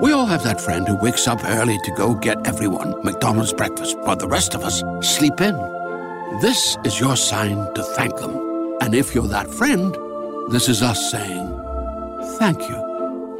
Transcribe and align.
We 0.00 0.12
all 0.12 0.26
have 0.26 0.42
that 0.42 0.60
friend 0.60 0.86
who 0.86 0.94
wakes 0.94 1.26
up 1.26 1.42
early 1.42 1.78
to 1.84 1.90
go 1.92 2.14
get 2.14 2.46
everyone 2.46 3.02
McDonald's 3.02 3.54
breakfast, 3.54 3.96
while 4.00 4.16
the 4.16 4.28
rest 4.28 4.54
of 4.54 4.62
us 4.62 4.82
sleep 5.00 5.40
in. 5.40 5.56
This 6.42 6.76
is 6.84 7.00
your 7.00 7.16
sign 7.16 7.72
to 7.74 7.82
thank 7.82 8.16
them. 8.18 8.36
And 8.82 8.94
if 8.94 9.14
you're 9.14 9.28
that 9.28 9.48
friend, 9.48 9.96
this 10.50 10.68
is 10.68 10.82
us 10.82 11.10
saying 11.10 11.48
thank 12.38 12.68
you. 12.68 12.85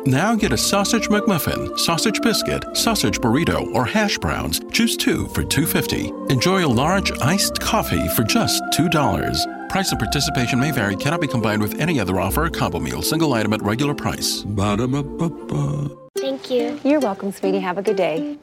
Now 0.06 0.36
get 0.36 0.52
a 0.52 0.56
sausage 0.56 1.08
McMuffin, 1.08 1.76
sausage 1.76 2.22
biscuit, 2.22 2.64
sausage 2.76 3.18
burrito, 3.18 3.74
or 3.74 3.84
hash 3.84 4.18
browns. 4.18 4.60
Choose 4.70 4.96
two 4.96 5.26
for 5.28 5.42
$2.50. 5.42 6.30
Enjoy 6.30 6.64
a 6.64 6.68
large 6.68 7.10
iced 7.18 7.58
coffee 7.60 8.06
for 8.10 8.22
just 8.22 8.62
$2. 8.72 9.68
Price 9.68 9.90
and 9.90 9.98
participation 9.98 10.60
may 10.60 10.70
vary, 10.70 10.94
cannot 10.94 11.20
be 11.20 11.26
combined 11.26 11.60
with 11.60 11.80
any 11.80 11.98
other 11.98 12.20
offer 12.20 12.44
or 12.44 12.50
combo 12.50 12.78
meal, 12.78 13.02
single 13.02 13.34
item 13.34 13.52
at 13.52 13.60
regular 13.62 13.94
price. 13.94 14.42
Ba-da-ba-ba-ba. 14.42 15.90
Thank 16.18 16.52
you. 16.52 16.78
You're 16.84 17.00
welcome, 17.00 17.32
sweetie. 17.32 17.58
Have 17.58 17.76
a 17.76 17.82
good 17.82 17.96
day. 17.96 18.38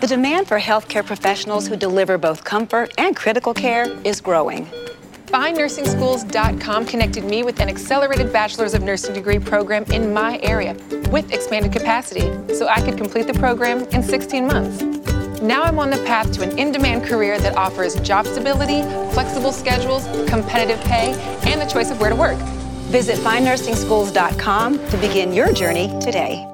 The 0.00 0.06
demand 0.06 0.46
for 0.46 0.60
healthcare 0.60 1.04
professionals 1.04 1.66
who 1.66 1.74
deliver 1.74 2.16
both 2.16 2.44
comfort 2.44 2.94
and 2.96 3.16
critical 3.16 3.54
care 3.54 3.86
is 4.04 4.20
growing. 4.20 4.70
FindNursingSchools.com 5.34 6.86
connected 6.86 7.24
me 7.24 7.42
with 7.42 7.58
an 7.58 7.68
accelerated 7.68 8.32
Bachelor's 8.32 8.72
of 8.72 8.82
Nursing 8.82 9.14
degree 9.14 9.40
program 9.40 9.82
in 9.90 10.14
my 10.14 10.38
area 10.44 10.74
with 11.10 11.32
expanded 11.32 11.72
capacity 11.72 12.30
so 12.54 12.68
I 12.68 12.80
could 12.80 12.96
complete 12.96 13.26
the 13.26 13.34
program 13.34 13.82
in 13.86 14.00
16 14.00 14.46
months. 14.46 14.80
Now 15.42 15.64
I'm 15.64 15.80
on 15.80 15.90
the 15.90 15.96
path 16.04 16.30
to 16.34 16.42
an 16.42 16.56
in 16.56 16.70
demand 16.70 17.02
career 17.02 17.40
that 17.40 17.56
offers 17.56 17.96
job 17.96 18.28
stability, 18.28 18.82
flexible 19.12 19.50
schedules, 19.50 20.06
competitive 20.28 20.78
pay, 20.84 21.14
and 21.48 21.60
the 21.60 21.66
choice 21.66 21.90
of 21.90 22.00
where 22.00 22.10
to 22.10 22.16
work. 22.16 22.38
Visit 22.92 23.18
FindNursingSchools.com 23.18 24.88
to 24.88 24.96
begin 24.98 25.32
your 25.32 25.52
journey 25.52 25.88
today. 26.00 26.53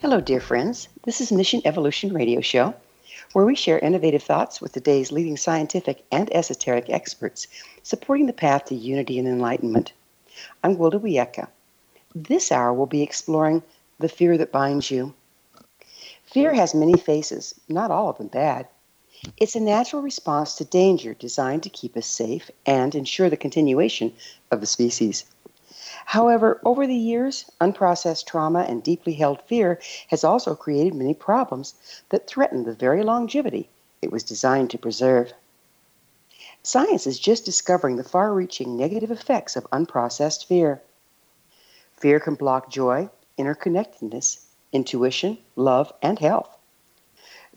Hello, 0.00 0.20
dear 0.20 0.38
friends. 0.38 0.88
This 1.02 1.20
is 1.20 1.32
Mission 1.32 1.60
Evolution 1.64 2.12
Radio 2.14 2.40
Show, 2.40 2.72
where 3.32 3.44
we 3.44 3.56
share 3.56 3.80
innovative 3.80 4.22
thoughts 4.22 4.60
with 4.60 4.70
today's 4.70 5.10
leading 5.10 5.36
scientific 5.36 6.04
and 6.12 6.32
esoteric 6.32 6.88
experts 6.88 7.48
supporting 7.82 8.26
the 8.26 8.32
path 8.32 8.66
to 8.66 8.76
unity 8.76 9.18
and 9.18 9.26
enlightenment. 9.26 9.92
I'm 10.62 10.76
Gwilda 10.76 11.00
Wiyaka. 11.00 11.48
This 12.14 12.52
hour 12.52 12.72
we'll 12.72 12.86
be 12.86 13.02
exploring 13.02 13.64
the 13.98 14.08
fear 14.08 14.38
that 14.38 14.52
binds 14.52 14.88
you. 14.88 15.14
Fear 16.26 16.54
has 16.54 16.76
many 16.76 16.96
faces, 16.96 17.58
not 17.68 17.90
all 17.90 18.08
of 18.08 18.18
them 18.18 18.28
bad. 18.28 18.68
It's 19.36 19.56
a 19.56 19.60
natural 19.60 20.00
response 20.00 20.54
to 20.54 20.64
danger 20.64 21.12
designed 21.14 21.64
to 21.64 21.70
keep 21.70 21.96
us 21.96 22.06
safe 22.06 22.52
and 22.64 22.94
ensure 22.94 23.28
the 23.28 23.36
continuation 23.36 24.14
of 24.52 24.60
the 24.60 24.66
species. 24.66 25.24
However, 26.12 26.58
over 26.64 26.86
the 26.86 26.94
years, 26.94 27.44
unprocessed 27.60 28.24
trauma 28.24 28.60
and 28.60 28.82
deeply 28.82 29.12
held 29.12 29.42
fear 29.42 29.78
has 30.06 30.24
also 30.24 30.54
created 30.54 30.94
many 30.94 31.12
problems 31.12 31.74
that 32.08 32.26
threaten 32.26 32.64
the 32.64 32.72
very 32.72 33.02
longevity 33.02 33.68
it 34.00 34.10
was 34.10 34.22
designed 34.22 34.70
to 34.70 34.78
preserve. 34.78 35.34
Science 36.62 37.06
is 37.06 37.18
just 37.18 37.44
discovering 37.44 37.96
the 37.96 38.04
far 38.04 38.32
reaching 38.32 38.74
negative 38.74 39.10
effects 39.10 39.54
of 39.54 39.68
unprocessed 39.70 40.46
fear. 40.46 40.80
Fear 41.92 42.20
can 42.20 42.36
block 42.36 42.70
joy, 42.70 43.10
interconnectedness, 43.38 44.46
intuition, 44.72 45.36
love, 45.56 45.92
and 46.00 46.18
health. 46.18 46.56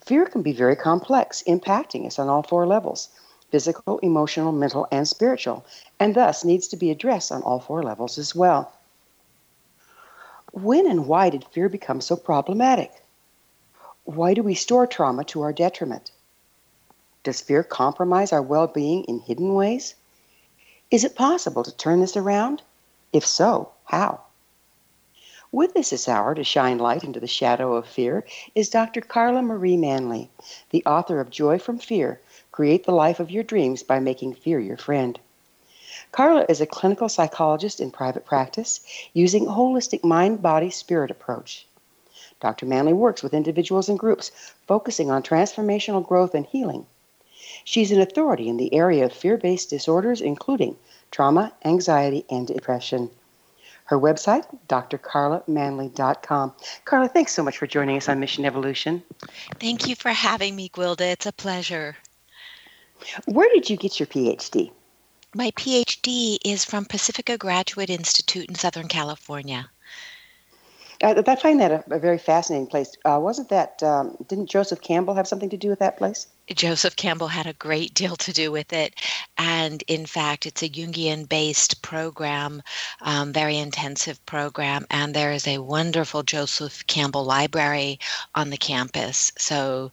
Fear 0.03 0.25
can 0.25 0.41
be 0.41 0.51
very 0.51 0.75
complex, 0.75 1.41
impacting 1.47 2.05
us 2.05 2.19
on 2.19 2.27
all 2.27 2.43
four 2.43 2.67
levels 2.67 3.07
physical, 3.51 3.99
emotional, 3.99 4.51
mental, 4.51 4.87
and 4.91 5.07
spiritual, 5.07 5.65
and 5.99 6.15
thus 6.15 6.43
needs 6.43 6.67
to 6.69 6.77
be 6.77 6.89
addressed 6.89 7.31
on 7.31 7.43
all 7.43 7.59
four 7.59 7.83
levels 7.83 8.17
as 8.17 8.33
well. 8.33 8.71
When 10.53 10.89
and 10.89 11.07
why 11.07 11.29
did 11.29 11.45
fear 11.45 11.69
become 11.69 12.01
so 12.01 12.15
problematic? 12.15 12.91
Why 14.05 14.33
do 14.33 14.41
we 14.41 14.55
store 14.55 14.87
trauma 14.87 15.23
to 15.25 15.41
our 15.41 15.53
detriment? 15.53 16.11
Does 17.23 17.39
fear 17.39 17.63
compromise 17.63 18.33
our 18.33 18.41
well 18.41 18.67
being 18.67 19.03
in 19.03 19.19
hidden 19.19 19.53
ways? 19.53 19.95
Is 20.89 21.03
it 21.03 21.15
possible 21.15 21.63
to 21.63 21.75
turn 21.75 21.99
this 21.99 22.17
around? 22.17 22.63
If 23.13 23.25
so, 23.25 23.71
how? 23.85 24.21
With 25.51 25.75
us 25.75 25.89
this 25.89 26.07
hour 26.07 26.33
to 26.33 26.43
shine 26.43 26.79
light 26.79 27.03
into 27.03 27.19
the 27.19 27.27
shadow 27.27 27.75
of 27.75 27.85
fear 27.85 28.25
is 28.55 28.69
Dr. 28.69 29.01
Carla 29.01 29.41
Marie 29.41 29.77
Manly, 29.77 30.29
the 30.69 30.83
author 30.85 31.19
of 31.19 31.29
Joy 31.29 31.59
from 31.59 31.77
Fear 31.77 32.19
Create 32.51 32.83
the 32.83 32.91
Life 32.91 33.21
of 33.21 33.31
Your 33.31 33.43
Dreams 33.43 33.81
by 33.81 33.99
Making 33.99 34.33
Fear 34.33 34.59
Your 34.59 34.75
Friend. 34.75 35.17
Carla 36.11 36.45
is 36.49 36.59
a 36.59 36.65
clinical 36.65 37.07
psychologist 37.07 37.79
in 37.79 37.91
private 37.91 38.25
practice 38.25 38.81
using 39.13 39.47
a 39.47 39.51
holistic 39.51 40.03
mind 40.03 40.41
body 40.41 40.69
spirit 40.69 41.09
approach. 41.09 41.65
Dr. 42.41 42.65
Manly 42.65 42.91
works 42.91 43.23
with 43.23 43.33
individuals 43.33 43.87
and 43.87 43.97
groups 43.97 44.31
focusing 44.67 45.09
on 45.09 45.23
transformational 45.23 46.05
growth 46.05 46.35
and 46.35 46.45
healing. 46.45 46.85
She's 47.63 47.91
an 47.91 48.01
authority 48.01 48.49
in 48.49 48.57
the 48.57 48.73
area 48.73 49.05
of 49.05 49.13
fear 49.13 49.37
based 49.37 49.69
disorders, 49.69 50.19
including 50.19 50.75
trauma, 51.09 51.53
anxiety, 51.63 52.25
and 52.29 52.45
depression. 52.47 53.09
Her 53.85 53.97
website, 53.97 54.45
drcarlamanly.com. 54.67 56.53
Carla, 56.85 57.07
thanks 57.07 57.33
so 57.33 57.43
much 57.43 57.57
for 57.57 57.67
joining 57.67 57.97
us 57.97 58.09
on 58.09 58.19
Mission 58.19 58.43
Evolution. 58.43 59.03
Thank 59.59 59.87
you 59.87 59.95
for 59.95 60.09
having 60.09 60.55
me, 60.55 60.69
Gwilda. 60.69 61.11
It's 61.11 61.25
a 61.25 61.31
pleasure. 61.31 61.95
Where 63.25 63.49
did 63.53 63.69
you 63.69 63.77
get 63.77 63.99
your 63.99 64.07
PhD? 64.07 64.71
My 65.33 65.51
PhD 65.51 66.37
is 66.43 66.65
from 66.65 66.85
Pacifica 66.85 67.37
Graduate 67.37 67.89
Institute 67.89 68.49
in 68.49 68.55
Southern 68.55 68.87
California. 68.87 69.69
I, 71.03 71.23
I 71.25 71.35
find 71.35 71.59
that 71.59 71.71
a, 71.71 71.83
a 71.95 71.99
very 71.99 72.17
fascinating 72.17 72.67
place. 72.67 72.95
Uh, 73.05 73.19
wasn't 73.21 73.49
that, 73.49 73.81
um, 73.81 74.17
didn't 74.27 74.49
Joseph 74.49 74.81
Campbell 74.81 75.13
have 75.15 75.27
something 75.27 75.49
to 75.49 75.57
do 75.57 75.69
with 75.69 75.79
that 75.79 75.97
place? 75.97 76.27
Joseph 76.53 76.95
Campbell 76.95 77.27
had 77.27 77.47
a 77.47 77.53
great 77.53 77.93
deal 77.93 78.15
to 78.17 78.33
do 78.33 78.51
with 78.51 78.73
it. 78.73 78.95
And 79.37 79.83
in 79.87 80.05
fact, 80.05 80.45
it's 80.45 80.63
a 80.63 80.69
Jungian 80.69 81.27
based 81.27 81.81
program, 81.81 82.61
um, 83.01 83.31
very 83.31 83.57
intensive 83.57 84.23
program. 84.25 84.85
And 84.89 85.13
there 85.13 85.31
is 85.31 85.47
a 85.47 85.59
wonderful 85.59 86.23
Joseph 86.23 86.85
Campbell 86.87 87.23
library 87.23 87.99
on 88.35 88.49
the 88.49 88.57
campus. 88.57 89.31
So, 89.37 89.91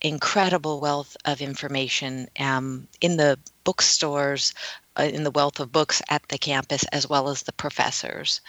incredible 0.00 0.80
wealth 0.80 1.16
of 1.24 1.40
information 1.40 2.28
um, 2.38 2.88
in 3.00 3.16
the 3.16 3.38
bookstores, 3.64 4.54
uh, 4.98 5.02
in 5.02 5.24
the 5.24 5.30
wealth 5.30 5.60
of 5.60 5.72
books 5.72 6.02
at 6.08 6.26
the 6.28 6.38
campus, 6.38 6.84
as 6.92 7.08
well 7.08 7.28
as 7.28 7.42
the 7.42 7.52
professors. 7.52 8.40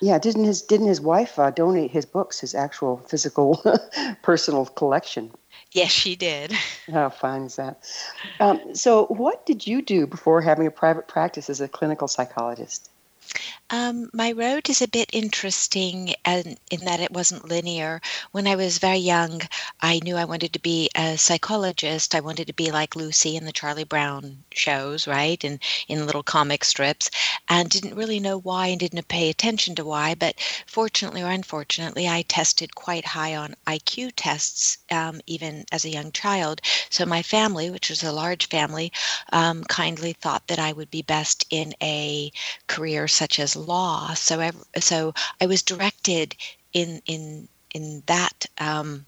Yeah, 0.00 0.18
didn't 0.18 0.44
his 0.44 0.62
didn't 0.62 0.88
his 0.88 1.00
wife 1.00 1.38
uh, 1.38 1.50
donate 1.50 1.90
his 1.90 2.06
books, 2.06 2.40
his 2.40 2.54
actual 2.54 2.98
physical 2.98 3.62
personal 4.22 4.66
collection? 4.66 5.30
Yes, 5.72 5.92
she 5.92 6.16
did. 6.16 6.52
How 6.92 7.10
fun 7.10 7.44
is 7.44 7.56
that? 7.56 7.82
Um, 8.40 8.74
so, 8.74 9.06
what 9.06 9.46
did 9.46 9.66
you 9.66 9.82
do 9.82 10.06
before 10.06 10.40
having 10.42 10.66
a 10.66 10.70
private 10.70 11.06
practice 11.06 11.48
as 11.48 11.60
a 11.60 11.68
clinical 11.68 12.08
psychologist? 12.08 12.89
Um, 13.72 14.10
my 14.12 14.32
road 14.32 14.68
is 14.68 14.82
a 14.82 14.88
bit 14.88 15.10
interesting 15.12 16.14
and 16.24 16.58
in 16.72 16.84
that 16.86 16.98
it 16.98 17.12
wasn't 17.12 17.48
linear. 17.48 18.00
When 18.32 18.48
I 18.48 18.56
was 18.56 18.78
very 18.78 18.98
young, 18.98 19.42
I 19.80 20.00
knew 20.02 20.16
I 20.16 20.24
wanted 20.24 20.52
to 20.54 20.58
be 20.58 20.90
a 20.96 21.16
psychologist. 21.16 22.14
I 22.14 22.20
wanted 22.20 22.48
to 22.48 22.52
be 22.52 22.72
like 22.72 22.96
Lucy 22.96 23.36
in 23.36 23.44
the 23.44 23.52
Charlie 23.52 23.84
Brown 23.84 24.42
shows, 24.50 25.06
right? 25.06 25.42
And 25.44 25.60
in 25.86 26.04
little 26.04 26.24
comic 26.24 26.64
strips, 26.64 27.10
and 27.48 27.70
didn't 27.70 27.94
really 27.94 28.18
know 28.18 28.38
why 28.38 28.68
and 28.68 28.80
didn't 28.80 29.06
pay 29.06 29.30
attention 29.30 29.76
to 29.76 29.84
why. 29.84 30.16
But 30.16 30.40
fortunately 30.66 31.22
or 31.22 31.30
unfortunately, 31.30 32.08
I 32.08 32.22
tested 32.22 32.74
quite 32.74 33.04
high 33.04 33.36
on 33.36 33.54
IQ 33.68 34.12
tests 34.16 34.78
um, 34.90 35.20
even 35.26 35.64
as 35.70 35.84
a 35.84 35.90
young 35.90 36.10
child. 36.10 36.60
So 36.88 37.06
my 37.06 37.22
family, 37.22 37.70
which 37.70 37.88
was 37.88 38.02
a 38.02 38.10
large 38.10 38.48
family, 38.48 38.90
um, 39.32 39.62
kindly 39.64 40.12
thought 40.12 40.48
that 40.48 40.58
I 40.58 40.72
would 40.72 40.90
be 40.90 41.02
best 41.02 41.44
in 41.50 41.72
a 41.80 42.32
career 42.66 43.06
such 43.20 43.38
as 43.38 43.54
law. 43.54 44.14
So 44.14 44.40
I, 44.40 44.50
so 44.80 45.12
I 45.42 45.46
was 45.46 45.62
directed 45.62 46.34
in 46.72 47.02
in 47.04 47.48
in 47.74 48.02
that 48.06 48.46
um, 48.58 49.06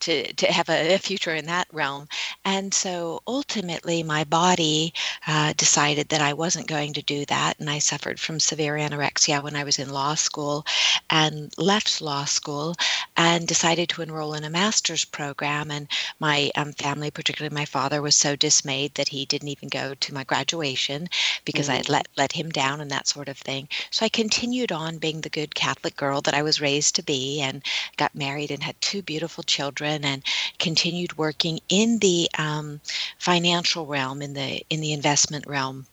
to, 0.00 0.32
to 0.34 0.46
have 0.52 0.68
a, 0.68 0.96
future 0.98 1.34
in 1.34 1.46
that 1.46 1.68
realm. 1.72 2.08
And 2.44 2.72
so 2.72 3.20
ultimately, 3.26 4.02
my 4.02 4.24
body 4.24 4.92
uh, 5.26 5.52
decided 5.56 6.08
that 6.08 6.20
I 6.20 6.32
wasn't 6.32 6.66
going 6.66 6.94
to 6.94 7.02
do 7.02 7.24
that. 7.26 7.58
And 7.58 7.68
I 7.68 7.78
suffered 7.78 8.18
from 8.18 8.40
severe 8.40 8.74
anorexia 8.74 9.42
when 9.42 9.56
I 9.56 9.64
was 9.64 9.78
in 9.78 9.90
law 9.92 10.14
school 10.14 10.64
and 11.10 11.52
left 11.58 12.00
law 12.00 12.24
school 12.24 12.74
and 13.16 13.46
decided 13.46 13.88
to 13.90 14.02
enroll 14.02 14.34
in 14.34 14.44
a 14.44 14.50
master's 14.50 15.04
program. 15.04 15.70
And 15.70 15.88
my 16.18 16.50
um, 16.56 16.72
family, 16.72 17.10
particularly 17.10 17.54
my 17.54 17.64
father, 17.64 18.02
was 18.02 18.16
so 18.16 18.36
dismayed 18.36 18.94
that 18.94 19.08
he 19.08 19.24
didn't 19.24 19.48
even 19.48 19.68
go 19.68 19.94
to 19.94 20.14
my 20.14 20.24
graduation 20.24 21.08
because 21.44 21.66
mm-hmm. 21.66 21.74
I 21.74 21.76
had 21.76 21.88
let, 21.88 22.08
let 22.16 22.32
him 22.32 22.50
down 22.50 22.80
and 22.80 22.90
that 22.90 23.08
sort 23.08 23.28
of 23.28 23.38
thing. 23.38 23.68
So 23.90 24.04
I 24.04 24.08
continued 24.08 24.72
on 24.72 24.98
being 24.98 25.20
the 25.20 25.28
good 25.28 25.54
Catholic 25.54 25.96
girl 25.96 26.20
that 26.22 26.34
I 26.34 26.42
was 26.42 26.60
raised 26.60 26.94
to 26.96 27.02
be 27.02 27.40
and 27.40 27.62
got 27.96 28.14
married 28.14 28.50
and 28.50 28.62
had 28.62 28.80
two 28.80 29.02
beautiful 29.02 29.44
children 29.66 30.04
and 30.04 30.22
continued 30.58 31.18
working 31.18 31.58
in 31.68 31.98
the 31.98 32.28
um, 32.38 32.80
financial 33.18 33.84
realm, 33.86 34.22
in 34.22 34.32
the 34.34 34.64
in 34.70 34.80
the 34.80 34.92
investment 34.92 35.44
realm, 35.46 35.86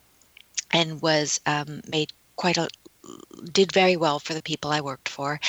and 0.72 1.02
was 1.02 1.40
um, 1.48 1.82
made 1.88 2.14
quite 2.36 2.58
a 2.58 2.68
did 3.52 3.72
very 3.74 3.98
well 3.98 4.20
for 4.20 4.34
the 4.34 4.42
people 4.42 4.72
I 4.72 4.80
worked 4.80 5.10
for. 5.10 5.40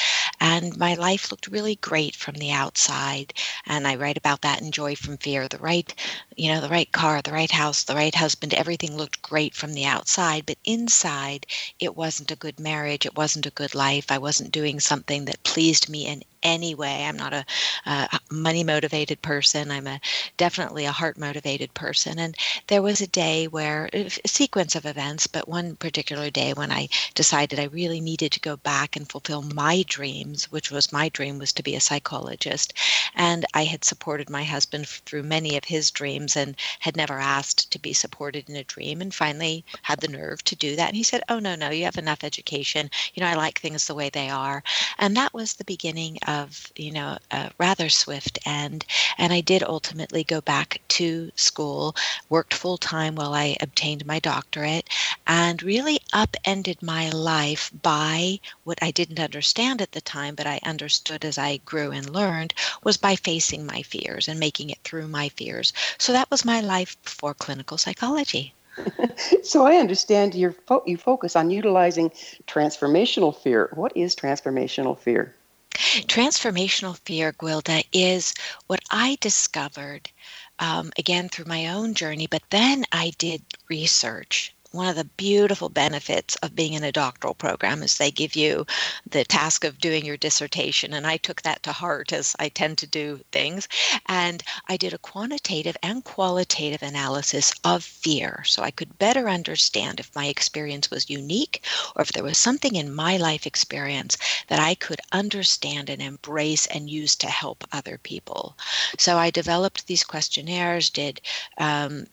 And 0.40 0.76
my 0.76 0.94
life 0.94 1.30
looked 1.30 1.46
really 1.46 1.76
great 1.76 2.16
from 2.16 2.34
the 2.34 2.50
outside. 2.50 3.32
And 3.66 3.86
I 3.86 3.94
write 3.94 4.16
about 4.16 4.40
that 4.40 4.60
in 4.60 4.72
Joy 4.72 4.96
from 4.96 5.18
Fear. 5.18 5.48
The 5.48 5.58
right, 5.58 5.94
you 6.36 6.52
know, 6.52 6.60
the 6.60 6.68
right 6.68 6.90
car, 6.90 7.22
the 7.22 7.32
right 7.32 7.50
house, 7.50 7.84
the 7.84 7.94
right 7.94 8.14
husband, 8.14 8.54
everything 8.54 8.96
looked 8.96 9.22
great 9.22 9.54
from 9.54 9.74
the 9.74 9.84
outside. 9.84 10.46
But 10.46 10.58
inside, 10.64 11.46
it 11.78 11.96
wasn't 11.96 12.32
a 12.32 12.36
good 12.36 12.58
marriage. 12.58 13.06
It 13.06 13.16
wasn't 13.16 13.46
a 13.46 13.50
good 13.50 13.74
life. 13.74 14.10
I 14.10 14.18
wasn't 14.18 14.50
doing 14.50 14.80
something 14.80 15.26
that 15.26 15.44
pleased 15.44 15.88
me 15.88 16.06
in 16.06 16.24
anyway. 16.44 17.04
I'm 17.04 17.16
not 17.16 17.32
a, 17.32 17.44
a 17.86 18.20
money 18.30 18.62
motivated 18.62 19.22
person. 19.22 19.70
I'm 19.70 19.86
a 19.86 20.00
definitely 20.36 20.84
a 20.84 20.92
heart 20.92 21.18
motivated 21.18 21.72
person. 21.74 22.18
And 22.18 22.36
there 22.66 22.82
was 22.82 23.00
a 23.00 23.06
day 23.06 23.48
where 23.48 23.88
uh, 23.94 24.08
a 24.24 24.28
sequence 24.28 24.76
of 24.76 24.86
events, 24.86 25.26
but 25.26 25.48
one 25.48 25.76
particular 25.76 26.30
day 26.30 26.52
when 26.52 26.70
I 26.70 26.88
decided 27.14 27.58
I 27.58 27.64
really 27.64 28.00
needed 28.00 28.32
to 28.32 28.40
go 28.40 28.56
back 28.58 28.96
and 28.96 29.08
fulfill 29.08 29.42
my 29.42 29.84
dreams, 29.88 30.44
which 30.52 30.70
was 30.70 30.92
my 30.92 31.08
dream 31.08 31.38
was 31.38 31.52
to 31.54 31.62
be 31.62 31.74
a 31.74 31.80
psychologist. 31.80 32.74
And 33.14 33.44
I 33.54 33.64
had 33.64 33.84
supported 33.84 34.28
my 34.28 34.44
husband 34.44 34.86
through 34.86 35.22
many 35.22 35.56
of 35.56 35.64
his 35.64 35.90
dreams 35.90 36.36
and 36.36 36.56
had 36.80 36.96
never 36.96 37.18
asked 37.18 37.70
to 37.70 37.78
be 37.78 37.92
supported 37.92 38.48
in 38.48 38.56
a 38.56 38.64
dream 38.64 39.00
and 39.00 39.14
finally 39.14 39.64
had 39.82 40.00
the 40.00 40.08
nerve 40.08 40.44
to 40.44 40.56
do 40.56 40.76
that. 40.76 40.88
And 40.88 40.96
he 40.96 41.02
said, 41.02 41.22
"Oh 41.28 41.38
no, 41.38 41.54
no, 41.54 41.70
you 41.70 41.84
have 41.84 41.98
enough 41.98 42.24
education. 42.24 42.90
You 43.14 43.22
know, 43.22 43.28
I 43.28 43.34
like 43.34 43.58
things 43.58 43.86
the 43.86 43.94
way 43.94 44.10
they 44.10 44.28
are." 44.28 44.62
And 44.98 45.16
that 45.16 45.32
was 45.32 45.54
the 45.54 45.64
beginning 45.64 46.18
of 46.26 46.33
of 46.34 46.72
you 46.76 46.90
know 46.90 47.16
a 47.30 47.50
rather 47.58 47.88
swift 47.88 48.38
end 48.44 48.84
and 49.18 49.32
i 49.32 49.40
did 49.40 49.62
ultimately 49.62 50.24
go 50.24 50.40
back 50.40 50.80
to 50.88 51.30
school 51.36 51.94
worked 52.28 52.52
full 52.52 52.76
time 52.76 53.14
while 53.14 53.32
i 53.32 53.56
obtained 53.60 54.04
my 54.04 54.18
doctorate 54.18 54.88
and 55.26 55.62
really 55.62 55.98
upended 56.12 56.82
my 56.82 57.08
life 57.10 57.70
by 57.82 58.38
what 58.64 58.78
i 58.82 58.90
didn't 58.90 59.20
understand 59.20 59.80
at 59.80 59.92
the 59.92 60.00
time 60.00 60.34
but 60.34 60.46
i 60.46 60.58
understood 60.64 61.24
as 61.24 61.38
i 61.38 61.56
grew 61.58 61.92
and 61.92 62.10
learned 62.10 62.52
was 62.82 62.96
by 62.96 63.14
facing 63.14 63.64
my 63.64 63.82
fears 63.82 64.28
and 64.28 64.40
making 64.40 64.70
it 64.70 64.78
through 64.82 65.06
my 65.06 65.28
fears 65.30 65.72
so 65.98 66.12
that 66.12 66.30
was 66.30 66.44
my 66.44 66.60
life 66.60 67.00
before 67.04 67.34
clinical 67.34 67.78
psychology 67.78 68.52
so 69.44 69.64
I 69.64 69.76
understand 69.76 70.34
you 70.34 70.50
fo- 70.66 70.82
you 70.84 70.96
focus 70.96 71.36
on 71.36 71.50
utilizing 71.50 72.10
transformational 72.46 73.34
fear. 73.34 73.70
What 73.74 73.96
is 73.96 74.16
transformational 74.16 74.98
fear? 74.98 75.34
Transformational 75.74 76.98
fear, 77.04 77.32
Gwilda, 77.32 77.84
is 77.92 78.34
what 78.66 78.80
I 78.90 79.18
discovered 79.20 80.10
um, 80.58 80.92
again 80.98 81.28
through 81.28 81.46
my 81.46 81.68
own 81.68 81.94
journey, 81.94 82.26
but 82.26 82.42
then 82.50 82.84
I 82.92 83.12
did 83.18 83.42
research 83.68 84.54
one 84.74 84.88
of 84.88 84.96
the 84.96 85.04
beautiful 85.04 85.68
benefits 85.68 86.34
of 86.36 86.56
being 86.56 86.72
in 86.72 86.82
a 86.82 86.90
doctoral 86.90 87.34
program 87.34 87.82
is 87.82 87.96
they 87.96 88.10
give 88.10 88.34
you 88.34 88.66
the 89.08 89.24
task 89.24 89.62
of 89.62 89.78
doing 89.78 90.04
your 90.04 90.16
dissertation. 90.16 90.92
And 90.92 91.06
I 91.06 91.16
took 91.16 91.42
that 91.42 91.62
to 91.62 91.72
heart 91.72 92.12
as 92.12 92.34
I 92.40 92.48
tend 92.48 92.78
to 92.78 92.86
do 92.86 93.20
things. 93.30 93.68
And 94.06 94.42
I 94.68 94.76
did 94.76 94.92
a 94.92 94.98
quantitative 94.98 95.76
and 95.82 96.02
qualitative 96.02 96.82
analysis 96.82 97.52
of 97.62 97.84
fear 97.84 98.42
so 98.46 98.62
I 98.62 98.72
could 98.72 98.98
better 98.98 99.28
understand 99.28 100.00
if 100.00 100.14
my 100.16 100.26
experience 100.26 100.90
was 100.90 101.08
unique 101.08 101.64
or 101.94 102.02
if 102.02 102.12
there 102.12 102.24
was 102.24 102.36
something 102.36 102.74
in 102.74 102.92
my 102.92 103.16
life 103.16 103.46
experience 103.46 104.16
that 104.48 104.58
I 104.58 104.74
could 104.74 105.00
understand 105.12 105.88
and 105.88 106.02
embrace 106.02 106.66
and 106.66 106.90
use 106.90 107.14
to 107.16 107.28
help 107.28 107.64
other 107.70 107.98
people. 107.98 108.58
So 108.98 109.18
I 109.18 109.30
developed 109.30 109.86
these 109.86 110.02
questionnaires, 110.02 110.90
did 110.90 111.20
um, 111.58 112.06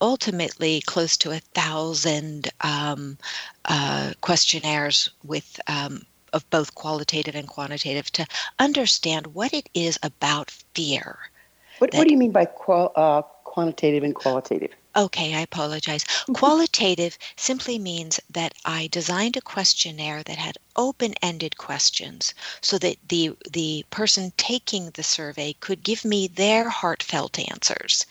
ultimately 0.00 0.80
close 0.82 1.16
to 1.18 1.30
a 1.30 1.38
thousand 1.38 2.50
um, 2.60 3.18
uh, 3.64 4.12
questionnaires 4.20 5.10
with 5.24 5.60
um, 5.66 6.02
of 6.32 6.48
both 6.50 6.74
qualitative 6.74 7.34
and 7.34 7.48
quantitative 7.48 8.10
to 8.12 8.26
understand 8.58 9.28
what 9.28 9.52
it 9.52 9.68
is 9.74 9.98
about 10.02 10.50
fear. 10.74 11.18
What, 11.78 11.94
what 11.94 12.06
do 12.06 12.12
you 12.12 12.18
mean 12.18 12.32
by 12.32 12.44
qual, 12.44 12.92
uh, 12.96 13.22
quantitative 13.44 14.02
and 14.02 14.14
qualitative? 14.14 14.72
Okay, 14.98 15.32
I 15.32 15.42
apologize. 15.42 16.04
Qualitative 16.32 17.16
simply 17.36 17.78
means 17.78 18.18
that 18.28 18.52
I 18.64 18.88
designed 18.88 19.36
a 19.36 19.40
questionnaire 19.40 20.24
that 20.24 20.38
had 20.38 20.58
open-ended 20.74 21.56
questions 21.56 22.34
so 22.60 22.78
that 22.78 22.96
the 23.08 23.36
the 23.48 23.86
person 23.90 24.32
taking 24.36 24.90
the 24.90 25.04
survey 25.04 25.52
could 25.60 25.84
give 25.84 26.04
me 26.04 26.26
their 26.26 26.68
heartfelt 26.68 27.38
answers. 27.38 28.06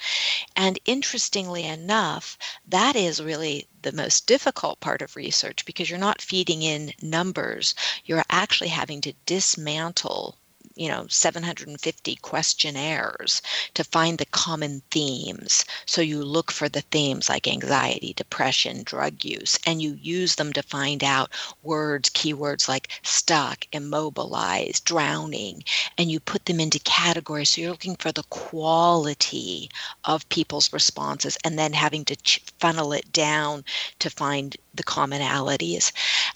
And 0.56 0.80
interestingly 0.86 1.66
enough, 1.66 2.38
that 2.66 2.96
is 2.96 3.20
really 3.20 3.68
the 3.82 3.92
most 3.92 4.26
difficult 4.26 4.80
part 4.80 5.02
of 5.02 5.18
research 5.18 5.66
because 5.66 5.90
you're 5.90 6.00
not 6.00 6.22
feeding 6.22 6.62
in 6.62 6.94
numbers. 7.02 7.76
You're 8.06 8.24
actually 8.30 8.70
having 8.70 9.02
to 9.02 9.14
dismantle 9.26 10.38
you 10.78 10.88
know 10.88 11.06
750 11.08 12.16
questionnaires 12.18 13.42
to 13.74 13.84
find 13.84 14.18
the 14.18 14.26
common 14.28 14.82
themes. 14.92 15.66
So 15.86 16.02
you 16.02 16.24
look 16.24 16.52
for 16.52 16.70
the 16.70 16.82
themes 16.82 17.30
like 17.30 17.48
anxiety 17.48 18.14
depression 18.14 18.84
drug 18.84 19.26
use 19.26 19.58
and 19.66 19.82
you 19.82 19.98
use 20.02 20.36
them 20.36 20.54
to 20.54 20.64
find 20.64 21.04
out 21.04 21.32
words 21.64 22.10
keywords 22.10 22.68
like 22.68 22.90
stuck 23.04 23.66
immobilized 23.72 24.86
drowning 24.86 25.64
and 25.98 26.12
you 26.12 26.20
put 26.20 26.46
them 26.46 26.60
into 26.60 26.80
categories. 26.80 27.50
So 27.50 27.62
you're 27.62 27.72
looking 27.72 27.96
for 27.96 28.12
the 28.12 28.24
quality 28.30 29.70
of 30.06 30.30
people's 30.30 30.72
responses 30.72 31.38
and 31.44 31.58
then 31.58 31.74
having 31.74 32.06
to 32.06 32.16
funnel 32.60 32.94
it 32.94 33.12
down 33.12 33.64
to 34.00 34.10
find 34.10 34.56
the 34.78 34.84
commonalities. 34.84 35.92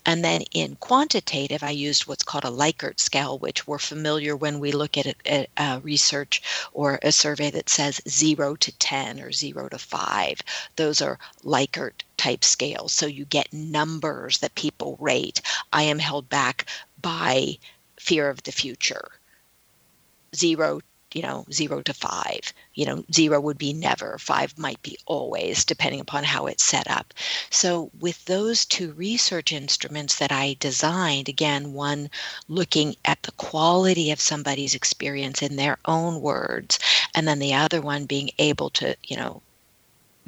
And 0.05 0.23
then 0.23 0.41
in 0.51 0.75
quantitative, 0.75 1.63
I 1.63 1.69
used 1.69 2.07
what's 2.07 2.23
called 2.23 2.43
a 2.43 2.49
Likert 2.49 2.99
scale, 2.99 3.37
which 3.37 3.65
we're 3.65 3.77
familiar 3.77 4.35
when 4.35 4.59
we 4.59 4.71
look 4.71 4.97
at 4.97 5.05
a, 5.05 5.15
a 5.25 5.47
uh, 5.57 5.79
research 5.81 6.41
or 6.73 6.99
a 7.01 7.11
survey 7.11 7.51
that 7.51 7.69
says 7.69 8.01
zero 8.09 8.55
to 8.57 8.71
10 8.71 9.19
or 9.21 9.31
zero 9.31 9.69
to 9.69 9.77
five. 9.77 10.41
Those 10.75 11.01
are 11.01 11.19
Likert 11.43 12.03
type 12.17 12.43
scales. 12.43 12.91
So 12.91 13.05
you 13.05 13.25
get 13.25 13.53
numbers 13.53 14.39
that 14.39 14.55
people 14.55 14.97
rate. 14.99 15.41
I 15.71 15.83
am 15.83 15.99
held 15.99 16.29
back 16.29 16.65
by 17.01 17.57
fear 17.97 18.29
of 18.29 18.43
the 18.43 18.51
future. 18.51 19.11
Zero 20.35 20.81
you 21.13 21.21
know, 21.21 21.45
zero 21.51 21.81
to 21.81 21.93
five. 21.93 22.53
You 22.73 22.85
know, 22.85 23.03
zero 23.13 23.39
would 23.39 23.57
be 23.57 23.73
never, 23.73 24.17
five 24.17 24.57
might 24.57 24.81
be 24.81 24.97
always, 25.05 25.65
depending 25.65 25.99
upon 25.99 26.23
how 26.23 26.47
it's 26.47 26.63
set 26.63 26.89
up. 26.89 27.13
So, 27.49 27.91
with 27.99 28.25
those 28.25 28.65
two 28.65 28.93
research 28.93 29.51
instruments 29.51 30.15
that 30.15 30.31
I 30.31 30.55
designed, 30.59 31.29
again, 31.29 31.73
one 31.73 32.09
looking 32.47 32.95
at 33.05 33.23
the 33.23 33.31
quality 33.33 34.11
of 34.11 34.21
somebody's 34.21 34.75
experience 34.75 35.41
in 35.41 35.55
their 35.55 35.77
own 35.85 36.21
words, 36.21 36.79
and 37.13 37.27
then 37.27 37.39
the 37.39 37.53
other 37.53 37.81
one 37.81 38.05
being 38.05 38.31
able 38.37 38.69
to, 38.71 38.95
you 39.03 39.17
know, 39.17 39.41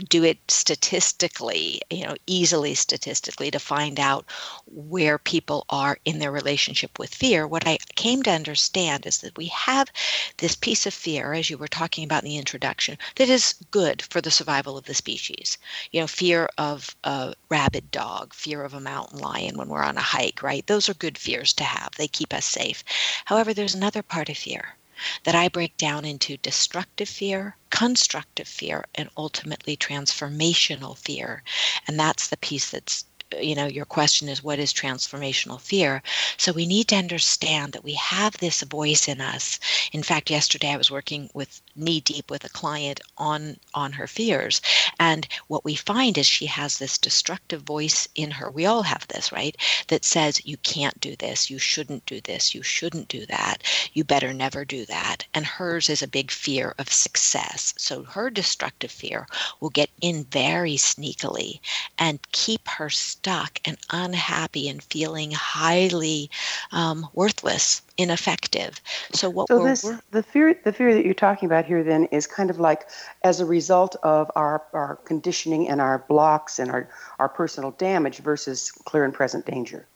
do 0.09 0.23
it 0.23 0.39
statistically, 0.47 1.81
you 1.89 2.05
know, 2.05 2.15
easily 2.25 2.73
statistically 2.73 3.51
to 3.51 3.59
find 3.59 4.00
out 4.00 4.25
where 4.65 5.17
people 5.17 5.65
are 5.69 5.97
in 6.05 6.19
their 6.19 6.31
relationship 6.31 6.97
with 6.97 7.13
fear. 7.13 7.47
What 7.47 7.67
I 7.67 7.77
came 7.95 8.23
to 8.23 8.31
understand 8.31 9.05
is 9.05 9.19
that 9.19 9.38
we 9.38 9.47
have 9.47 9.91
this 10.38 10.55
piece 10.55 10.85
of 10.85 10.93
fear, 10.93 11.33
as 11.33 11.50
you 11.50 11.57
were 11.57 11.67
talking 11.67 12.03
about 12.03 12.23
in 12.23 12.29
the 12.29 12.38
introduction, 12.38 12.97
that 13.15 13.29
is 13.29 13.55
good 13.71 14.01
for 14.01 14.19
the 14.19 14.31
survival 14.31 14.77
of 14.77 14.85
the 14.85 14.93
species. 14.93 15.57
You 15.91 16.01
know, 16.01 16.07
fear 16.07 16.50
of 16.57 16.95
a 17.03 17.35
rabid 17.50 17.91
dog, 17.91 18.33
fear 18.33 18.63
of 18.63 18.73
a 18.73 18.79
mountain 18.79 19.19
lion 19.19 19.57
when 19.57 19.69
we're 19.69 19.83
on 19.83 19.97
a 19.97 20.01
hike, 20.01 20.41
right? 20.41 20.65
Those 20.65 20.89
are 20.89 20.95
good 20.95 21.17
fears 21.17 21.53
to 21.53 21.63
have. 21.63 21.91
They 21.97 22.07
keep 22.07 22.33
us 22.33 22.45
safe. 22.45 22.83
However, 23.25 23.53
there's 23.53 23.75
another 23.75 24.01
part 24.01 24.29
of 24.29 24.38
fear 24.38 24.75
that 25.23 25.35
I 25.35 25.50
break 25.50 25.75
down 25.77 26.05
into 26.05 26.38
destructive 26.38 27.09
fear, 27.09 27.57
constructive 27.69 28.47
fear, 28.47 28.85
and 28.95 29.09
ultimately 29.17 29.75
transformational 29.75 30.97
fear. 30.97 31.43
And 31.88 32.00
that's 32.00 32.27
the 32.27 32.38
piece 32.38 32.71
that's 32.71 33.05
you 33.41 33.55
know, 33.55 33.65
your 33.65 33.85
question 33.85 34.29
is 34.29 34.43
what 34.43 34.59
is 34.59 34.73
transformational 34.73 35.59
fear? 35.59 36.01
So 36.37 36.51
we 36.51 36.65
need 36.65 36.87
to 36.89 36.95
understand 36.95 37.73
that 37.73 37.83
we 37.83 37.93
have 37.93 38.37
this 38.37 38.61
voice 38.61 39.07
in 39.07 39.21
us. 39.21 39.59
In 39.91 40.03
fact, 40.03 40.29
yesterday 40.29 40.71
I 40.71 40.77
was 40.77 40.91
working 40.91 41.29
with 41.33 41.61
knee 41.75 42.01
deep 42.01 42.29
with 42.29 42.43
a 42.43 42.49
client 42.49 42.99
on 43.17 43.57
on 43.73 43.93
her 43.93 44.07
fears, 44.07 44.61
and 44.99 45.27
what 45.47 45.65
we 45.65 45.75
find 45.75 46.17
is 46.17 46.27
she 46.27 46.45
has 46.45 46.77
this 46.77 46.97
destructive 46.97 47.61
voice 47.61 48.07
in 48.15 48.31
her. 48.31 48.49
We 48.49 48.65
all 48.65 48.83
have 48.83 49.07
this, 49.07 49.31
right? 49.31 49.55
That 49.87 50.05
says 50.05 50.45
you 50.45 50.57
can't 50.57 50.99
do 50.99 51.15
this, 51.15 51.49
you 51.49 51.59
shouldn't 51.59 52.05
do 52.05 52.21
this, 52.21 52.53
you 52.53 52.63
shouldn't 52.63 53.07
do 53.07 53.25
that, 53.27 53.63
you 53.93 54.03
better 54.03 54.33
never 54.33 54.65
do 54.65 54.85
that. 54.85 55.25
And 55.33 55.45
hers 55.45 55.89
is 55.89 56.01
a 56.01 56.07
big 56.07 56.31
fear 56.31 56.75
of 56.77 56.91
success. 56.91 57.73
So 57.77 58.03
her 58.03 58.29
destructive 58.29 58.91
fear 58.91 59.27
will 59.59 59.69
get 59.69 59.89
in 60.01 60.25
very 60.25 60.75
sneakily 60.75 61.59
and 61.97 62.19
keep 62.31 62.67
her 62.67 62.89
stuck 63.23 63.57
and 63.63 63.77
unhappy 63.89 64.67
and 64.67 64.83
feeling 64.83 65.31
highly 65.31 66.29
um, 66.73 67.07
worthless, 67.13 67.81
ineffective. 67.97 68.81
So 69.13 69.29
what 69.29 69.47
so 69.47 69.59
we're, 69.59 69.69
this, 69.69 69.89
the 70.11 70.21
fear 70.21 70.59
the 70.65 70.73
fear 70.73 70.93
that 70.93 71.05
you're 71.05 71.13
talking 71.13 71.45
about 71.45 71.63
here 71.63 71.85
then 71.85 72.03
is 72.05 72.27
kind 72.27 72.49
of 72.49 72.59
like 72.59 72.89
as 73.23 73.39
a 73.39 73.45
result 73.45 73.95
of 74.03 74.29
our, 74.35 74.63
our 74.73 74.97
conditioning 75.05 75.69
and 75.69 75.79
our 75.79 75.99
blocks 76.09 76.59
and 76.59 76.69
our, 76.69 76.89
our 77.17 77.29
personal 77.29 77.71
damage 77.71 78.17
versus 78.17 78.71
clear 78.71 79.05
and 79.05 79.13
present 79.13 79.45
danger. 79.45 79.87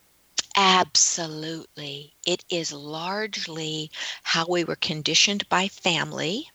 Absolutely. 0.56 2.14
It 2.26 2.46
is 2.50 2.72
largely 2.72 3.92
how 4.24 4.48
we 4.48 4.64
were 4.64 4.78
conditioned 4.78 5.48
by 5.50 5.68
family. 5.68 6.50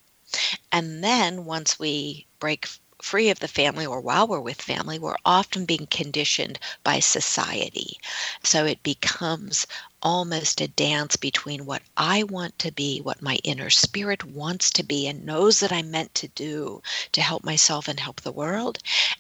And 0.73 1.05
then 1.05 1.45
once 1.45 1.79
we 1.79 2.27
break 2.39 2.67
free 3.03 3.31
of 3.31 3.41
the 3.41 3.49
family 3.49 3.85
or 3.85 4.01
while 4.01 4.29
we're 4.29 4.41
with 4.41 4.63
family, 4.63 4.99
we're 4.99 5.17
often 5.25 5.65
being 5.65 5.89
conditioned 5.91 6.59
by 6.85 7.01
society. 7.01 7.99
So 8.45 8.65
it 8.65 8.83
becomes 8.85 9.67
almost 10.03 10.61
a 10.61 10.69
dance 10.69 11.17
between 11.17 11.65
what 11.65 11.83
I 11.97 12.25
want 12.25 12.59
to 12.61 12.73
be, 12.73 13.01
what 13.01 13.23
my 13.23 13.39
inner 13.45 13.71
spirit 13.71 14.25
wants 14.25 14.71
to 14.73 14.83
be 14.83 15.07
and 15.07 15.25
knows 15.25 15.61
that 15.61 15.73
I'm 15.73 15.91
meant 15.91 16.15
to 16.17 16.29
do 16.29 16.83
to 17.13 17.21
help 17.21 17.45
myself 17.45 17.89
and 17.89 18.01
help 18.01 18.21
the 18.21 18.33
world, 18.33 18.79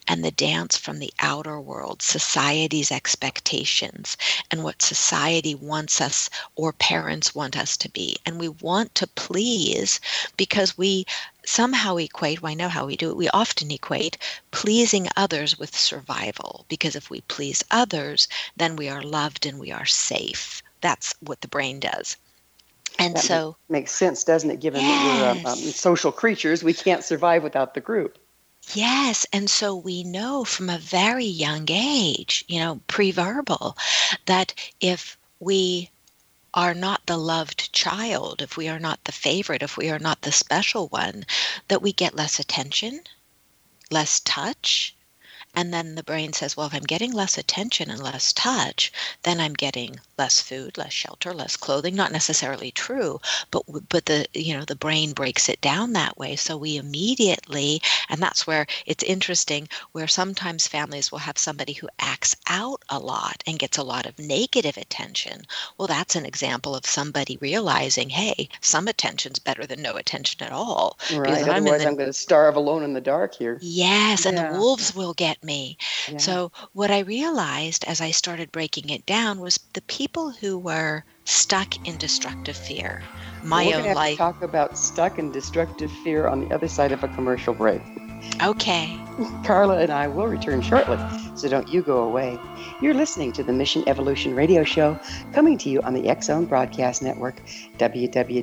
and 0.09 0.25
the 0.25 0.31
dance 0.31 0.77
from 0.77 0.99
the 0.99 1.13
outer 1.21 1.61
world, 1.61 2.03
society's 2.03 2.91
expectations, 2.91 4.17
and 4.51 4.65
what 4.65 4.83
society 4.83 5.55
wants 5.55 6.01
us 6.01 6.29
or 6.57 6.73
parents 6.73 7.35
want 7.35 7.57
us 7.57 7.77
to 7.77 7.91
be. 7.91 8.17
And 8.27 8.39
we 8.39 8.49
want 8.49 8.95
to 8.97 9.07
please 9.07 10.01
because 10.37 10.77
we 10.77 11.05
somehow 11.45 11.97
equate, 11.97 12.43
well, 12.43 12.53
I 12.53 12.55
know 12.55 12.69
how 12.69 12.87
we 12.87 12.97
do 12.97 13.11
it, 13.11 13.17
we 13.17 13.29
often 13.31 13.71
equate 13.71 14.19
pleasing 14.51 15.09
others 15.17 15.59
with 15.59 15.77
survival. 15.77 16.65
Because 16.69 16.97
if 16.97 17.11
we 17.11 17.23
please 17.23 17.65
others, 17.71 18.29
then 18.57 18.77
we 18.77 18.89
are 18.89 19.03
loved 19.03 19.47
and 19.47 19.59
we 19.59 19.73
are 19.73 19.87
safe 19.87 20.63
that's 20.83 21.15
what 21.21 21.41
the 21.41 21.49
brain 21.49 21.81
does. 21.81 22.19
And 22.99 23.17
that 23.17 23.25
so 23.25 23.57
makes 23.71 23.93
sense, 23.93 24.23
doesn't 24.23 24.51
it? 24.51 24.61
Given 24.61 24.83
yes. 24.83 25.35
that 25.35 25.35
we're 25.35 25.41
um, 25.41 25.47
um, 25.47 25.59
social 25.59 26.13
creatures, 26.13 26.63
we 26.63 26.75
can't 26.75 27.03
survive 27.03 27.43
without 27.43 27.73
the 27.73 27.81
group. 27.81 28.19
Yes, 28.75 29.27
and 29.33 29.49
so 29.51 29.75
we 29.75 30.05
know 30.05 30.45
from 30.45 30.69
a 30.71 30.79
very 30.79 31.25
young 31.25 31.67
age, 31.69 32.45
you 32.47 32.61
know, 32.61 32.81
pre-verbal, 32.87 33.77
that 34.27 34.55
if 34.81 35.17
we 35.41 35.91
are 36.55 36.75
not 36.75 37.07
the 37.07 37.17
loved 37.17 37.73
child, 37.73 38.43
if 38.43 38.57
we 38.57 38.69
are 38.69 38.79
not 38.79 39.05
the 39.05 39.13
favorite, 39.13 39.63
if 39.63 39.77
we 39.77 39.91
are 39.91 39.99
not 39.99 40.23
the 40.23 40.33
special 40.33 40.89
one, 40.89 41.25
that 41.69 41.83
we 41.83 41.93
get 41.93 42.15
less 42.15 42.39
attention, 42.39 43.01
less 43.91 44.21
touch, 44.21 44.95
and 45.55 45.73
then 45.73 45.95
the 45.95 46.03
brain 46.03 46.33
says, 46.33 46.57
well, 46.57 46.67
if 46.67 46.75
I'm 46.75 46.83
getting 46.83 47.13
less 47.13 47.37
attention 47.37 47.91
and 47.91 48.03
less 48.03 48.33
touch, 48.33 48.93
then 49.23 49.41
I'm 49.41 49.55
getting 49.55 50.01
less 50.23 50.41
food, 50.41 50.79
less 50.79 50.93
shelter, 50.93 51.35
less 51.35 51.57
clothing. 51.57 51.97
Not 51.97 52.13
necessarily 52.13 52.71
true, 52.71 53.21
but 53.51 53.65
but 53.89 54.07
the 54.07 54.25
you 54.35 54.57
know 54.57 54.65
the 54.65 54.77
brain 54.77 55.13
breaks 55.15 55.49
it 55.49 55.61
down 55.61 55.95
that 55.95 56.17
way. 56.17 56.37
So 56.37 56.57
we 56.57 56.77
immediately, 56.77 57.83
and 58.09 58.23
that's 58.23 58.47
where 58.47 58.69
it's 58.87 59.03
interesting, 59.03 59.69
where 59.91 60.07
sometimes 60.07 60.69
families 60.69 61.11
will 61.11 61.19
have 61.19 61.39
somebody 61.39 61.73
who 61.73 61.89
acts 61.99 62.37
out 62.47 62.85
a 62.89 63.01
lot 63.01 63.43
and 63.49 63.59
gets 63.59 63.79
a 63.79 63.83
lot 63.83 64.07
of 64.07 64.17
negative 64.21 64.77
attention. 64.77 65.43
Well, 65.77 65.89
that's 65.89 66.15
an 66.15 66.25
example 66.25 66.77
of 66.77 66.87
somebody 66.87 67.37
realizing, 67.41 68.09
hey, 68.11 68.49
some 68.61 68.87
attention's 68.87 69.41
better 69.41 69.67
than 69.67 69.83
no 69.83 69.97
attention 69.97 70.45
at 70.45 70.53
all. 70.53 70.99
Right. 71.13 71.43
Otherwise, 71.43 71.49
I'm, 71.49 71.65
the, 71.65 71.89
I'm 71.89 71.97
going 71.97 72.07
to 72.07 72.13
starve 72.13 72.55
alone 72.55 72.85
in 72.85 72.93
the 72.93 73.01
dark 73.01 73.35
here. 73.35 73.59
Yes, 73.61 74.25
and 74.25 74.37
yeah. 74.37 74.53
the 74.53 74.59
wolves 74.61 74.95
will 74.95 75.15
get 75.15 75.43
me. 75.43 75.79
Yeah. 76.09 76.19
So, 76.19 76.53
what 76.75 76.93
I 76.93 77.01
realized 77.01 77.85
as 77.89 78.01
I 78.01 78.13
started 78.13 78.53
breaking 78.53 78.89
it 78.91 79.05
down 79.05 79.41
was 79.41 79.59
the 79.73 79.83
people 79.83 80.12
who 80.13 80.59
were 80.59 81.05
stuck 81.25 81.89
in 81.89 81.97
destructive 81.97 82.57
fear. 82.57 83.03
My 83.43 83.67
well, 83.67 83.87
own 83.87 83.95
life. 83.95 84.13
To 84.13 84.19
talk 84.19 84.43
about 84.43 84.77
stuck 84.77 85.19
in 85.19 85.33
destructive 85.33 85.91
fear 86.05 86.27
on 86.29 86.47
the 86.47 86.55
other 86.55 86.69
side 86.69 86.93
of 86.93 87.03
a 87.03 87.09
commercial 87.09 87.55
break. 87.55 87.81
Okay. 88.43 88.99
Carla 89.45 89.79
and 89.79 89.91
I 89.91 90.07
will 90.09 90.27
return 90.27 90.61
shortly, 90.63 90.99
so 91.35 91.49
don't 91.49 91.69
you 91.69 91.83
go 91.83 92.03
away. 92.05 92.39
You're 92.81 92.95
listening 92.95 93.33
to 93.33 93.43
the 93.43 93.53
Mission 93.53 93.83
Evolution 93.89 94.37
Radio 94.37 94.63
Show, 94.65 95.01
coming 95.33 95.59
to 95.59 95.69
you 95.69 95.83
on 95.83 95.93
the 95.95 96.09
X 96.09 96.27
Zone 96.27 96.45
Broadcast 96.45 97.03
Network, 97.03 97.43
www.xzbn.net. 97.79 98.43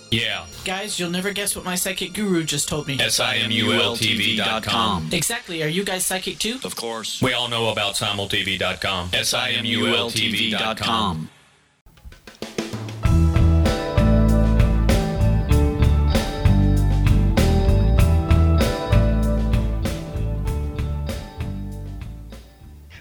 Yeah. 0.11 0.45
Guys, 0.65 0.99
you'll 0.99 1.09
never 1.09 1.31
guess 1.31 1.55
what 1.55 1.63
my 1.63 1.75
psychic 1.75 2.13
guru 2.13 2.43
just 2.43 2.67
told 2.67 2.85
me. 2.85 2.99
S-I-M-U-L-T-V.com. 2.99 5.07
Exactly. 5.13 5.63
Are 5.63 5.69
you 5.69 5.85
guys 5.85 6.05
psychic 6.05 6.37
too? 6.37 6.59
Of 6.65 6.75
course. 6.75 7.21
We 7.21 7.31
all 7.31 7.47
know 7.47 7.69
about 7.69 7.95
simultv.com. 7.95 9.11
S-I-M-U-L-T-V.com. 9.13 11.29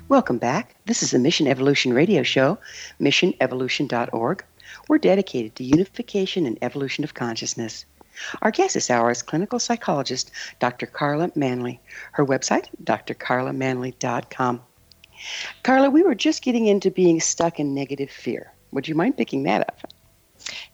Welcome 0.09 0.39
back. 0.39 0.75
This 0.87 1.05
is 1.05 1.13
the 1.13 1.21
Mission 1.21 1.47
Evolution 1.47 1.93
Radio 1.93 2.25
Show, 2.25 2.59
missionevolution.org. 3.01 4.45
We're 4.91 4.99
dedicated 4.99 5.55
to 5.55 5.63
unification 5.63 6.47
and 6.47 6.59
evolution 6.63 7.05
of 7.05 7.15
consciousness. 7.15 7.85
Our 8.43 8.51
guest 8.51 8.75
this 8.75 8.91
hour 8.91 9.13
is 9.13 9.23
clinical 9.23 9.61
psychologist 9.61 10.33
Dr. 10.59 10.87
Carla 10.87 11.31
Manly. 11.37 11.81
Her 12.11 12.27
website, 12.27 12.67
drcarlamanly.com. 12.83 14.63
Carla, 15.63 15.91
we 15.91 16.03
were 16.03 16.17
just 16.17 16.43
getting 16.43 16.67
into 16.67 16.91
being 16.91 17.21
stuck 17.21 17.61
in 17.61 17.73
negative 17.73 18.11
fear. 18.11 18.53
Would 18.73 18.89
you 18.89 18.97
mind 18.97 19.17
picking 19.17 19.45
that 19.45 19.61
up? 19.61 19.93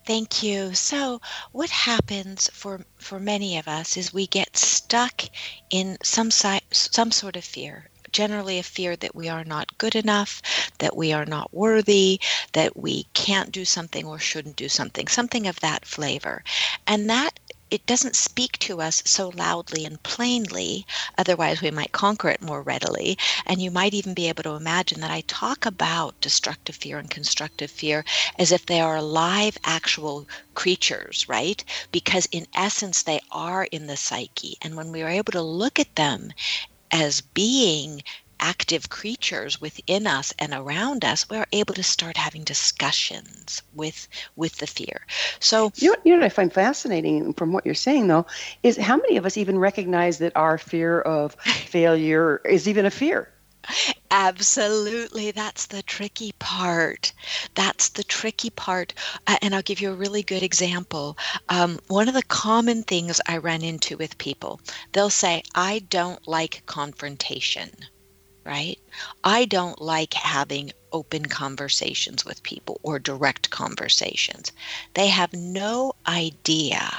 Thank 0.07 0.42
you. 0.42 0.72
So, 0.72 1.20
what 1.52 1.68
happens 1.68 2.48
for 2.55 2.81
for 2.96 3.20
many 3.20 3.59
of 3.59 3.68
us 3.68 3.98
is 3.98 4.14
we 4.14 4.26
get 4.29 4.57
stuck 4.57 5.24
in 5.68 5.98
some 6.02 6.31
si- 6.31 6.61
some 6.70 7.11
sort 7.11 7.37
of 7.37 7.44
fear. 7.44 7.90
Generally, 8.12 8.59
a 8.59 8.62
fear 8.62 8.97
that 8.97 9.14
we 9.14 9.29
are 9.29 9.45
not 9.45 9.79
good 9.79 9.95
enough, 9.95 10.42
that 10.79 10.97
we 10.97 11.12
are 11.12 11.27
not 11.27 11.53
worthy, 11.53 12.21
that 12.53 12.77
we 12.77 13.05
can't 13.14 13.53
do 13.53 13.64
something 13.64 14.07
or 14.07 14.19
shouldn't 14.19 14.57
do 14.57 14.69
something, 14.69 15.09
something 15.09 15.47
of 15.47 15.61
that 15.61 15.85
flavor. 15.85 16.42
And 16.87 17.09
that 17.11 17.40
it 17.69 17.85
doesn't 17.85 18.14
speak 18.14 18.59
to 18.61 18.81
us 18.81 19.03
so 19.05 19.33
loudly 19.35 19.85
and 19.85 20.01
plainly, 20.05 20.87
otherwise, 21.19 21.61
we 21.61 21.71
might 21.73 21.90
conquer 21.90 22.29
it 22.29 22.40
more 22.40 22.62
readily. 22.62 23.19
And 23.45 23.61
you 23.61 23.73
might 23.73 23.92
even 23.92 24.14
be 24.14 24.29
able 24.29 24.45
to 24.45 24.51
imagine 24.51 25.01
that 25.01 25.11
I 25.11 25.23
talk 25.23 25.66
about 25.66 26.21
destructive 26.21 26.77
fear 26.77 26.99
and 26.99 27.11
constructive 27.11 27.71
fear 27.71 28.05
as 28.38 28.53
if 28.53 28.66
they 28.66 28.81
are 28.81 29.03
live, 29.03 29.59
actual 29.64 30.29
creatures, 30.55 31.29
right? 31.29 31.64
Because 31.90 32.27
in 32.31 32.47
essence, 32.55 33.03
they 33.03 33.21
are 33.33 33.64
in 33.64 33.88
the 33.88 33.97
psyche. 33.97 34.57
And 34.62 34.77
when 34.77 34.92
we 34.92 35.03
are 35.03 35.09
able 35.09 35.33
to 35.33 35.42
look 35.42 35.81
at 35.81 35.97
them 35.97 36.33
as 36.90 37.20
being 37.20 38.03
active 38.38 38.88
creatures 38.88 39.61
within 39.61 40.07
us 40.07 40.35
and 40.38 40.53
around 40.53 41.05
us, 41.05 41.29
we're 41.29 41.46
able 41.53 41.75
to 41.75 41.83
start 41.83 42.16
having 42.16 42.44
discussions 42.44 43.62
with 43.75 44.09
with 44.37 44.57
the 44.59 44.66
fear. 44.66 45.07
So 45.40 45.72
you 45.77 45.90
know, 45.90 45.96
you 46.05 46.12
know 46.12 46.18
what 46.18 46.27
I 46.27 46.31
find 46.31 46.53
fascinating 46.53 47.33
from 47.35 47.53
what 47.53 47.64
you're 47.64 47.75
saying 47.75 48.09
though 48.09 48.27
is 48.62 48.77
how 48.77 48.96
many 48.96 49.16
of 49.16 49.27
us 49.27 49.37
even 49.37 49.59
recognize 49.59 50.18
that 50.18 50.37
our 50.37 50.59
fear 50.59 51.01
of 51.01 51.35
failure 51.35 52.40
is 52.44 52.68
even 52.68 52.87
a 52.87 52.90
fear. 52.90 53.29
Absolutely. 54.11 55.31
That's 55.31 55.66
the 55.66 55.83
tricky 55.83 56.33
part. 56.38 57.12
That's 57.55 57.88
the 57.88 58.05
tricky 58.05 58.50
part. 58.50 58.94
Uh, 59.26 59.37
and 59.42 59.55
I'll 59.55 59.62
give 59.62 59.81
you 59.81 59.90
a 59.90 59.96
really 59.96 60.22
good 60.22 60.42
example. 60.42 61.16
Um, 61.48 61.79
one 61.88 62.09
of 62.09 62.14
the 62.14 62.22
common 62.22 62.83
things 62.83 63.20
I 63.26 63.38
run 63.38 63.62
into 63.62 63.96
with 63.96 64.18
people, 64.18 64.61
they'll 64.92 65.11
say, 65.11 65.42
I 65.55 65.81
don't 65.90 66.26
like 66.26 66.62
confrontation 66.66 67.70
right? 68.44 68.79
I 69.24 69.44
don't 69.44 69.81
like 69.81 70.14
having 70.14 70.70
open 70.92 71.26
conversations 71.26 72.24
with 72.24 72.44
people 72.44 72.79
or 72.85 73.00
direct 73.00 73.50
conversations. 73.50 74.52
They 74.94 75.09
have 75.09 75.33
no 75.33 75.94
idea 76.07 76.92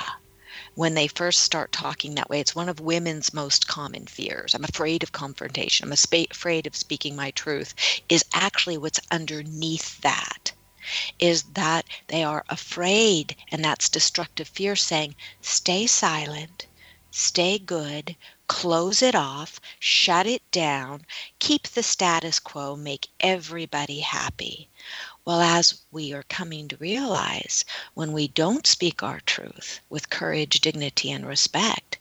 when 0.77 0.93
they 0.93 1.07
first 1.07 1.39
start 1.39 1.71
talking 1.71 2.13
that 2.13 2.29
way. 2.29 2.39
It's 2.39 2.53
one 2.53 2.69
of 2.69 2.79
women's 2.79 3.33
most 3.33 3.67
common 3.67 4.05
fears. 4.05 4.53
I'm 4.53 4.63
afraid 4.63 5.01
of 5.01 5.11
confrontation. 5.11 5.87
I'm 5.87 5.91
afraid 5.91 6.67
of 6.67 6.75
speaking 6.75 7.15
my 7.15 7.31
truth, 7.31 7.73
is 8.09 8.23
actually 8.31 8.77
what's 8.77 8.99
underneath 9.09 9.99
that. 10.01 10.51
Is 11.17 11.41
that 11.53 11.85
they 12.09 12.23
are 12.23 12.45
afraid, 12.47 13.35
and 13.51 13.65
that's 13.65 13.89
destructive 13.89 14.47
fear 14.47 14.75
saying, 14.75 15.15
stay 15.41 15.87
silent, 15.87 16.67
stay 17.09 17.57
good, 17.57 18.15
close 18.45 19.01
it 19.01 19.15
off, 19.15 19.59
shut 19.79 20.27
it 20.27 20.43
down, 20.51 21.07
keep 21.39 21.63
the 21.69 21.81
status 21.81 22.39
quo, 22.39 22.75
make 22.75 23.07
everybody 23.19 24.01
happy. 24.01 24.69
Well, 25.27 25.41
as 25.41 25.81
we 25.91 26.13
are 26.13 26.23
coming 26.29 26.69
to 26.69 26.77
realize, 26.77 27.65
when 27.95 28.13
we 28.13 28.29
don't 28.29 28.65
speak 28.65 29.03
our 29.03 29.19
truth 29.19 29.81
with 29.89 30.09
courage, 30.09 30.61
dignity, 30.61 31.11
and 31.11 31.27
respect, 31.27 31.97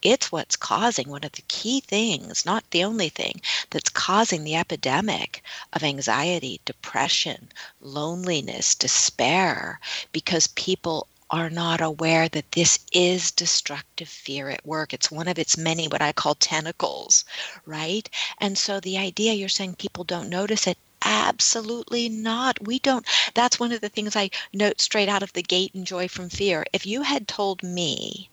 it's 0.00 0.32
what's 0.32 0.56
causing 0.56 1.10
one 1.10 1.22
of 1.22 1.32
the 1.32 1.42
key 1.42 1.80
things, 1.80 2.46
not 2.46 2.64
the 2.70 2.82
only 2.82 3.10
thing, 3.10 3.42
that's 3.68 3.90
causing 3.90 4.44
the 4.44 4.56
epidemic 4.56 5.42
of 5.74 5.84
anxiety, 5.84 6.62
depression, 6.64 7.50
loneliness, 7.82 8.74
despair, 8.74 9.78
because 10.10 10.46
people 10.46 11.06
are 11.30 11.50
not 11.50 11.82
aware 11.82 12.30
that 12.30 12.52
this 12.52 12.78
is 12.92 13.30
destructive 13.30 14.08
fear 14.08 14.48
at 14.48 14.64
work. 14.64 14.94
It's 14.94 15.10
one 15.10 15.28
of 15.28 15.38
its 15.38 15.58
many, 15.58 15.86
what 15.86 16.00
I 16.00 16.12
call 16.12 16.34
tentacles, 16.34 17.26
right? 17.66 18.08
And 18.38 18.56
so 18.56 18.80
the 18.80 18.96
idea 18.96 19.34
you're 19.34 19.50
saying 19.50 19.74
people 19.74 20.04
don't 20.04 20.30
notice 20.30 20.66
it. 20.66 20.78
Absolutely 21.04 22.08
not. 22.08 22.66
We 22.66 22.78
don't. 22.78 23.06
That's 23.34 23.60
one 23.60 23.70
of 23.70 23.82
the 23.82 23.90
things 23.90 24.16
I 24.16 24.30
note 24.52 24.80
straight 24.80 25.10
out 25.10 25.22
of 25.22 25.30
the 25.34 25.42
gate 25.42 25.72
in 25.74 25.84
Joy 25.84 26.08
from 26.08 26.30
Fear. 26.30 26.64
If 26.72 26.86
you 26.86 27.02
had 27.02 27.28
told 27.28 27.62
me, 27.62 28.30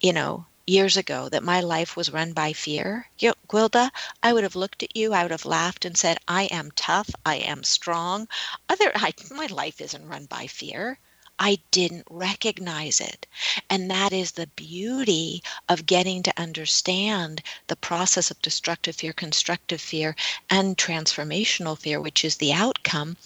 you 0.00 0.14
know, 0.14 0.46
years 0.66 0.96
ago 0.96 1.28
that 1.28 1.42
my 1.42 1.60
life 1.60 1.96
was 1.96 2.10
run 2.10 2.32
by 2.32 2.54
fear, 2.54 3.06
you, 3.18 3.34
Gwilda, 3.48 3.90
I 4.22 4.32
would 4.32 4.44
have 4.44 4.56
looked 4.56 4.82
at 4.82 4.96
you, 4.96 5.12
I 5.12 5.22
would 5.24 5.30
have 5.30 5.44
laughed 5.44 5.84
and 5.84 5.94
said, 5.98 6.16
I 6.26 6.44
am 6.44 6.70
tough, 6.72 7.10
I 7.26 7.36
am 7.36 7.64
strong. 7.64 8.28
Other, 8.68 8.90
I, 8.94 9.12
my 9.30 9.44
life 9.46 9.80
isn't 9.80 10.08
run 10.08 10.24
by 10.24 10.46
fear. 10.46 10.98
I 11.42 11.58
didn't 11.70 12.06
recognize 12.10 13.00
it. 13.00 13.26
And 13.70 13.90
that 13.90 14.12
is 14.12 14.32
the 14.32 14.46
beauty 14.48 15.42
of 15.70 15.86
getting 15.86 16.22
to 16.24 16.40
understand 16.40 17.42
the 17.66 17.76
process 17.76 18.30
of 18.30 18.42
destructive 18.42 18.96
fear, 18.96 19.14
constructive 19.14 19.80
fear, 19.80 20.14
and 20.50 20.76
transformational 20.76 21.78
fear, 21.78 21.98
which 21.98 22.26
is 22.26 22.36
the 22.36 22.52
outcome 22.52 23.16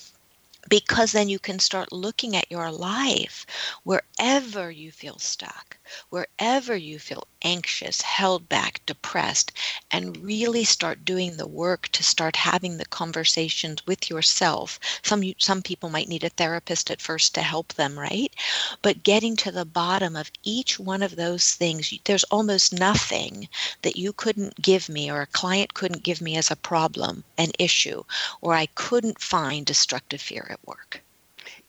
because 0.69 1.13
then 1.13 1.29
you 1.29 1.39
can 1.39 1.59
start 1.59 1.93
looking 1.93 2.37
at 2.37 2.51
your 2.51 2.71
life 2.71 3.45
wherever 3.83 4.71
you 4.71 4.91
feel 4.91 5.19
stuck, 5.19 5.77
wherever 6.09 6.75
you 6.75 6.99
feel 6.99 7.27
anxious, 7.43 8.01
held 8.01 8.49
back, 8.49 8.81
depressed, 8.87 9.53
and 9.91 10.17
really 10.25 10.65
start 10.65 11.05
doing 11.05 11.37
the 11.37 11.47
work 11.47 11.89
to 11.89 12.03
start 12.03 12.37
having 12.37 12.79
the 12.79 12.87
conversations 12.87 13.87
with 13.87 14.09
yourself. 14.09 14.81
Some 15.03 15.23
some 15.39 15.61
people 15.63 15.91
might 15.91 16.09
need 16.09 16.25
a 16.25 16.31
therapist 16.31 16.91
at 16.91 17.03
first 17.03 17.35
to 17.35 17.43
help 17.43 17.75
them, 17.75 17.99
right? 17.99 18.35
But 18.81 19.03
getting 19.03 19.37
to 19.37 19.53
the 19.53 19.67
bottom 19.67 20.17
of 20.17 20.33
each 20.43 20.79
one 20.79 21.03
of 21.03 21.17
those 21.17 21.53
things, 21.53 21.93
there's 22.05 22.25
almost 22.25 22.73
nothing 22.73 23.49
that 23.83 23.97
you 23.97 24.15
couldn't 24.15 24.63
give 24.63 24.89
me 24.89 25.11
or 25.11 25.21
a 25.21 25.27
client 25.27 25.75
couldn't 25.75 26.03
give 26.03 26.23
me 26.23 26.37
as 26.37 26.51
a 26.51 26.57
problem, 26.57 27.25
an 27.37 27.53
issue, 27.59 28.05
or 28.41 28.55
I 28.55 28.67
couldn't 28.75 29.21
find 29.21 29.67
destructive 29.67 30.23
fear 30.23 30.47
at 30.49 30.67
work 30.67 31.04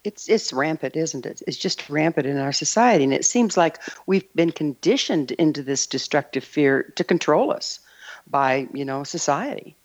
it's 0.06 0.30
it's 0.30 0.54
rampant, 0.54 0.96
isn't 0.96 1.26
it? 1.26 1.42
It's 1.48 1.58
just 1.58 1.90
rampant 1.90 2.28
in 2.28 2.38
our 2.38 2.52
society, 2.52 3.04
and 3.04 3.14
it 3.14 3.26
seems 3.26 3.58
like 3.58 3.82
we've 4.06 4.32
been 4.34 4.52
conditioned 4.52 5.32
into 5.32 5.64
this 5.64 5.88
destructive 5.88 6.44
fear 6.44 6.94
to 6.96 7.04
control 7.04 7.52
us 7.52 7.80
by 8.28 8.68
you 8.74 8.86
know 8.86 9.04
society. 9.04 9.76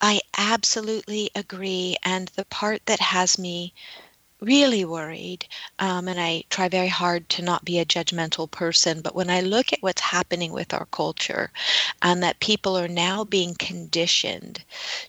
I 0.00 0.20
absolutely 0.36 1.30
agree, 1.34 1.96
and 2.02 2.28
the 2.28 2.44
part 2.46 2.84
that 2.86 3.00
has 3.00 3.38
me 3.38 3.72
really 4.42 4.84
worried, 4.84 5.46
um, 5.78 6.08
and 6.08 6.20
I 6.20 6.42
try 6.50 6.68
very 6.68 6.88
hard 6.88 7.28
to 7.30 7.42
not 7.42 7.64
be 7.64 7.78
a 7.78 7.84
judgmental 7.84 8.50
person. 8.50 9.00
But 9.00 9.14
when 9.14 9.30
I 9.30 9.40
look 9.40 9.72
at 9.72 9.82
what's 9.82 10.00
happening 10.00 10.52
with 10.52 10.74
our 10.74 10.86
culture, 10.86 11.50
and 12.02 12.22
that 12.22 12.40
people 12.40 12.76
are 12.76 12.88
now 12.88 13.22
being 13.22 13.54
conditioned 13.54 14.64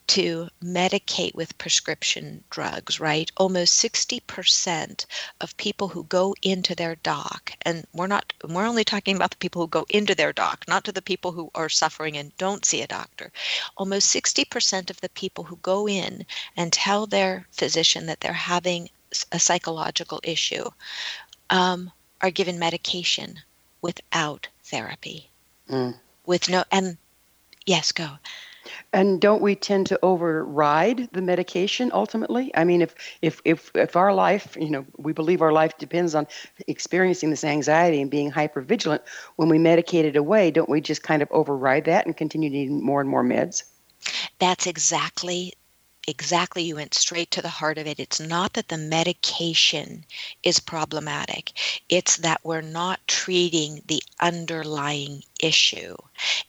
to 0.05 0.47
medicate 0.63 1.33
with 1.33 1.57
prescription 1.57 2.43
drugs, 2.51 2.99
right? 2.99 3.31
Almost 3.37 3.83
60% 3.83 5.05
of 5.41 5.57
people 5.57 5.87
who 5.87 6.03
go 6.03 6.35
into 6.43 6.75
their 6.75 6.95
doc, 6.97 7.53
and 7.63 7.87
we're 7.93 8.07
not, 8.07 8.31
we're 8.47 8.67
only 8.67 8.83
talking 8.83 9.15
about 9.15 9.31
the 9.31 9.37
people 9.37 9.63
who 9.63 9.67
go 9.67 9.85
into 9.89 10.13
their 10.13 10.33
doc, 10.33 10.63
not 10.67 10.83
to 10.83 10.91
the 10.91 11.01
people 11.01 11.31
who 11.31 11.49
are 11.55 11.69
suffering 11.69 12.17
and 12.17 12.37
don't 12.37 12.65
see 12.65 12.81
a 12.83 12.87
doctor. 12.87 13.31
Almost 13.77 14.13
60% 14.13 14.91
of 14.91 15.01
the 15.01 15.09
people 15.09 15.43
who 15.43 15.57
go 15.57 15.87
in 15.87 16.25
and 16.55 16.71
tell 16.71 17.07
their 17.07 17.47
physician 17.51 18.05
that 18.05 18.19
they're 18.19 18.33
having 18.33 18.89
a 19.31 19.39
psychological 19.39 20.19
issue 20.23 20.65
um, 21.49 21.91
are 22.21 22.31
given 22.31 22.59
medication 22.59 23.39
without 23.81 24.47
therapy. 24.63 25.29
Mm. 25.69 25.95
With 26.25 26.49
no, 26.49 26.63
and 26.71 26.97
yes, 27.65 27.91
go. 27.91 28.09
And 28.93 29.19
don't 29.19 29.41
we 29.41 29.55
tend 29.55 29.87
to 29.87 29.99
override 30.01 31.09
the 31.11 31.21
medication 31.21 31.91
ultimately? 31.93 32.51
I 32.55 32.63
mean, 32.63 32.81
if 32.81 32.95
if 33.21 33.41
if 33.43 33.71
if 33.75 33.95
our 33.95 34.13
life, 34.13 34.55
you 34.59 34.69
know, 34.69 34.85
we 34.97 35.11
believe 35.11 35.41
our 35.41 35.51
life 35.51 35.77
depends 35.77 36.15
on 36.15 36.27
experiencing 36.67 37.29
this 37.29 37.43
anxiety 37.43 38.01
and 38.01 38.09
being 38.09 38.31
hyper 38.31 38.61
vigilant, 38.61 39.01
when 39.35 39.49
we 39.49 39.57
medicate 39.57 40.05
it 40.05 40.15
away, 40.15 40.51
don't 40.51 40.69
we 40.69 40.79
just 40.79 41.03
kind 41.03 41.21
of 41.21 41.29
override 41.31 41.85
that 41.85 42.05
and 42.05 42.15
continue 42.15 42.49
needing 42.49 42.83
more 42.83 43.01
and 43.01 43.09
more 43.09 43.23
meds? 43.23 43.63
That's 44.39 44.67
exactly 44.67 45.53
exactly 46.07 46.63
you 46.63 46.75
went 46.75 46.93
straight 46.93 47.31
to 47.31 47.41
the 47.41 47.49
heart 47.49 47.77
of 47.77 47.87
it. 47.87 47.99
It's 47.99 48.19
not 48.19 48.53
that 48.53 48.67
the 48.67 48.77
medication 48.77 50.05
is 50.43 50.59
problematic. 50.59 51.53
It's 51.89 52.17
that 52.17 52.41
we're 52.43 52.61
not 52.61 53.07
treating 53.07 53.81
the 53.87 54.03
underlying 54.19 55.23
issue. 55.41 55.95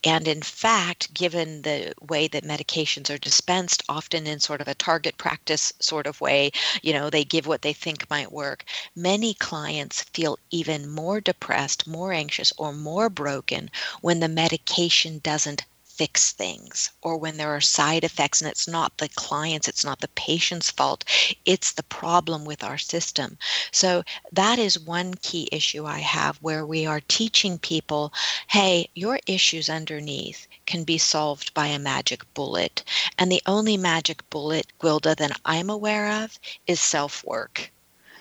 And 0.05 0.29
in 0.29 0.43
fact 0.43 1.13
given 1.15 1.63
the 1.63 1.95
way 2.01 2.29
that 2.29 2.45
medications 2.45 3.11
are 3.11 3.19
dispensed 3.19 3.83
often 3.89 4.27
in 4.27 4.41
sort 4.41 4.61
of 4.61 4.69
a 4.69 4.75
target 4.75 5.17
practice 5.19 5.73
sort 5.81 6.07
of 6.07 6.21
way 6.21 6.51
you 6.83 6.93
know 6.93 7.11
they 7.11 7.25
give 7.25 7.47
what 7.47 7.63
they 7.63 7.73
think 7.73 8.09
might 8.11 8.31
work 8.31 8.65
many 8.95 9.35
clients 9.35 10.03
feel 10.03 10.39
even 10.51 10.89
more 10.89 11.21
depressed 11.21 11.87
more 11.87 12.13
anxious 12.13 12.53
or 12.57 12.73
more 12.73 13.09
broken 13.11 13.71
when 14.01 14.21
the 14.21 14.29
medication 14.29 15.19
doesn't 15.21 15.65
fix 15.97 16.33
things 16.33 16.91
or 17.03 17.17
when 17.17 17.37
there 17.37 17.55
are 17.55 17.61
side 17.61 18.03
effects 18.05 18.41
and 18.41 18.51
it's 18.51 18.67
not 18.67 18.99
the 18.99 19.09
client's 19.11 19.69
it's 19.69 19.85
not 19.85 20.01
the 20.01 20.09
patient's 20.09 20.71
fault 20.71 21.05
it's 21.45 21.73
the 21.73 21.83
problem 21.85 22.45
with 22.45 22.65
our 22.65 22.79
system. 22.79 23.39
So 23.71 24.03
that 24.33 24.59
is 24.59 24.79
one 24.79 25.15
key 25.15 25.49
issue 25.53 25.85
i 25.87 26.01
have 26.01 26.37
where 26.39 26.67
we 26.67 26.85
are 26.87 27.01
teaching 27.01 27.59
people 27.59 28.13
hey 28.49 28.89
your 28.95 29.21
issues 29.27 29.69
underneath 29.69 30.49
can 30.67 30.85
be 30.85 30.99
solved 30.99 31.55
by 31.55 31.67
a 31.69 31.79
magic 31.79 32.23
bullet. 32.35 32.83
And 33.19 33.31
the 33.31 33.43
only 33.47 33.77
magic 33.77 34.29
bullet 34.31 34.67
gwilda 34.81 35.15
that 35.17 35.41
i'm 35.45 35.71
aware 35.71 36.25
of 36.25 36.39
is 36.67 36.81
self-work 36.81 37.71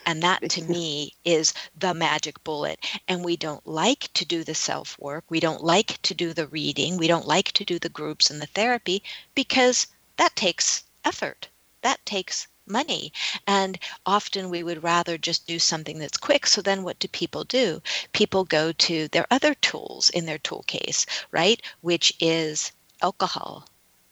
and 0.06 0.22
that 0.24 0.50
to 0.50 0.64
me 0.70 1.14
is 1.26 1.54
the 1.78 1.94
magic 1.94 2.44
bullet. 2.44 2.80
And 3.08 3.24
we 3.24 3.38
don't 3.38 3.66
like 3.68 4.12
to 4.14 4.26
do 4.26 4.44
the 4.44 4.56
self 4.56 4.98
work. 5.00 5.24
We 5.30 5.40
don't 5.40 5.64
like 5.64 6.02
to 6.04 6.14
do 6.14 6.34
the 6.34 6.48
reading. 6.48 6.98
We 6.98 7.08
don't 7.08 7.28
like 7.28 7.52
to 7.54 7.66
do 7.66 7.80
the 7.80 7.90
groups 7.90 8.30
and 8.30 8.42
the 8.42 8.48
therapy 8.48 9.04
because 9.36 9.88
that 10.18 10.36
takes 10.36 10.84
effort. 11.06 11.50
That 11.82 12.06
takes 12.06 12.48
money. 12.66 13.12
And 13.46 13.78
often 14.06 14.50
we 14.50 14.64
would 14.64 14.84
rather 14.84 15.18
just 15.18 15.48
do 15.48 15.60
something 15.60 16.00
that's 16.00 16.18
quick. 16.18 16.48
So 16.48 16.62
then 16.62 16.84
what 16.84 17.00
do 17.00 17.08
people 17.08 17.44
do? 17.44 17.82
People 18.14 18.46
go 18.46 18.72
to 18.72 19.08
their 19.10 19.28
other 19.30 19.54
tools 19.56 20.10
in 20.10 20.26
their 20.26 20.38
tool 20.38 20.64
case, 20.64 21.06
right? 21.32 21.62
Which 21.82 22.14
is 22.20 22.72
alcohol, 23.02 23.68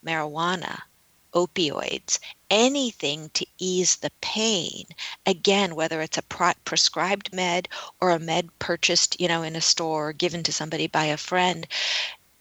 marijuana, 0.05 0.81
opioids, 1.33 2.19
anything 2.49 3.29
to 3.33 3.45
ease 3.61 3.97
the 3.97 4.11
pain. 4.19 4.85
Again, 5.25 5.75
whether 5.75 6.01
it's 6.01 6.17
a 6.17 6.53
prescribed 6.65 7.31
med 7.31 7.69
or 8.01 8.09
a 8.09 8.19
med 8.19 8.49
purchased, 8.59 9.21
you 9.21 9.27
know, 9.27 9.43
in 9.43 9.55
a 9.55 9.61
store 9.61 10.09
or 10.09 10.13
given 10.13 10.43
to 10.43 10.51
somebody 10.51 10.87
by 10.87 11.05
a 11.05 11.17
friend, 11.17 11.67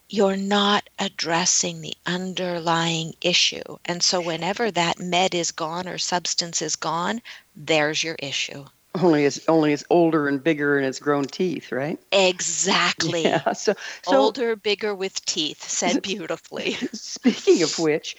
you're 0.08 0.36
not 0.36 0.88
addressing 0.98 1.80
the 1.80 1.94
underlying 2.04 3.14
issue. 3.20 3.62
And 3.84 4.02
so 4.02 4.20
whenever 4.20 4.70
that 4.72 4.98
med 4.98 5.34
is 5.34 5.52
gone 5.52 5.86
or 5.86 5.98
substance 5.98 6.60
is 6.62 6.74
gone, 6.74 7.22
there's 7.54 8.02
your 8.02 8.16
issue. 8.18 8.64
Only 8.96 9.24
it's 9.24 9.40
only 9.46 9.72
it's 9.72 9.84
older 9.88 10.26
and 10.26 10.42
bigger 10.42 10.76
and 10.76 10.84
it's 10.84 10.98
grown 10.98 11.24
teeth, 11.24 11.70
right? 11.70 11.96
Exactly. 12.10 13.22
Yeah. 13.22 13.52
So, 13.52 13.74
so 14.02 14.16
older, 14.16 14.56
bigger 14.56 14.96
with 14.96 15.24
teeth. 15.26 15.62
Said 15.62 16.02
beautifully. 16.02 16.72
Speaking 16.92 17.62
of 17.62 17.78
which, 17.78 18.16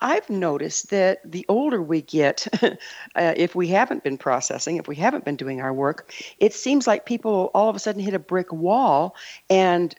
I've 0.00 0.28
noticed 0.30 0.90
that 0.90 1.20
the 1.30 1.44
older 1.48 1.82
we 1.82 2.02
get, 2.02 2.46
uh, 2.62 2.76
if 3.14 3.54
we 3.54 3.68
haven't 3.68 4.04
been 4.04 4.18
processing, 4.18 4.76
if 4.76 4.86
we 4.86 4.96
haven't 4.96 5.24
been 5.24 5.36
doing 5.36 5.60
our 5.60 5.72
work, 5.72 6.12
it 6.38 6.54
seems 6.54 6.86
like 6.86 7.06
people 7.06 7.50
all 7.54 7.68
of 7.68 7.76
a 7.76 7.78
sudden 7.78 8.02
hit 8.02 8.14
a 8.14 8.18
brick 8.18 8.52
wall 8.52 9.16
and 9.50 9.94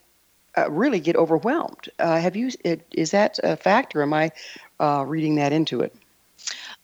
uh, 0.58 0.70
really 0.72 1.00
get 1.00 1.16
overwhelmed. 1.16 1.90
Uh, 2.00 2.20
have 2.20 2.36
you? 2.36 2.50
Is 2.92 3.12
that 3.12 3.40
a 3.44 3.56
fact, 3.56 3.96
or 3.96 4.02
am 4.02 4.14
I 4.14 4.32
uh, 4.80 5.04
reading 5.08 5.36
that 5.36 5.52
into 5.52 5.82
it? 5.82 5.96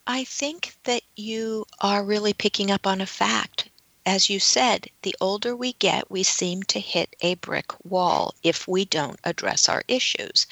I 0.06 0.24
think 0.24 0.74
that 0.84 1.02
you 1.16 1.66
are 1.80 2.04
really 2.04 2.32
picking 2.32 2.70
up 2.70 2.86
on 2.86 3.00
a 3.00 3.06
fact 3.06 3.70
as 4.06 4.30
you 4.30 4.38
said, 4.38 4.88
the 5.02 5.16
older 5.20 5.56
we 5.56 5.72
get, 5.74 6.10
we 6.10 6.22
seem 6.22 6.62
to 6.62 6.78
hit 6.78 7.16
a 7.20 7.34
brick 7.34 7.72
wall 7.84 8.34
if 8.44 8.68
we 8.68 8.84
don't 8.84 9.18
address 9.24 9.68
our 9.68 9.82
issues. 9.88 10.46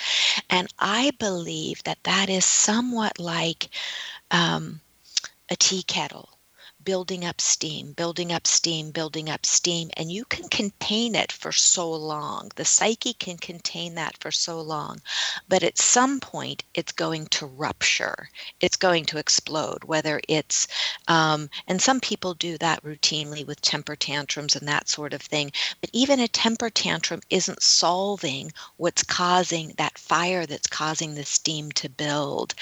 And 0.50 0.68
I 0.80 1.12
believe 1.20 1.82
that 1.84 2.02
that 2.02 2.28
is 2.28 2.44
somewhat 2.44 3.20
like 3.20 3.68
um, 4.32 4.80
a 5.48 5.54
tea 5.54 5.84
kettle 5.84 6.33
building 6.84 7.24
up 7.24 7.40
steam, 7.40 7.92
building 7.92 8.32
up 8.32 8.46
steam, 8.46 8.90
building 8.90 9.30
up 9.30 9.46
steam, 9.46 9.90
and 9.96 10.12
you 10.12 10.24
can 10.26 10.48
contain 10.48 11.14
it 11.14 11.32
for 11.32 11.52
so 11.52 11.90
long. 11.90 12.50
The 12.56 12.64
psyche 12.64 13.14
can 13.14 13.38
contain 13.38 13.94
that 13.94 14.16
for 14.20 14.30
so 14.30 14.60
long. 14.60 15.00
But 15.48 15.62
at 15.62 15.78
some 15.78 16.20
point, 16.20 16.62
it's 16.74 16.92
going 16.92 17.26
to 17.28 17.46
rupture, 17.46 18.28
it's 18.60 18.76
going 18.76 19.06
to 19.06 19.18
explode, 19.18 19.84
whether 19.84 20.20
it's, 20.28 20.68
um, 21.08 21.48
and 21.66 21.80
some 21.80 22.00
people 22.00 22.34
do 22.34 22.58
that 22.58 22.82
routinely 22.82 23.46
with 23.46 23.60
temper 23.60 23.96
tantrums 23.96 24.54
and 24.54 24.68
that 24.68 24.88
sort 24.88 25.14
of 25.14 25.22
thing. 25.22 25.52
But 25.80 25.90
even 25.92 26.20
a 26.20 26.28
temper 26.28 26.70
tantrum 26.70 27.20
isn't 27.30 27.62
solving 27.62 28.52
what's 28.76 29.02
causing 29.02 29.72
that 29.78 29.98
fire 29.98 30.46
that's 30.46 30.66
causing 30.66 31.14
the 31.14 31.24
steam 31.24 31.72
to 31.72 31.88
build. 31.88 32.54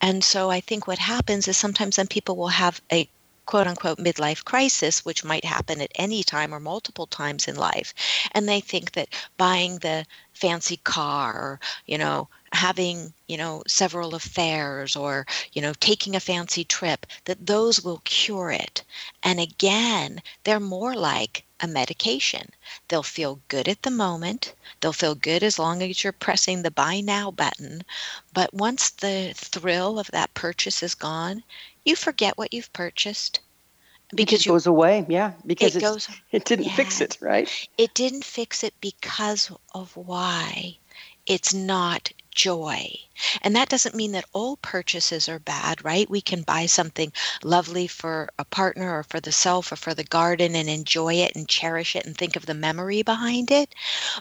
And 0.00 0.24
so 0.24 0.50
I 0.50 0.60
think 0.60 0.86
what 0.86 0.98
happens 0.98 1.48
is 1.48 1.56
sometimes 1.56 1.96
some 1.96 2.06
people 2.06 2.36
will 2.36 2.48
have 2.48 2.80
a 2.92 3.08
quote 3.46 3.66
unquote 3.66 3.98
midlife 3.98 4.44
crisis, 4.44 5.04
which 5.04 5.24
might 5.24 5.44
happen 5.44 5.80
at 5.80 5.92
any 5.94 6.22
time 6.22 6.52
or 6.52 6.60
multiple 6.60 7.06
times 7.06 7.48
in 7.48 7.56
life. 7.56 7.94
And 8.32 8.48
they 8.48 8.60
think 8.60 8.92
that 8.92 9.08
buying 9.36 9.78
the 9.78 10.04
fancy 10.32 10.76
car 10.76 11.32
or, 11.32 11.60
you 11.86 11.96
know, 11.96 12.28
having 12.52 13.12
you 13.26 13.36
know 13.36 13.62
several 13.66 14.14
affairs 14.14 14.96
or 14.96 15.26
you 15.52 15.60
know 15.60 15.72
taking 15.74 16.16
a 16.16 16.20
fancy 16.20 16.64
trip 16.64 17.04
that 17.24 17.46
those 17.46 17.82
will 17.82 18.00
cure 18.04 18.50
it. 18.50 18.82
And 19.22 19.40
again 19.40 20.22
they're 20.44 20.60
more 20.60 20.94
like 20.94 21.44
a 21.60 21.66
medication. 21.66 22.50
They'll 22.88 23.02
feel 23.02 23.40
good 23.48 23.66
at 23.68 23.82
the 23.82 23.90
moment. 23.90 24.54
They'll 24.80 24.92
feel 24.92 25.14
good 25.14 25.42
as 25.42 25.58
long 25.58 25.82
as 25.82 26.04
you're 26.04 26.12
pressing 26.12 26.62
the 26.62 26.70
buy 26.70 27.00
now 27.00 27.30
button. 27.30 27.82
But 28.32 28.52
once 28.54 28.90
the 28.90 29.32
thrill 29.34 29.98
of 29.98 30.10
that 30.12 30.34
purchase 30.34 30.82
is 30.82 30.94
gone 30.94 31.42
you 31.86 31.96
forget 31.96 32.36
what 32.38 32.52
you've 32.52 32.72
purchased? 32.72 33.40
Because 34.14 34.46
it 34.46 34.48
goes 34.48 34.66
away 34.66 35.06
yeah 35.08 35.32
because 35.46 35.76
it 35.76 35.80
goes 35.80 36.08
it 36.32 36.44
didn't 36.44 36.66
yeah, 36.66 36.76
fix 36.76 37.00
it 37.00 37.18
right? 37.20 37.50
It 37.78 37.94
didn't 37.94 38.24
fix 38.24 38.64
it 38.64 38.74
because 38.80 39.50
of 39.74 39.96
why. 39.96 40.78
It's 41.26 41.54
not 41.54 42.12
joy. 42.36 42.92
And 43.40 43.56
that 43.56 43.70
doesn't 43.70 43.94
mean 43.94 44.12
that 44.12 44.28
all 44.34 44.58
purchases 44.58 45.26
are 45.26 45.38
bad, 45.38 45.82
right? 45.82 46.08
We 46.08 46.20
can 46.20 46.42
buy 46.42 46.66
something 46.66 47.12
lovely 47.42 47.88
for 47.88 48.28
a 48.38 48.44
partner 48.44 48.98
or 48.98 49.02
for 49.02 49.20
the 49.20 49.32
self 49.32 49.72
or 49.72 49.76
for 49.76 49.94
the 49.94 50.04
garden 50.04 50.54
and 50.54 50.68
enjoy 50.68 51.14
it 51.14 51.34
and 51.34 51.48
cherish 51.48 51.96
it 51.96 52.04
and 52.04 52.16
think 52.16 52.36
of 52.36 52.44
the 52.44 52.54
memory 52.54 53.02
behind 53.02 53.50
it. 53.50 53.74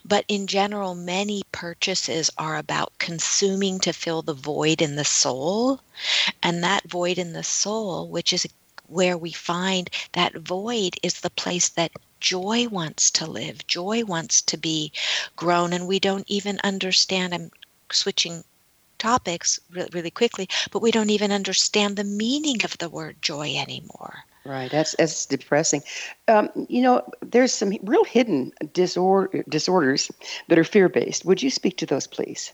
But 0.06 0.24
in 0.30 0.48
general, 0.48 0.96
many 0.96 1.44
purchases 1.52 2.32
are 2.38 2.56
about 2.56 2.98
consuming 3.00 3.80
to 3.82 3.92
fill 3.92 4.22
the 4.22 4.34
void 4.34 4.82
in 4.82 4.96
the 4.96 5.06
soul. 5.06 5.82
And 6.42 6.64
that 6.64 6.90
void 6.90 7.18
in 7.18 7.34
the 7.34 7.44
soul, 7.44 8.08
which 8.08 8.32
is 8.32 8.48
where 8.88 9.18
we 9.18 9.32
find 9.32 9.90
that 10.14 10.36
void 10.36 10.96
is 11.04 11.20
the 11.20 11.30
place 11.32 11.70
that 11.70 11.92
joy 12.20 12.68
wants 12.70 13.12
to 13.12 13.26
live 13.26 13.66
joy 13.68 14.04
wants 14.06 14.42
to 14.42 14.58
be 14.58 14.92
grown 15.36 15.74
and 15.74 15.88
we 15.88 16.00
don't 16.00 16.24
even 16.28 16.60
understand 16.64 17.34
i'm 17.34 17.52
switching 17.96 18.44
topics 18.98 19.60
really, 19.72 19.90
really 19.94 20.12
quickly 20.12 20.48
but 20.72 20.82
we 20.82 20.92
don't 20.92 21.10
even 21.10 21.32
understand 21.32 21.96
the 21.96 22.04
meaning 22.04 22.64
of 22.64 22.78
the 22.78 22.90
word 22.90 23.22
joy 23.22 23.56
anymore 23.56 24.24
Right, 24.46 24.70
that's 24.70 24.96
that's 24.96 25.26
depressing. 25.26 25.82
Um, 26.28 26.52
you 26.70 26.84
know, 26.84 27.02
there's 27.24 27.52
some 27.52 27.74
real 27.82 28.04
hidden 28.04 28.52
disorder, 28.74 29.44
disorders 29.50 30.12
that 30.48 30.60
are 30.60 30.64
fear 30.64 30.88
based. 30.88 31.26
Would 31.26 31.42
you 31.42 31.50
speak 31.50 31.78
to 31.78 31.88
those, 31.88 32.06
please? 32.06 32.54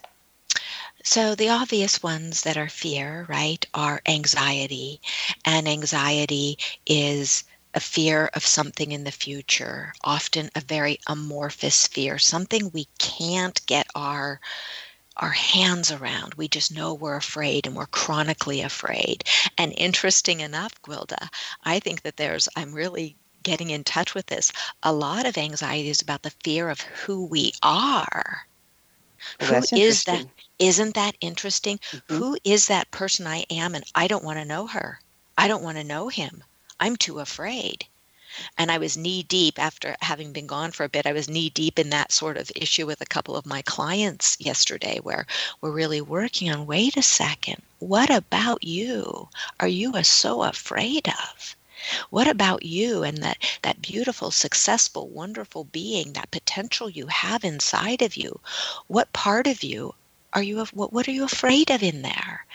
So, 1.03 1.35
the 1.35 1.49
obvious 1.49 2.01
ones 2.01 2.43
that 2.43 2.55
are 2.55 2.69
fear, 2.69 3.25
right, 3.27 3.65
are 3.73 4.01
anxiety. 4.05 5.01
And 5.43 5.67
anxiety 5.67 6.59
is 6.85 7.43
a 7.73 7.81
fear 7.81 8.29
of 8.35 8.45
something 8.45 8.91
in 8.91 9.03
the 9.03 9.11
future, 9.11 9.93
often 10.03 10.49
a 10.55 10.61
very 10.61 10.99
amorphous 11.07 11.87
fear, 11.87 12.19
something 12.19 12.69
we 12.69 12.85
can't 12.99 13.65
get 13.65 13.87
our 13.95 14.39
our 15.17 15.31
hands 15.31 15.91
around. 15.91 16.33
We 16.35 16.47
just 16.47 16.73
know 16.73 16.93
we're 16.93 17.15
afraid 17.15 17.67
and 17.67 17.75
we're 17.75 17.87
chronically 17.87 18.61
afraid. 18.61 19.23
And 19.57 19.73
interesting 19.77 20.39
enough, 20.39 20.81
Gwilda, 20.81 21.29
I 21.63 21.79
think 21.79 22.01
that 22.03 22.17
there's 22.17 22.47
I'm 22.55 22.73
really 22.73 23.15
getting 23.43 23.71
in 23.71 23.83
touch 23.83 24.13
with 24.13 24.27
this. 24.27 24.51
A 24.83 24.93
lot 24.93 25.25
of 25.25 25.37
anxiety 25.37 25.89
is 25.89 26.01
about 26.01 26.21
the 26.21 26.33
fear 26.43 26.69
of 26.69 26.81
who 26.81 27.25
we 27.25 27.53
are. 27.63 28.45
Well, 29.39 29.61
who 29.61 29.77
is 29.77 30.03
that 30.05 30.25
isn't 30.59 30.95
that 30.95 31.15
interesting? 31.21 31.77
Mm-hmm. 31.77 32.15
Who 32.15 32.37
is 32.43 32.67
that 32.67 32.91
person 32.91 33.27
I 33.27 33.45
am? 33.49 33.75
And 33.75 33.83
I 33.95 34.07
don't 34.07 34.23
want 34.23 34.39
to 34.39 34.45
know 34.45 34.67
her. 34.67 34.99
I 35.37 35.47
don't 35.47 35.63
want 35.63 35.77
to 35.77 35.83
know 35.83 36.07
him. 36.07 36.43
I'm 36.79 36.95
too 36.95 37.19
afraid. 37.19 37.85
And 38.57 38.71
I 38.71 38.77
was 38.77 38.95
knee 38.95 39.23
deep 39.23 39.59
after 39.59 39.95
having 40.01 40.31
been 40.31 40.47
gone 40.47 40.71
for 40.71 40.83
a 40.83 40.89
bit. 40.89 41.05
I 41.05 41.11
was 41.11 41.27
knee 41.27 41.49
deep 41.49 41.77
in 41.77 41.89
that 41.89 42.11
sort 42.11 42.37
of 42.37 42.51
issue 42.55 42.85
with 42.85 43.01
a 43.01 43.05
couple 43.05 43.35
of 43.35 43.45
my 43.45 43.61
clients 43.61 44.37
yesterday 44.39 44.99
where 44.99 45.25
we're 45.59 45.71
really 45.71 46.01
working 46.01 46.49
on 46.49 46.65
wait 46.65 46.95
a 46.95 47.01
second, 47.01 47.61
what 47.79 48.09
about 48.09 48.63
you 48.63 49.27
are 49.59 49.67
you 49.67 50.01
so 50.03 50.43
afraid 50.43 51.07
of? 51.07 51.55
What 52.09 52.27
about 52.27 52.63
you 52.63 53.03
and 53.03 53.23
that, 53.23 53.37
that 53.63 53.81
beautiful, 53.81 54.29
successful, 54.29 55.09
wonderful 55.09 55.63
being, 55.63 56.13
that 56.13 56.29
potential 56.29 56.89
you 56.89 57.07
have 57.07 57.43
inside 57.43 58.01
of 58.01 58.15
you? 58.15 58.39
What 58.87 59.13
part 59.13 59.47
of 59.47 59.63
you 59.63 59.95
are 60.33 60.43
you 60.43 60.65
what, 60.73 60.93
what 60.93 61.07
are 61.07 61.11
you 61.11 61.23
afraid 61.23 61.69
of 61.69 61.83
in 61.83 62.01
there 62.01 62.45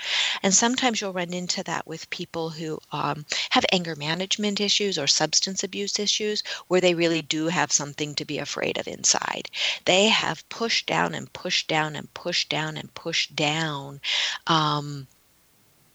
and 0.43 0.55
sometimes 0.55 1.01
you'll 1.01 1.13
run 1.13 1.33
into 1.33 1.63
that 1.65 1.87
with 1.87 2.09
people 2.11 2.51
who 2.51 2.79
um, 2.93 3.25
have 3.51 3.65
anger 3.73 3.97
management 3.97 4.61
issues 4.61 4.99
or 4.99 5.07
substance 5.07 5.63
abuse 5.63 5.99
issues 5.99 6.43
where 6.69 6.81
they 6.81 6.95
really 6.95 7.23
do 7.23 7.47
have 7.47 7.73
something 7.73 8.15
to 8.15 8.25
be 8.25 8.39
afraid 8.39 8.79
of 8.79 8.87
inside 8.87 9.51
they 9.85 10.09
have 10.09 10.49
pushed 10.49 10.87
down 10.87 11.15
and 11.15 11.33
pushed 11.33 11.69
down 11.69 11.97
and 11.97 12.13
pushed 12.15 12.49
down 12.49 12.77
and 12.77 12.93
pushed 12.95 13.35
down 13.35 14.01
um, 14.47 15.07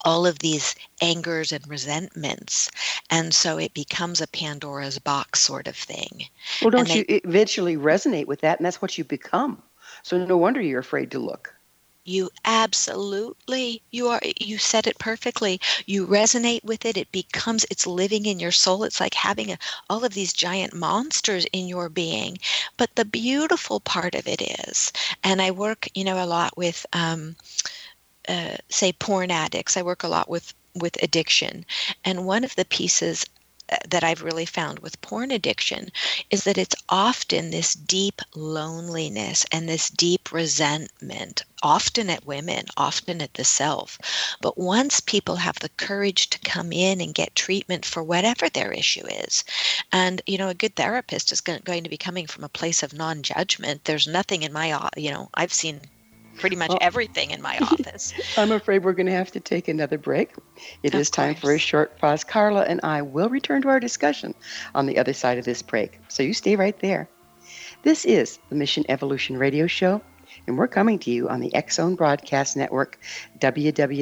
all 0.04 0.26
of 0.26 0.38
these 0.40 0.74
angers 1.00 1.52
and 1.52 1.66
resentments. 1.68 2.70
And 3.10 3.34
so 3.34 3.58
it 3.58 3.74
becomes 3.74 4.20
a 4.20 4.26
Pandora's 4.26 4.98
box 4.98 5.40
sort 5.40 5.68
of 5.68 5.76
thing. 5.76 6.24
Well, 6.60 6.70
don't 6.70 6.88
they, 6.88 6.98
you 6.98 7.04
eventually 7.08 7.76
resonate 7.76 8.26
with 8.26 8.40
that? 8.40 8.58
And 8.58 8.66
that's 8.66 8.82
what 8.82 8.98
you 8.98 9.04
become. 9.04 9.62
So 10.02 10.24
no 10.24 10.36
wonder 10.36 10.60
you're 10.60 10.80
afraid 10.80 11.10
to 11.12 11.18
look. 11.18 11.54
You 12.04 12.30
absolutely, 12.44 13.82
you 13.90 14.08
are, 14.08 14.20
you 14.40 14.58
said 14.58 14.86
it 14.86 14.98
perfectly. 14.98 15.60
You 15.86 16.06
resonate 16.06 16.64
with 16.64 16.84
it. 16.84 16.96
It 16.96 17.10
becomes, 17.12 17.64
it's 17.70 17.86
living 17.86 18.24
in 18.26 18.38
your 18.40 18.52
soul. 18.52 18.84
It's 18.84 19.00
like 19.00 19.14
having 19.14 19.50
a, 19.52 19.58
all 19.90 20.04
of 20.04 20.14
these 20.14 20.32
giant 20.32 20.74
monsters 20.74 21.44
in 21.52 21.68
your 21.68 21.88
being. 21.88 22.38
But 22.76 22.94
the 22.96 23.04
beautiful 23.04 23.80
part 23.80 24.14
of 24.14 24.26
it 24.28 24.40
is, 24.42 24.92
and 25.24 25.40
I 25.42 25.50
work, 25.52 25.88
you 25.94 26.04
know, 26.04 26.22
a 26.22 26.26
lot 26.26 26.56
with, 26.56 26.86
um, 26.92 27.36
uh, 28.28 28.56
say, 28.68 28.92
porn 28.92 29.30
addicts. 29.30 29.76
I 29.76 29.82
work 29.82 30.02
a 30.02 30.08
lot 30.08 30.28
with 30.28 30.54
with 30.74 31.02
addiction, 31.02 31.66
and 32.04 32.24
one 32.26 32.44
of 32.44 32.56
the 32.56 32.64
pieces 32.64 33.26
that 33.88 34.04
I've 34.04 34.22
really 34.22 34.46
found 34.46 34.78
with 34.80 35.00
porn 35.00 35.30
addiction 35.30 35.90
is 36.30 36.44
that 36.44 36.58
it's 36.58 36.74
often 36.88 37.50
this 37.50 37.74
deep 37.74 38.20
loneliness 38.34 39.44
and 39.52 39.68
this 39.68 39.90
deep 39.90 40.32
resentment, 40.32 41.44
often 41.62 42.10
at 42.10 42.26
women, 42.26 42.66
often 42.76 43.22
at 43.22 43.34
the 43.34 43.44
self. 43.44 43.98
But 44.40 44.58
once 44.58 45.00
people 45.00 45.36
have 45.36 45.58
the 45.58 45.68
courage 45.70 46.30
to 46.30 46.38
come 46.38 46.72
in 46.72 47.00
and 47.00 47.14
get 47.14 47.34
treatment 47.34 47.84
for 47.84 48.02
whatever 48.02 48.48
their 48.48 48.72
issue 48.72 49.06
is, 49.06 49.44
and 49.92 50.22
you 50.26 50.38
know, 50.38 50.48
a 50.48 50.54
good 50.54 50.76
therapist 50.76 51.32
is 51.32 51.40
going 51.40 51.84
to 51.84 51.90
be 51.90 51.96
coming 51.98 52.26
from 52.26 52.44
a 52.44 52.48
place 52.48 52.82
of 52.82 52.92
non 52.92 53.22
judgment. 53.22 53.84
There's 53.84 54.06
nothing 54.06 54.42
in 54.42 54.52
my, 54.52 54.72
uh, 54.72 54.90
you 54.96 55.10
know, 55.10 55.30
I've 55.34 55.52
seen 55.52 55.80
pretty 56.42 56.56
much 56.56 56.68
well, 56.68 56.78
everything 56.82 57.30
in 57.30 57.40
my 57.40 57.56
office. 57.62 58.12
I'm 58.36 58.52
afraid 58.52 58.84
we're 58.84 58.92
going 58.92 59.06
to 59.06 59.12
have 59.12 59.30
to 59.32 59.40
take 59.40 59.68
another 59.68 59.96
break. 59.96 60.34
It 60.82 60.92
of 60.92 61.00
is 61.00 61.08
time 61.08 61.36
for 61.36 61.54
a 61.54 61.58
short 61.58 61.96
pause. 61.98 62.24
Carla 62.24 62.64
and 62.64 62.80
I 62.82 63.00
will 63.02 63.28
return 63.28 63.62
to 63.62 63.68
our 63.68 63.78
discussion 63.80 64.34
on 64.74 64.86
the 64.86 64.98
other 64.98 65.14
side 65.14 65.38
of 65.38 65.44
this 65.44 65.62
break. 65.62 66.00
So 66.08 66.24
you 66.24 66.34
stay 66.34 66.56
right 66.56 66.78
there. 66.80 67.08
This 67.84 68.04
is 68.04 68.40
the 68.48 68.56
Mission 68.56 68.84
Evolution 68.88 69.38
Radio 69.38 69.68
Show, 69.68 70.02
and 70.46 70.58
we're 70.58 70.68
coming 70.68 70.98
to 71.00 71.10
you 71.10 71.28
on 71.28 71.40
the 71.40 71.54
X 71.54 71.76
Zone 71.76 71.94
Broadcast 71.94 72.56
Network, 72.56 72.98
www.xzbn.net. 73.38 73.98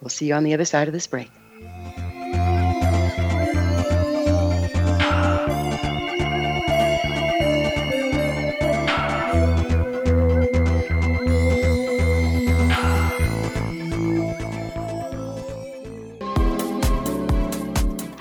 We'll 0.00 0.08
see 0.10 0.26
you 0.26 0.34
on 0.34 0.44
the 0.44 0.54
other 0.54 0.64
side 0.64 0.88
of 0.88 0.94
this 0.94 1.06
break. 1.06 1.30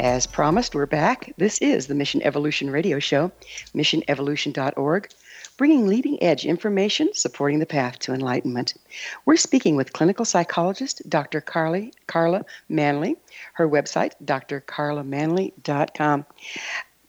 As 0.00 0.26
promised, 0.26 0.74
we're 0.74 0.86
back. 0.86 1.34
This 1.36 1.58
is 1.58 1.86
the 1.86 1.94
Mission 1.94 2.22
Evolution 2.22 2.70
Radio 2.70 2.98
Show, 2.98 3.30
missionevolution.org 3.74 5.10
bringing 5.58 5.86
leading 5.86 6.22
edge 6.22 6.46
information 6.46 7.10
supporting 7.12 7.58
the 7.58 7.66
path 7.66 7.98
to 7.98 8.14
enlightenment. 8.14 8.72
We're 9.26 9.36
speaking 9.36 9.76
with 9.76 9.92
clinical 9.92 10.24
psychologist 10.24 11.02
Dr. 11.06 11.42
Carly, 11.42 11.92
Carla 12.06 12.46
Manly. 12.70 13.16
Her 13.52 13.68
website, 13.68 14.12
drcarlamanly.com. 14.24 16.26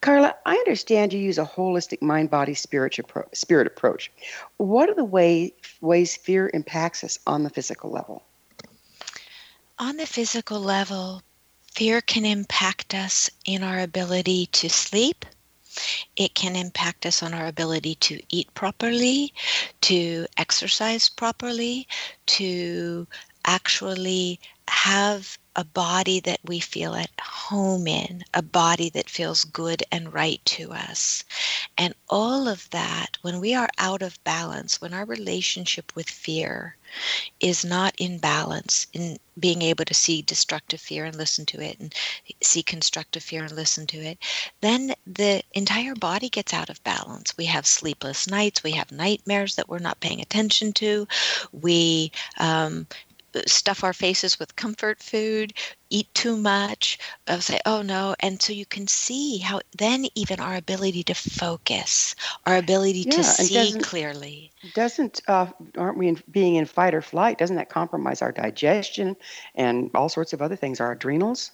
Carla, 0.02 0.36
I 0.46 0.56
understand 0.56 1.14
you 1.14 1.20
use 1.22 1.38
a 1.38 1.46
holistic 1.46 2.02
mind 2.02 2.30
body 2.30 2.54
spirit, 2.54 3.00
spirit 3.32 3.68
approach. 3.68 4.12
What 4.58 4.90
are 4.90 4.96
the 4.96 5.06
way, 5.06 5.54
ways 5.80 6.18
fear 6.18 6.52
impacts 6.54 7.06
us 7.06 7.20
on 7.26 7.44
the 7.44 7.50
physical 7.50 7.90
level? 7.90 8.24
On 9.80 9.96
the 9.96 10.06
physical 10.06 10.60
level, 10.60 11.22
fear 11.76 12.02
can 12.02 12.26
impact 12.26 12.94
us 12.94 13.30
in 13.46 13.64
our 13.64 13.80
ability 13.80 14.48
to 14.48 14.70
sleep. 14.70 15.26
It 16.16 16.36
can 16.36 16.56
impact 16.56 17.06
us 17.06 17.24
on 17.24 17.34
our 17.34 17.48
ability 17.48 17.96
to 17.96 18.22
eat 18.30 18.54
properly, 18.54 19.34
to 19.82 20.26
exercise 20.38 21.08
properly, 21.08 21.88
to 22.28 23.08
actually 23.46 24.40
have 24.68 25.38
a 25.56 25.64
body 25.64 26.20
that 26.22 26.40
we 26.46 26.60
feel 26.60 26.96
at 26.96 27.10
home 27.22 27.88
in, 27.88 28.24
a 28.34 28.42
body 28.42 28.90
that 28.90 29.10
feels 29.10 29.44
good 29.44 29.84
and 29.92 30.14
right 30.14 30.42
to 30.46 30.72
us. 30.72 31.24
And 31.78 31.94
all 32.10 32.48
of 32.48 32.70
that, 32.70 33.18
when 33.22 33.40
we 33.40 33.54
are 33.54 33.70
out 33.78 34.02
of 34.02 34.24
balance, 34.24 34.80
when 34.80 34.94
our 34.94 35.06
relationship 35.06 35.94
with 35.96 36.10
fear 36.10 36.78
is 37.40 37.66
not 37.66 37.96
in 37.98 38.18
balance, 38.18 38.88
in 38.94 39.18
being 39.40 39.62
able 39.62 39.86
to 39.86 39.94
see 39.94 40.22
destructive 40.22 40.80
fear 40.80 41.06
and 41.06 41.16
listen 41.16 41.46
to 41.48 41.62
it, 41.62 41.80
and 41.80 41.94
see 42.42 42.62
constructive 42.62 43.24
fear 43.24 43.44
and 43.44 43.54
listen 43.54 43.88
to 43.88 43.98
it, 43.98 44.18
then 44.62 44.94
the 45.08 45.42
entire 45.54 45.96
body 45.96 46.30
gets 46.30 46.54
out 46.54 46.70
of 46.70 46.84
balance. 46.84 47.36
We 47.38 47.46
have 47.46 47.66
sleepless 47.66 48.28
nights, 48.28 48.64
we 48.64 48.72
have 48.72 48.92
nightmares 48.92 49.56
that 49.56 49.70
we're 49.70 49.80
not 49.80 50.00
paying 50.02 50.22
attention 50.22 50.74
to, 50.74 51.08
we 51.52 52.12
um, 52.40 52.88
stuff 53.46 53.84
our 53.84 53.94
faces 53.94 54.40
with 54.40 54.56
comfort 54.56 55.02
food, 55.02 55.54
eat 55.90 56.14
too 56.14 56.38
much, 56.38 56.98
uh, 57.28 57.40
say, 57.40 57.60
oh 57.66 57.82
no. 57.82 58.16
And 58.20 58.42
so 58.42 58.54
you 58.54 58.66
can 58.66 58.88
see 58.88 59.40
how 59.40 59.62
then 59.78 60.06
even 60.16 60.40
our 60.40 60.56
ability 60.56 61.04
to 61.04 61.14
focus, 61.14 62.16
our 62.46 62.58
ability 62.58 63.04
yeah, 63.06 63.12
to 63.12 63.24
see 63.24 63.74
clearly. 63.80 64.52
Doesn't, 64.74 65.22
uh, 65.28 65.48
aren't 65.78 65.98
we 65.98 66.08
in, 66.08 66.22
being 66.32 66.56
in 66.56 66.66
fight 66.66 66.94
or 66.94 67.02
flight? 67.02 67.38
Doesn't 67.38 67.56
that 67.56 67.70
compromise 67.70 68.22
our 68.22 68.32
digestion 68.32 69.16
and 69.56 69.90
all 69.96 70.10
sorts 70.10 70.34
of 70.34 70.42
other 70.42 70.56
things, 70.56 70.80
our 70.80 70.92
adrenals? 70.92 71.52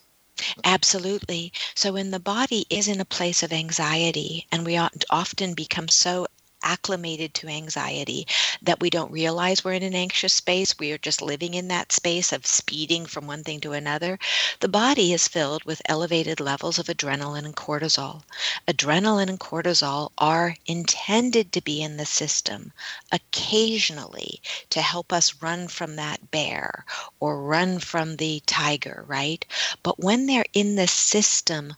Absolutely. 0.63 1.51
So 1.73 1.93
when 1.93 2.11
the 2.11 2.19
body 2.19 2.65
is 2.69 2.87
in 2.87 3.01
a 3.01 3.05
place 3.05 3.41
of 3.41 3.51
anxiety, 3.51 4.45
and 4.51 4.65
we 4.65 4.77
often 5.09 5.53
become 5.55 5.87
so 5.87 6.27
acclimated 6.63 7.33
to 7.33 7.47
anxiety 7.47 8.27
that 8.61 8.79
we 8.79 8.89
don't 8.89 9.11
realize 9.11 9.63
we're 9.63 9.73
in 9.73 9.83
an 9.83 9.95
anxious 9.95 10.33
space. 10.33 10.77
We 10.79 10.91
are 10.91 10.97
just 10.97 11.21
living 11.21 11.53
in 11.53 11.67
that 11.69 11.91
space 11.91 12.31
of 12.33 12.45
speeding 12.45 13.05
from 13.05 13.27
one 13.27 13.43
thing 13.43 13.59
to 13.61 13.73
another. 13.73 14.19
The 14.59 14.67
body 14.67 15.13
is 15.13 15.27
filled 15.27 15.63
with 15.63 15.81
elevated 15.85 16.39
levels 16.39 16.79
of 16.79 16.87
adrenaline 16.87 17.45
and 17.45 17.55
cortisol. 17.55 18.23
Adrenaline 18.67 19.29
and 19.29 19.39
cortisol 19.39 20.11
are 20.17 20.55
intended 20.65 21.51
to 21.53 21.61
be 21.61 21.81
in 21.81 21.97
the 21.97 22.05
system 22.05 22.73
occasionally 23.11 24.41
to 24.69 24.81
help 24.81 25.13
us 25.13 25.41
run 25.41 25.67
from 25.67 25.95
that 25.95 26.31
bear 26.31 26.85
or 27.19 27.41
run 27.41 27.79
from 27.79 28.17
the 28.17 28.41
tiger, 28.45 29.03
right? 29.07 29.45
But 29.83 29.99
when 29.99 30.25
they're 30.25 30.45
in 30.53 30.75
the 30.75 30.87
system, 30.87 31.75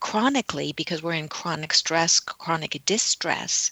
chronically 0.00 0.72
because 0.72 1.02
we're 1.02 1.12
in 1.12 1.28
chronic 1.28 1.72
stress, 1.72 2.20
chronic 2.20 2.80
distress, 2.84 3.70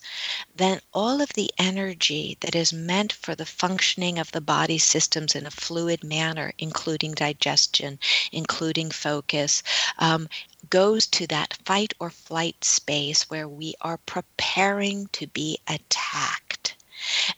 then 0.56 0.80
all 0.92 1.20
of 1.20 1.32
the 1.34 1.50
energy 1.58 2.36
that 2.40 2.54
is 2.54 2.72
meant 2.72 3.12
for 3.12 3.34
the 3.34 3.46
functioning 3.46 4.18
of 4.18 4.32
the 4.32 4.40
body 4.40 4.78
systems 4.78 5.34
in 5.34 5.46
a 5.46 5.50
fluid 5.50 6.02
manner, 6.02 6.52
including 6.58 7.12
digestion, 7.12 7.98
including 8.32 8.90
focus, 8.90 9.62
um, 9.98 10.28
goes 10.70 11.06
to 11.06 11.26
that 11.26 11.58
fight 11.64 11.92
or 11.98 12.10
flight 12.10 12.64
space 12.64 13.28
where 13.30 13.48
we 13.48 13.74
are 13.80 13.98
preparing 13.98 15.06
to 15.08 15.26
be 15.26 15.58
attacked. 15.68 16.74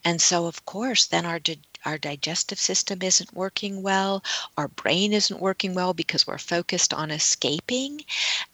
And 0.05 0.23
so, 0.23 0.47
of 0.47 0.65
course, 0.65 1.07
then 1.07 1.27
our 1.27 1.41
our 1.87 1.97
digestive 1.97 2.59
system 2.59 3.01
isn't 3.01 3.33
working 3.33 3.83
well, 3.83 4.23
our 4.59 4.69
brain 4.69 5.13
isn't 5.13 5.41
working 5.41 5.73
well 5.73 5.95
because 5.95 6.27
we're 6.27 6.37
focused 6.37 6.93
on 6.93 7.11
escaping. 7.11 8.05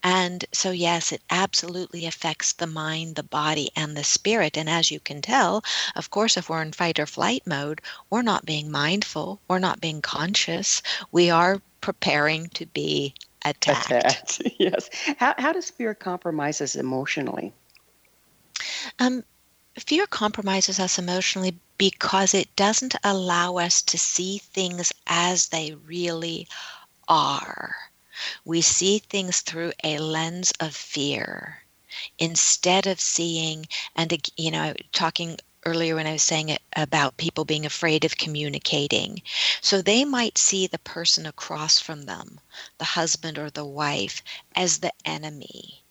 And 0.02 0.44
so, 0.52 0.70
yes, 0.70 1.12
it 1.12 1.22
absolutely 1.30 2.06
affects 2.06 2.52
the 2.52 2.66
mind, 2.66 3.16
the 3.16 3.22
body, 3.22 3.70
and 3.74 3.96
the 3.96 4.04
spirit. 4.04 4.56
And 4.56 4.68
as 4.68 4.90
you 4.90 5.00
can 5.00 5.22
tell, 5.22 5.64
of 5.96 6.10
course, 6.10 6.36
if 6.36 6.48
we're 6.48 6.62
in 6.62 6.72
fight 6.72 6.98
or 6.98 7.06
flight 7.06 7.46
mode, 7.46 7.80
we're 8.10 8.22
not 8.22 8.44
being 8.44 8.70
mindful, 8.70 9.40
we're 9.48 9.58
not 9.58 9.80
being 9.80 10.02
conscious, 10.02 10.82
we 11.10 11.30
are 11.30 11.62
preparing 11.80 12.48
to 12.50 12.66
be 12.66 13.14
attacked. 13.44 13.90
attacked. 13.90 14.42
yes. 14.58 14.90
How, 15.18 15.34
how 15.38 15.52
does 15.52 15.70
fear 15.70 15.94
compromise 15.94 16.60
us 16.60 16.76
emotionally? 16.76 17.52
Um, 18.98 19.24
fear 19.78 20.06
compromises 20.06 20.78
us 20.78 20.98
emotionally 20.98 21.58
because 21.78 22.34
it 22.34 22.54
doesn't 22.56 22.94
allow 23.02 23.56
us 23.56 23.82
to 23.82 23.98
see 23.98 24.38
things 24.38 24.92
as 25.06 25.48
they 25.48 25.74
really 25.74 26.46
are. 27.08 27.76
We 28.44 28.60
see 28.60 28.98
things 28.98 29.40
through 29.40 29.72
a 29.82 29.98
lens 29.98 30.52
of 30.60 30.76
fear 30.76 31.64
instead 32.18 32.86
of 32.86 33.00
seeing, 33.00 33.66
and 33.96 34.30
you 34.36 34.50
know, 34.50 34.74
talking 34.92 35.38
earlier 35.64 35.94
when 35.94 36.06
I 36.06 36.12
was 36.12 36.22
saying 36.22 36.48
it 36.48 36.62
about 36.76 37.16
people 37.16 37.44
being 37.44 37.66
afraid 37.66 38.04
of 38.04 38.16
communicating. 38.16 39.22
So 39.60 39.80
they 39.80 40.04
might 40.04 40.38
see 40.38 40.66
the 40.66 40.78
person 40.78 41.26
across 41.26 41.78
from 41.78 42.02
them, 42.02 42.40
the 42.78 42.84
husband 42.84 43.38
or 43.38 43.50
the 43.50 43.64
wife, 43.64 44.22
as 44.54 44.78
the 44.78 44.92
enemy 45.04 45.81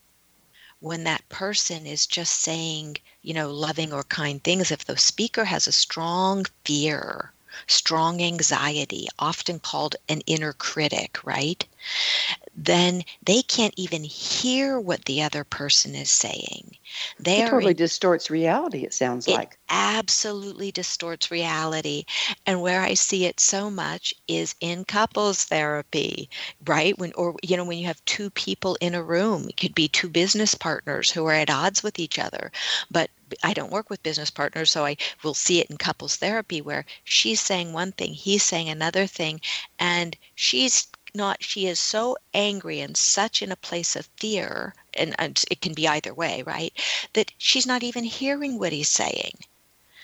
when 0.82 1.06
that 1.06 1.28
person 1.30 1.86
is 1.88 2.06
just 2.06 2.34
saying, 2.42 2.98
you 3.22 3.34
know, 3.34 3.50
loving 3.50 3.94
or 3.94 4.04
kind 4.04 4.44
things, 4.44 4.72
if 4.72 4.84
the 4.86 4.98
speaker 4.98 5.46
has 5.46 5.68
a 5.68 5.72
strong 5.72 6.46
fear, 6.66 7.32
strong 7.68 8.22
anxiety, 8.22 9.08
often 9.20 9.60
called 9.60 9.96
an 10.10 10.22
inner 10.28 10.54
critic, 10.54 11.24
right? 11.24 11.66
Then 12.56 13.04
they 13.24 13.42
can't 13.42 13.74
even 13.78 14.04
hear 14.04 14.80
what 14.80 15.06
the 15.06 15.22
other 15.24 15.44
person 15.44 15.96
is 15.96 16.10
saying. 16.10 16.78
They 17.20 17.40
it 17.40 17.46
totally 17.46 17.72
in, 17.72 17.78
distorts 17.78 18.30
reality, 18.30 18.84
it 18.84 18.94
sounds 18.94 19.28
it 19.28 19.34
like. 19.34 19.58
absolutely 19.70 20.72
distorts 20.72 21.32
reality. 21.32 22.06
And 22.46 22.62
where 22.62 22.82
I 22.82 22.94
see 22.96 23.26
it 23.26 23.40
so 23.40 23.70
much 23.70 24.14
is 24.28 24.56
in 24.60 24.84
couples 24.86 25.46
therapy, 25.46 26.30
right? 26.66 26.98
When 26.98 27.14
or 27.14 27.36
you 27.42 27.58
know, 27.58 27.64
when 27.66 27.78
you 27.78 27.86
have 27.88 28.04
two 28.06 28.30
people 28.32 28.78
in 28.82 28.96
a 28.96 29.04
room, 29.04 29.48
it 29.50 29.58
could 29.58 29.76
be 29.76 29.88
two 29.88 30.10
business 30.10 30.56
partners 30.56 31.12
who 31.12 31.26
are 31.26 31.34
at 31.34 31.50
odds 31.50 31.84
with 31.84 32.00
each 32.00 32.20
other. 32.20 32.52
But 32.90 33.10
I 33.44 33.54
don't 33.54 33.72
work 33.72 33.90
with 33.90 34.04
business 34.04 34.30
partners, 34.30 34.70
so 34.72 34.86
I 34.86 34.98
will 35.24 35.34
see 35.34 35.60
it 35.62 35.70
in 35.70 35.78
couples 35.78 36.18
therapy 36.18 36.62
where 36.62 36.86
she's 37.06 37.40
saying 37.40 37.72
one 37.74 37.94
thing, 37.94 38.14
he's 38.14 38.44
saying 38.44 38.70
another 38.70 39.08
thing, 39.08 39.40
and 39.80 40.18
she's 40.36 40.88
not 41.14 41.44
she 41.44 41.68
is 41.68 41.80
so 41.80 42.16
angry 42.34 42.80
and 42.80 42.96
such 42.96 43.42
in 43.42 43.52
a 43.52 43.56
place 43.56 43.96
of 43.96 44.10
fear 44.18 44.74
and, 44.94 45.16
and 45.20 45.44
it 45.52 45.62
can 45.62 45.74
be 45.74 45.88
either 45.88 46.14
way 46.14 46.42
right 46.44 46.74
that 47.14 47.32
she's 47.38 47.68
not 47.68 47.84
even 47.84 48.04
hearing 48.04 48.58
what 48.58 48.72
he's 48.72 48.90
saying. 48.90 49.34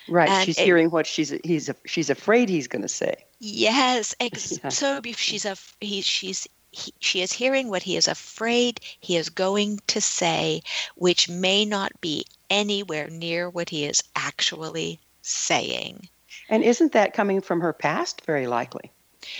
Right 0.08 0.28
and 0.28 0.46
she's 0.46 0.58
it, 0.58 0.64
hearing 0.64 0.90
what 0.90 1.06
she's 1.06 1.34
he's 1.44 1.70
she's 1.86 2.10
afraid 2.10 2.48
he's 2.48 2.68
going 2.68 2.82
to 2.82 2.88
say. 2.88 3.14
Yes 3.38 4.14
ex- 4.20 4.58
yeah. 4.64 4.68
so 4.68 5.00
if 5.04 5.18
she's 5.18 5.44
a 5.44 5.56
he, 5.80 6.00
she's 6.00 6.46
he, 6.70 6.92
she 7.00 7.22
is 7.22 7.32
hearing 7.32 7.68
what 7.70 7.82
he 7.82 7.96
is 7.96 8.08
afraid 8.08 8.80
he 9.00 9.16
is 9.16 9.30
going 9.30 9.80
to 9.86 10.00
say 10.00 10.62
which 10.96 11.28
may 11.28 11.64
not 11.64 11.98
be 12.00 12.24
anywhere 12.50 13.08
near 13.08 13.48
what 13.48 13.68
he 13.68 13.84
is 13.84 14.02
actually 14.16 15.00
saying. 15.22 16.08
And 16.50 16.62
isn't 16.62 16.92
that 16.92 17.12
coming 17.12 17.40
from 17.40 17.60
her 17.60 17.72
past? 17.72 18.24
Very 18.24 18.46
likely 18.46 18.90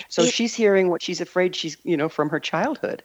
so 0.09 0.23
it, 0.23 0.33
she's 0.33 0.55
hearing 0.55 0.89
what 0.89 1.03
she's 1.03 1.21
afraid 1.21 1.55
she's, 1.55 1.77
you 1.85 1.97
know, 1.97 2.09
from 2.09 2.29
her 2.31 2.41
childhood. 2.41 3.03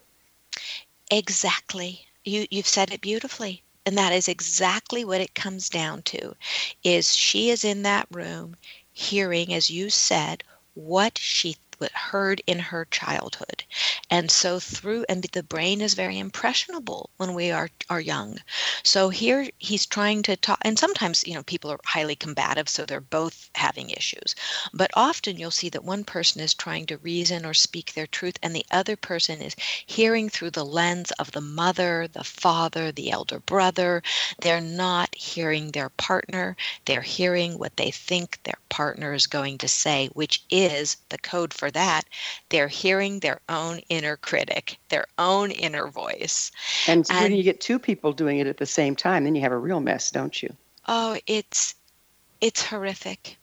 Exactly. 1.12 2.06
You 2.26 2.46
you've 2.50 2.68
said 2.68 2.92
it 2.92 3.02
beautifully. 3.02 3.64
And 3.86 3.98
that 3.98 4.14
is 4.14 4.30
exactly 4.30 5.04
what 5.04 5.20
it 5.20 5.36
comes 5.36 5.70
down 5.70 6.04
to. 6.04 6.36
Is 6.84 7.16
she 7.16 7.50
is 7.50 7.66
in 7.66 7.84
that 7.84 8.08
room 8.12 8.56
hearing 8.94 9.54
as 9.54 9.70
you 9.70 9.90
said 9.90 10.44
what 10.76 11.18
she 11.18 11.58
heard 11.92 12.42
in 12.48 12.60
her 12.60 12.86
childhood. 12.86 13.64
And 14.10 14.32
so 14.32 14.60
through 14.60 15.06
and 15.10 15.24
the 15.24 15.44
brain 15.44 15.82
is 15.82 15.94
very 15.94 16.20
impressionable 16.20 17.10
when 17.18 17.34
we 17.34 17.52
are 17.52 17.70
are 17.90 18.00
young. 18.00 18.40
So 18.84 19.10
here 19.10 19.50
he's 19.58 19.86
trying 19.86 20.24
to 20.24 20.36
talk 20.38 20.60
and 20.62 20.78
sometimes, 20.80 21.26
you 21.28 21.34
know, 21.34 21.44
people 21.44 21.72
are 21.72 21.80
highly 21.86 22.16
combative 22.16 22.70
so 22.70 22.86
they're 22.86 23.02
both 23.02 23.50
having 23.56 23.90
issues. 23.90 24.36
But 24.74 24.92
often 24.94 25.38
you'll 25.38 25.52
see 25.52 25.70
that 25.70 25.84
one 25.84 26.04
person 26.04 26.42
is 26.42 26.54
trying 26.54 26.86
to 26.88 26.98
reason 26.98 27.46
or 27.46 27.54
speak 27.54 27.94
their 27.94 28.08
truth 28.08 28.38
and 28.42 28.56
the 28.56 28.66
other 28.72 28.96
person 28.96 29.42
is 29.42 29.56
hearing 29.86 30.30
through 30.30 30.52
the 30.52 30.66
lens 30.66 31.12
of 31.12 31.32
the 31.32 31.42
mother, 31.42 32.08
the 32.08 32.24
father, 32.24 32.92
the 32.92 33.12
elder 33.12 33.40
brother. 33.40 34.02
They're 34.42 34.62
not 34.62 35.16
hearing 35.16 35.72
their 35.72 35.90
partner. 35.90 36.56
They're 36.86 37.02
hearing 37.02 37.58
what 37.58 37.78
they 37.78 37.92
think 37.92 38.40
their 38.44 38.60
partner 38.70 39.14
is 39.14 39.28
going 39.28 39.58
to 39.60 39.68
say, 39.68 40.08
which 40.14 40.44
is 40.50 40.98
the 41.10 41.18
code 41.18 41.54
for 41.54 41.72
that, 41.74 42.04
they're 42.50 42.68
hearing 42.68 43.20
their 43.20 43.42
own 43.50 43.80
inner 43.90 44.18
critic, 44.18 44.78
their 44.90 45.06
own 45.18 45.52
inner 45.52 45.88
voice. 45.88 46.52
And, 46.88 47.06
and 47.10 47.24
when 47.24 47.36
you 47.36 47.44
get 47.44 47.62
two 47.62 47.80
people 47.80 48.14
doing 48.14 48.40
it 48.40 48.48
at 48.48 48.58
the 48.58 48.66
same 48.66 48.96
time, 48.96 49.24
then 49.24 49.36
you 49.36 49.42
have 49.42 49.52
a 49.52 49.58
real 49.58 49.80
mess, 49.80 50.12
don't 50.12 50.42
you? 50.42 50.56
Oh, 50.88 51.18
it's 51.28 51.76
it's 52.42 52.66
horrific. 52.66 53.38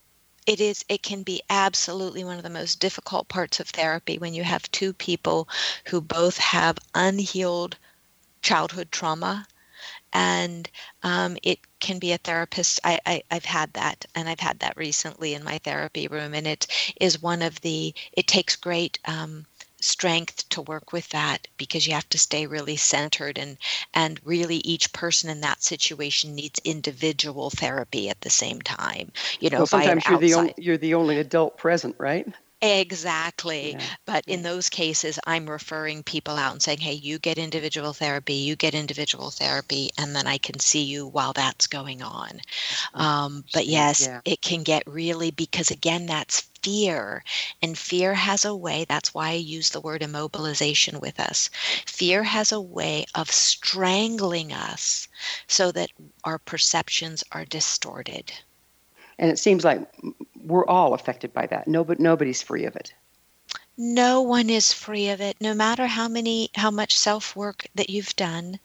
It 0.46 0.60
is 0.60 0.84
it 0.88 1.02
can 1.02 1.22
be 1.22 1.42
absolutely 1.48 2.24
one 2.24 2.36
of 2.36 2.42
the 2.42 2.50
most 2.50 2.80
difficult 2.80 3.28
parts 3.28 3.60
of 3.60 3.68
therapy 3.68 4.18
when 4.18 4.34
you 4.34 4.44
have 4.44 4.70
two 4.70 4.92
people 4.92 5.48
who 5.86 6.00
both 6.00 6.36
have 6.38 6.78
unhealed 6.94 7.76
childhood 8.42 8.90
trauma 8.90 9.46
and 10.12 10.68
um, 11.02 11.36
it 11.42 11.58
can 11.78 11.98
be 11.98 12.12
a 12.12 12.18
therapist 12.18 12.80
I, 12.84 13.00
I 13.06 13.22
i've 13.30 13.44
had 13.44 13.72
that 13.74 14.04
and 14.14 14.28
i've 14.28 14.40
had 14.40 14.58
that 14.60 14.76
recently 14.76 15.34
in 15.34 15.44
my 15.44 15.58
therapy 15.58 16.08
room 16.08 16.34
and 16.34 16.46
it 16.46 16.66
is 17.00 17.22
one 17.22 17.42
of 17.42 17.60
the 17.60 17.94
it 18.12 18.26
takes 18.26 18.56
great 18.56 18.98
um, 19.06 19.46
strength 19.80 20.48
to 20.50 20.62
work 20.62 20.92
with 20.92 21.08
that 21.08 21.48
because 21.56 21.86
you 21.86 21.94
have 21.94 22.08
to 22.10 22.18
stay 22.18 22.46
really 22.46 22.76
centered 22.76 23.38
and 23.38 23.56
and 23.94 24.20
really 24.24 24.56
each 24.56 24.92
person 24.92 25.30
in 25.30 25.40
that 25.40 25.62
situation 25.62 26.34
needs 26.34 26.60
individual 26.64 27.50
therapy 27.50 28.10
at 28.10 28.20
the 28.20 28.30
same 28.30 28.60
time 28.60 29.10
you 29.40 29.48
know 29.48 29.58
well, 29.58 29.66
sometimes 29.66 30.06
you're 30.08 30.18
the 30.18 30.34
only 30.34 30.54
you're 30.58 30.76
the 30.76 30.94
only 30.94 31.18
adult 31.18 31.56
present 31.56 31.96
right 31.98 32.28
Exactly. 32.62 33.72
Yeah. 33.72 33.80
But 34.04 34.24
in 34.26 34.42
those 34.42 34.68
cases, 34.68 35.18
I'm 35.26 35.48
referring 35.48 36.02
people 36.02 36.36
out 36.36 36.52
and 36.52 36.62
saying, 36.62 36.78
hey, 36.78 36.92
you 36.92 37.18
get 37.18 37.38
individual 37.38 37.94
therapy, 37.94 38.34
you 38.34 38.54
get 38.54 38.74
individual 38.74 39.30
therapy, 39.30 39.90
and 39.96 40.14
then 40.14 40.26
I 40.26 40.36
can 40.36 40.58
see 40.58 40.82
you 40.82 41.06
while 41.06 41.32
that's 41.32 41.66
going 41.66 42.02
on. 42.02 42.40
Um, 42.92 43.44
but 43.54 43.66
yes, 43.66 44.06
yeah. 44.06 44.20
it 44.26 44.42
can 44.42 44.62
get 44.62 44.82
really, 44.86 45.30
because 45.30 45.70
again, 45.70 46.04
that's 46.04 46.40
fear. 46.62 47.24
And 47.62 47.78
fear 47.78 48.12
has 48.12 48.44
a 48.44 48.54
way, 48.54 48.84
that's 48.86 49.14
why 49.14 49.30
I 49.30 49.34
use 49.34 49.70
the 49.70 49.80
word 49.80 50.02
immobilization 50.02 51.00
with 51.00 51.18
us. 51.18 51.48
Fear 51.86 52.24
has 52.24 52.52
a 52.52 52.60
way 52.60 53.06
of 53.14 53.30
strangling 53.30 54.52
us 54.52 55.08
so 55.46 55.72
that 55.72 55.90
our 56.24 56.38
perceptions 56.38 57.24
are 57.32 57.46
distorted. 57.46 58.32
And 59.20 59.30
it 59.30 59.38
seems 59.38 59.64
like 59.64 59.86
we're 60.42 60.66
all 60.66 60.94
affected 60.94 61.34
by 61.34 61.46
that. 61.48 61.68
Nobody, 61.68 62.02
nobody's 62.02 62.40
free 62.40 62.64
of 62.64 62.74
it. 62.74 62.94
No 63.76 64.22
one 64.22 64.48
is 64.48 64.72
free 64.72 65.10
of 65.10 65.20
it, 65.20 65.36
no 65.40 65.52
matter 65.52 65.86
how 65.86 66.08
many, 66.08 66.48
how 66.54 66.70
much 66.70 66.98
self 66.98 67.36
work 67.36 67.66
that 67.74 67.90
you've 67.90 68.16
done, 68.16 68.58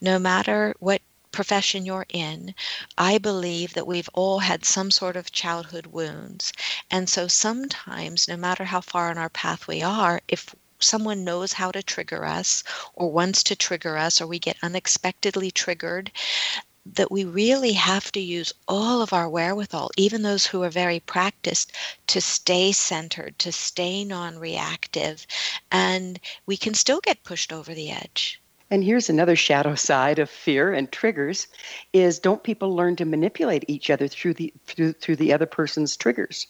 no 0.00 0.18
matter 0.18 0.74
what 0.78 1.02
profession 1.30 1.84
you're 1.84 2.06
in, 2.08 2.54
I 2.96 3.18
believe 3.18 3.74
that 3.74 3.86
we've 3.86 4.08
all 4.14 4.38
had 4.38 4.64
some 4.64 4.90
sort 4.90 5.14
of 5.16 5.30
childhood 5.30 5.86
wounds. 5.86 6.54
And 6.90 7.08
so 7.08 7.28
sometimes, 7.28 8.28
no 8.28 8.36
matter 8.38 8.64
how 8.64 8.80
far 8.80 9.10
on 9.10 9.18
our 9.18 9.28
path 9.28 9.66
we 9.68 9.82
are, 9.82 10.22
if 10.26 10.54
someone 10.80 11.22
knows 11.22 11.52
how 11.52 11.70
to 11.70 11.82
trigger 11.82 12.24
us 12.24 12.64
or 12.94 13.10
wants 13.10 13.42
to 13.42 13.56
trigger 13.56 13.98
us 13.98 14.20
or 14.20 14.26
we 14.26 14.38
get 14.38 14.56
unexpectedly 14.62 15.50
triggered 15.50 16.10
that 16.94 17.10
we 17.10 17.24
really 17.24 17.72
have 17.72 18.10
to 18.12 18.20
use 18.20 18.52
all 18.66 19.02
of 19.02 19.12
our 19.12 19.28
wherewithal, 19.28 19.90
even 19.96 20.22
those 20.22 20.46
who 20.46 20.62
are 20.62 20.70
very 20.70 21.00
practiced, 21.00 21.72
to 22.08 22.20
stay 22.20 22.72
centered, 22.72 23.38
to 23.38 23.52
stay 23.52 24.04
non 24.04 24.38
reactive, 24.38 25.26
and 25.70 26.18
we 26.46 26.56
can 26.56 26.74
still 26.74 27.00
get 27.00 27.24
pushed 27.24 27.52
over 27.52 27.74
the 27.74 27.90
edge. 27.90 28.40
And 28.70 28.84
here's 28.84 29.08
another 29.08 29.36
shadow 29.36 29.74
side 29.74 30.18
of 30.18 30.28
fear 30.28 30.74
and 30.74 30.92
triggers 30.92 31.48
is 31.92 32.18
don't 32.18 32.42
people 32.42 32.76
learn 32.76 32.96
to 32.96 33.06
manipulate 33.06 33.64
each 33.66 33.88
other 33.88 34.08
through 34.08 34.34
the 34.34 34.52
through, 34.66 34.92
through 34.92 35.16
the 35.16 35.32
other 35.32 35.46
person's 35.46 35.96
triggers? 35.96 36.46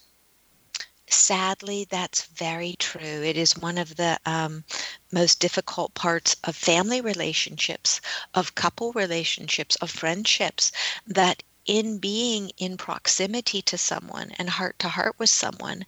Sadly, 1.09 1.85
that's 1.89 2.23
very 2.25 2.75
true. 2.77 3.23
It 3.23 3.35
is 3.35 3.57
one 3.57 3.77
of 3.77 3.95
the 3.95 4.19
um, 4.25 4.63
most 5.11 5.39
difficult 5.39 5.93
parts 5.93 6.35
of 6.43 6.55
family 6.55 7.01
relationships, 7.01 7.99
of 8.33 8.55
couple 8.55 8.91
relationships, 8.93 9.75
of 9.77 9.89
friendships 9.91 10.71
that 11.07 11.43
in 11.69 11.99
being 11.99 12.49
in 12.57 12.75
proximity 12.75 13.61
to 13.61 13.77
someone 13.77 14.31
and 14.39 14.49
heart 14.49 14.79
to 14.79 14.89
heart 14.89 15.13
with 15.19 15.29
someone, 15.29 15.85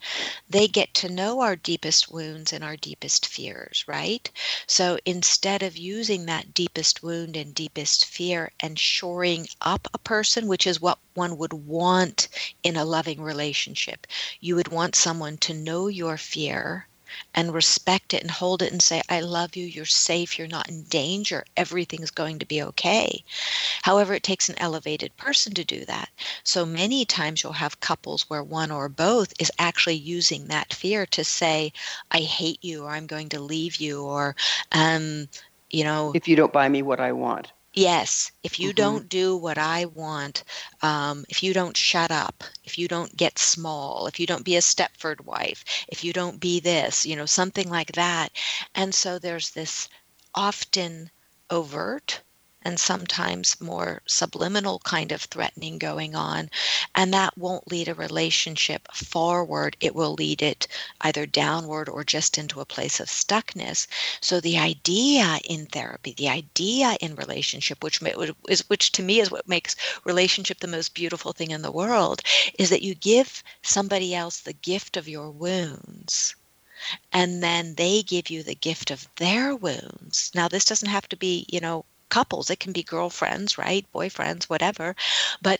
they 0.48 0.68
get 0.68 0.94
to 0.94 1.10
know 1.10 1.40
our 1.42 1.56
deepest 1.56 2.12
wounds 2.12 2.54
and 2.54 2.64
our 2.64 2.78
deepest 2.78 3.26
fears, 3.26 3.84
right? 3.88 4.30
So 4.68 5.00
instead 5.06 5.64
of 5.64 5.78
using 5.78 6.28
that 6.28 6.54
deepest 6.54 7.02
wound 7.02 7.36
and 7.36 7.56
deepest 7.56 8.06
fear 8.06 8.52
and 8.60 8.78
shoring 8.78 9.48
up 9.62 9.88
a 9.92 9.98
person, 9.98 10.46
which 10.46 10.68
is 10.68 10.80
what 10.80 11.00
one 11.16 11.36
would 11.40 11.54
want 11.54 12.28
in 12.62 12.76
a 12.76 12.86
loving 12.86 13.20
relationship, 13.20 14.06
you 14.40 14.56
would 14.56 14.68
want 14.68 14.96
someone 14.96 15.38
to 15.38 15.54
know 15.56 15.88
your 15.88 16.16
fear 16.16 16.86
and 17.34 17.54
respect 17.54 18.14
it 18.14 18.22
and 18.22 18.32
hold 18.32 18.62
it 18.62 18.72
and 18.72 18.82
say, 18.82 19.02
I 19.10 19.22
love 19.22 19.56
you, 19.56 19.66
you're 19.66 19.86
safe, 19.86 20.38
you're 20.38 20.48
not 20.48 20.70
in 20.70 20.84
danger, 20.84 21.46
everything's 21.58 22.12
going 22.12 22.40
to 22.40 22.46
be 22.46 22.62
okay. 22.64 23.24
However, 23.84 24.14
it 24.14 24.24
takes 24.24 24.50
an 24.50 24.60
elevated 24.60 25.16
person 25.18 25.54
to 25.54 25.64
do 25.64 25.86
that. 25.86 26.10
So 26.44 26.66
many 26.66 27.06
times 27.06 27.44
you'll 27.44 27.54
have 27.54 27.80
couples 27.80 28.30
where 28.30 28.44
one 28.44 28.72
or 28.72 28.90
both 28.90 29.34
is 29.40 29.52
actually 29.60 29.96
using 29.96 30.48
that 30.48 30.74
fear 30.74 31.06
to 31.08 31.24
say, 31.24 31.74
I 32.12 32.20
hate 32.20 32.64
you, 32.64 32.84
or 32.84 32.90
I'm 32.90 33.08
going 33.08 33.30
to 33.30 33.40
leave 33.40 33.78
you, 33.78 34.04
or, 34.04 34.36
um, 34.72 35.28
you 35.70 35.84
know, 35.84 36.12
if 36.16 36.28
you 36.28 36.36
don't 36.36 36.54
buy 36.54 36.68
me 36.70 36.82
what 36.82 37.00
I 37.00 37.12
want. 37.12 37.52
Yes, 37.74 38.32
if 38.44 38.60
you 38.60 38.70
mm-hmm. 38.70 38.76
don't 38.76 39.10
do 39.10 39.38
what 39.38 39.58
I 39.58 39.86
want, 39.86 40.44
um, 40.82 41.24
if 41.30 41.42
you 41.42 41.54
don't 41.54 41.78
shut 41.78 42.12
up, 42.12 42.44
if 42.66 42.78
you 42.78 42.90
don't 42.90 43.16
get 43.16 43.40
small, 43.40 44.08
if 44.08 44.20
you 44.20 44.28
don't 44.28 44.44
be 44.44 44.58
a 44.58 44.62
Stepford 44.62 45.22
wife, 45.22 45.64
if 45.88 46.04
you 46.04 46.12
don't 46.12 46.40
be 46.40 46.60
this, 46.60 47.06
you 47.06 47.16
know, 47.16 47.26
something 47.26 47.70
like 47.70 47.94
that. 47.94 48.34
And 48.76 48.94
so 48.94 49.20
there's 49.20 49.52
this 49.52 49.88
often 50.36 51.12
overt 51.50 52.22
and 52.64 52.80
sometimes 52.80 53.60
more 53.60 54.02
subliminal 54.06 54.80
kind 54.80 55.12
of 55.12 55.22
threatening 55.24 55.78
going 55.78 56.16
on. 56.16 56.50
And 56.94 57.14
that 57.14 57.38
won't 57.38 57.72
lead 57.72 57.88
a 57.88 57.96
relationship 57.96 58.88
forward. 58.94 59.78
It 59.80 59.96
will 59.96 60.14
lead 60.14 60.42
it 60.42 60.68
either 61.02 61.26
downward 61.26 61.90
or 61.90 62.04
just 62.04 62.38
into 62.38 62.62
a 62.62 62.66
place 62.66 63.00
of 63.00 63.08
stuckness. 63.08 63.88
So 64.22 64.40
the 64.40 64.58
idea 64.58 65.40
in 65.44 65.66
therapy, 65.66 66.14
the 66.14 66.30
idea 66.30 66.98
in 67.02 67.16
relationship, 67.16 67.84
which 67.84 68.00
is 68.48 68.70
which 68.70 68.92
to 68.94 69.04
me 69.04 69.20
is 69.20 69.32
what 69.32 69.48
makes 69.48 69.76
relationship 70.04 70.60
the 70.60 70.68
most 70.68 70.94
beautiful 70.94 71.34
thing 71.34 71.52
in 71.52 71.62
the 71.62 71.72
world, 71.72 72.22
is 72.60 72.70
that 72.70 72.84
you 72.84 72.96
give 72.96 73.44
somebody 73.62 74.14
else 74.14 74.40
the 74.40 74.54
gift 74.54 74.98
of 74.98 75.08
your 75.08 75.32
wounds 75.32 76.36
and 77.14 77.44
then 77.44 77.76
they 77.76 78.02
give 78.02 78.30
you 78.30 78.44
the 78.44 78.56
gift 78.56 78.90
of 78.92 79.08
their 79.18 79.56
wounds. 79.56 80.32
Now, 80.34 80.48
this 80.48 80.66
doesn't 80.66 80.90
have 80.90 81.08
to 81.10 81.16
be, 81.16 81.46
you 81.48 81.60
know, 81.60 81.86
couples, 82.12 82.52
it 82.52 82.60
can 82.60 82.74
be 82.74 82.84
girlfriends, 82.84 83.58
right? 83.58 83.86
Boyfriends, 83.94 84.44
whatever. 84.44 84.96
But 85.42 85.60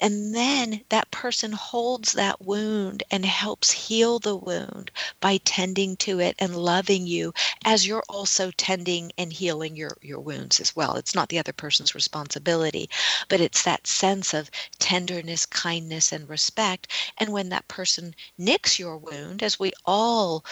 and 0.00 0.34
then 0.34 0.82
that 0.90 1.10
person 1.10 1.52
holds 1.52 2.12
that 2.12 2.42
wound 2.42 3.02
and 3.10 3.24
helps 3.24 3.70
heal 3.70 4.18
the 4.18 4.36
wound 4.36 4.90
by 5.20 5.38
tending 5.38 5.96
to 5.96 6.20
it 6.20 6.36
and 6.38 6.54
loving 6.54 7.06
you 7.06 7.32
as 7.64 7.86
you're 7.86 8.04
also 8.08 8.50
tending 8.58 9.10
and 9.16 9.32
healing 9.32 9.76
your, 9.76 9.96
your 10.02 10.20
wounds 10.20 10.60
as 10.60 10.76
well. 10.76 10.96
It's 10.96 11.14
not 11.14 11.30
the 11.30 11.38
other 11.38 11.52
person's 11.52 11.94
responsibility, 11.94 12.90
but 13.28 13.40
it's 13.40 13.62
that 13.62 13.86
sense 13.86 14.34
of 14.34 14.50
tenderness, 14.78 15.46
kindness, 15.46 16.12
and 16.12 16.28
respect. 16.28 16.88
And 17.18 17.32
when 17.32 17.48
that 17.48 17.68
person 17.68 18.14
nicks 18.36 18.78
your 18.78 18.98
wound, 18.98 19.42
as 19.42 19.58
we 19.58 19.72
all 19.86 20.44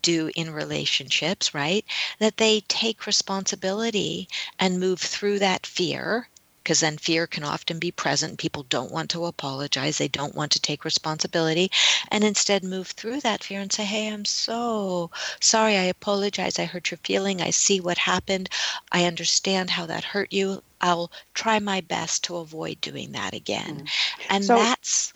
do 0.00 0.30
in 0.34 0.50
relationships, 0.50 1.54
right? 1.54 1.84
That 2.18 2.36
they 2.36 2.60
take 2.68 3.06
responsibility 3.06 4.28
and 4.58 4.80
move 4.80 5.00
through 5.00 5.40
that 5.40 5.66
fear 5.66 6.28
because 6.62 6.80
then 6.80 6.96
fear 6.96 7.26
can 7.26 7.42
often 7.42 7.78
be 7.78 7.90
present. 7.90 8.38
People 8.38 8.62
don't 8.64 8.92
want 8.92 9.10
to 9.10 9.26
apologize, 9.26 9.98
they 9.98 10.08
don't 10.08 10.34
want 10.34 10.52
to 10.52 10.60
take 10.60 10.84
responsibility, 10.84 11.70
and 12.08 12.22
instead 12.22 12.62
move 12.62 12.88
through 12.88 13.20
that 13.20 13.42
fear 13.42 13.60
and 13.60 13.72
say, 13.72 13.84
Hey, 13.84 14.08
I'm 14.08 14.24
so 14.24 15.10
sorry. 15.40 15.76
I 15.76 15.84
apologize. 15.84 16.58
I 16.58 16.64
hurt 16.64 16.90
your 16.90 16.98
feeling. 17.04 17.42
I 17.42 17.50
see 17.50 17.80
what 17.80 17.98
happened. 17.98 18.48
I 18.92 19.06
understand 19.06 19.70
how 19.70 19.86
that 19.86 20.04
hurt 20.04 20.32
you. 20.32 20.62
I'll 20.80 21.10
try 21.34 21.58
my 21.58 21.80
best 21.80 22.24
to 22.24 22.36
avoid 22.36 22.80
doing 22.80 23.12
that 23.12 23.34
again. 23.34 23.82
Mm. 23.82 23.88
And 24.30 24.44
so, 24.44 24.56
that's 24.56 25.12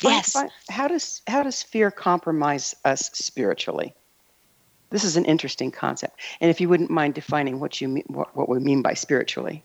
yes. 0.00 0.34
How 0.70 0.88
does 0.88 1.20
how 1.26 1.42
does 1.42 1.62
fear 1.62 1.90
compromise 1.90 2.74
us 2.84 3.10
spiritually? 3.12 3.94
This 4.90 5.04
is 5.04 5.16
an 5.16 5.24
interesting 5.24 5.70
concept. 5.70 6.20
And 6.40 6.50
if 6.50 6.60
you 6.60 6.68
wouldn't 6.68 6.90
mind 6.90 7.14
defining 7.14 7.60
what 7.60 7.80
you 7.80 7.88
mean, 7.88 8.04
what, 8.08 8.36
what 8.36 8.48
we 8.48 8.58
mean 8.58 8.82
by 8.82 8.94
spiritually. 8.94 9.64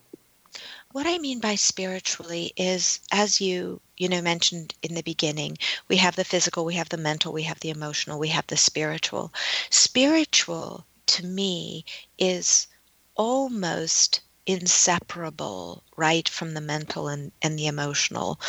What 0.92 1.06
I 1.06 1.18
mean 1.18 1.40
by 1.40 1.56
spiritually 1.56 2.52
is, 2.56 3.00
as 3.12 3.40
you 3.40 3.80
you 3.96 4.08
know 4.08 4.22
mentioned 4.22 4.74
in 4.82 4.94
the 4.94 5.02
beginning, 5.02 5.58
we 5.88 5.96
have 5.96 6.16
the 6.16 6.24
physical, 6.24 6.64
we 6.64 6.74
have 6.74 6.88
the 6.88 6.96
mental, 6.96 7.32
we 7.32 7.42
have 7.42 7.60
the 7.60 7.70
emotional, 7.70 8.18
we 8.18 8.28
have 8.28 8.46
the 8.46 8.56
spiritual. 8.56 9.34
Spiritual 9.68 10.86
to 11.06 11.26
me 11.26 11.84
is 12.18 12.68
almost 13.16 14.20
inseparable 14.46 15.82
right 15.96 16.28
from 16.28 16.54
the 16.54 16.60
mental 16.60 17.08
and, 17.08 17.32
and 17.42 17.58
the 17.58 17.66
emotional 17.66 18.40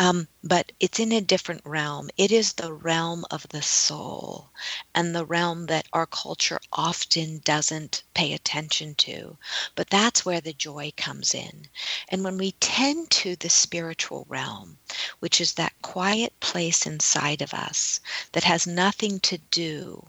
um, 0.00 0.28
but 0.44 0.70
it's 0.78 1.00
in 1.00 1.10
a 1.10 1.20
different 1.20 1.60
realm. 1.64 2.08
It 2.16 2.30
is 2.30 2.52
the 2.52 2.72
realm 2.72 3.24
of 3.32 3.48
the 3.48 3.62
soul 3.62 4.48
and 4.94 5.12
the 5.12 5.26
realm 5.26 5.66
that 5.66 5.88
our 5.92 6.06
culture 6.06 6.60
often 6.72 7.40
doesn't 7.44 8.04
pay 8.14 8.32
attention 8.32 8.94
to. 8.94 9.36
But 9.74 9.90
that's 9.90 10.24
where 10.24 10.40
the 10.40 10.52
joy 10.52 10.92
comes 10.96 11.34
in. 11.34 11.66
And 12.08 12.22
when 12.22 12.38
we 12.38 12.52
tend 12.52 13.10
to 13.10 13.34
the 13.34 13.50
spiritual 13.50 14.24
realm, 14.28 14.78
which 15.18 15.40
is 15.40 15.54
that 15.54 15.74
quiet 15.82 16.38
place 16.38 16.86
inside 16.86 17.42
of 17.42 17.52
us 17.52 17.98
that 18.32 18.44
has 18.44 18.68
nothing 18.68 19.18
to 19.20 19.38
do 19.50 20.06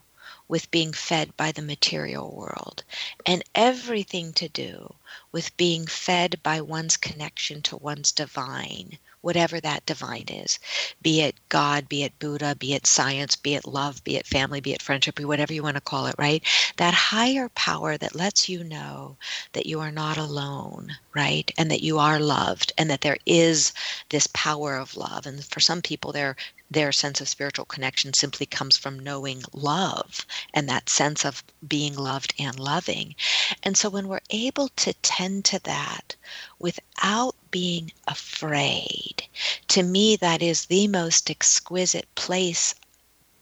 with 0.48 0.70
being 0.70 0.94
fed 0.94 1.36
by 1.36 1.52
the 1.52 1.64
material 1.64 2.32
world 2.32 2.84
and 3.26 3.44
everything 3.56 4.34
to 4.34 4.48
do 4.50 4.94
with 5.32 5.58
being 5.58 5.88
fed 5.88 6.40
by 6.44 6.62
one's 6.62 6.96
connection 6.96 7.64
to 7.64 7.76
one's 7.78 8.12
divine 8.12 9.00
whatever 9.22 9.60
that 9.60 9.86
divine 9.86 10.26
is 10.30 10.60
be 11.02 11.22
it 11.22 11.36
God, 11.50 11.88
be 11.90 12.04
it 12.04 12.20
Buddha, 12.20 12.56
be 12.56 12.74
it 12.74 12.86
science, 12.86 13.36
be 13.36 13.56
it 13.56 13.66
love, 13.66 14.04
be 14.04 14.16
it 14.18 14.28
family, 14.28 14.60
be 14.62 14.74
it 14.74 14.82
friendship, 14.82 15.16
be 15.16 15.26
whatever 15.26 15.54
you 15.54 15.64
want 15.64 15.76
to 15.76 15.82
call 15.82 16.06
it, 16.08 16.16
right? 16.18 16.44
That 16.78 16.94
higher 16.94 17.50
power 17.50 17.98
that 17.98 18.16
lets 18.16 18.50
you 18.50 18.64
know 18.64 19.18
that 19.54 19.66
you 19.66 19.80
are 19.80 19.92
not 19.92 20.18
alone, 20.18 20.98
right? 21.16 21.52
And 21.58 21.72
that 21.72 21.84
you 21.84 21.98
are 22.00 22.20
loved 22.20 22.74
and 22.78 22.90
that 22.90 23.02
there 23.02 23.18
is 23.26 23.74
this 24.10 24.28
power 24.28 24.76
of 24.76 24.98
love. 24.98 25.26
And 25.26 25.44
for 25.44 25.60
some 25.60 25.82
people, 25.82 26.12
their 26.12 26.36
their 26.72 26.92
sense 26.92 27.20
of 27.20 27.28
spiritual 27.28 27.66
connection 27.66 28.14
simply 28.14 28.46
comes 28.46 28.78
from 28.78 29.00
knowing 29.00 29.42
love 29.54 30.26
and 30.54 30.70
that 30.70 30.88
sense 30.88 31.26
of 31.26 31.44
being 31.68 31.96
loved 31.96 32.34
and 32.38 32.60
loving. 32.60 33.16
And 33.64 33.76
so 33.76 33.90
when 33.90 34.08
we're 34.08 34.20
able 34.30 34.68
to 34.78 34.94
tend 35.02 35.46
to 35.46 35.60
that 35.64 36.16
without 36.60 37.36
being 37.52 37.92
afraid. 38.08 39.24
To 39.70 39.84
me, 39.84 40.16
that 40.18 40.42
is 40.42 40.66
the 40.66 40.88
most 40.88 41.30
exquisite 41.30 42.08
place 42.16 42.76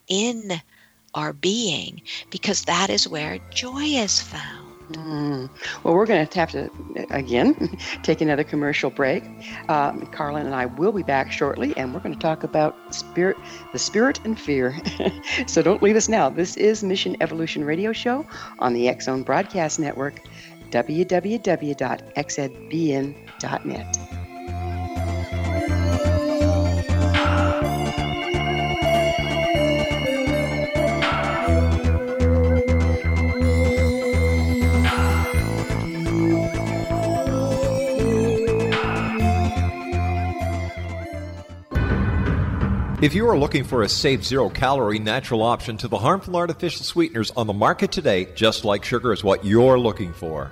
in 0.08 0.62
our 1.14 1.34
being 1.34 2.02
because 2.30 2.64
that 2.64 2.90
is 2.90 3.08
where 3.08 3.40
joy 3.52 3.84
is 3.84 4.22
found. 4.22 4.68
Mm. 4.92 5.50
Well, 5.84 5.96
we're 5.96 6.06
going 6.06 6.26
to 6.26 6.40
have 6.40 6.52
to, 6.52 6.70
again, 7.10 7.78
take 8.04 8.22
another 8.22 8.46
commercial 8.46 8.90
break. 8.90 9.24
Um, 9.68 10.06
Carlin 10.08 10.46
and 10.46 10.56
I 10.56 10.66
will 10.66 10.94
be 10.94 11.04
back 11.04 11.32
shortly, 11.32 11.76
and 11.76 11.94
we're 11.94 12.00
going 12.00 12.16
to 12.16 12.22
talk 12.22 12.44
about 12.44 12.78
spirit, 12.96 13.36
the 13.74 13.80
spirit 13.80 14.22
and 14.24 14.40
fear. 14.40 14.80
so 15.48 15.62
don't 15.62 15.84
leave 15.84 15.98
us 15.98 16.08
now. 16.08 16.30
This 16.30 16.56
is 16.56 16.84
Mission 16.84 17.18
Evolution 17.20 17.66
Radio 17.66 17.92
Show 17.92 18.26
on 18.60 18.74
the 18.74 18.96
Zone 19.02 19.24
Broadcast 19.24 19.80
Network 19.80 20.22
www.xzbn.net. 23.40 23.98
If 43.00 43.14
you 43.14 43.30
are 43.30 43.38
looking 43.38 43.64
for 43.64 43.84
a 43.84 43.90
safe, 43.90 44.24
zero 44.24 44.50
calorie 44.50 44.98
natural 44.98 45.44
option 45.44 45.78
to 45.78 45.88
the 45.88 46.00
harmful 46.00 46.36
artificial 46.36 46.84
sweeteners 46.84 47.30
on 47.38 47.46
the 47.46 47.54
market 47.54 47.92
today, 47.92 48.28
Just 48.34 48.66
Like 48.66 48.84
Sugar 48.84 49.14
is 49.14 49.24
what 49.24 49.46
you're 49.46 49.80
looking 49.80 50.14
for. 50.14 50.52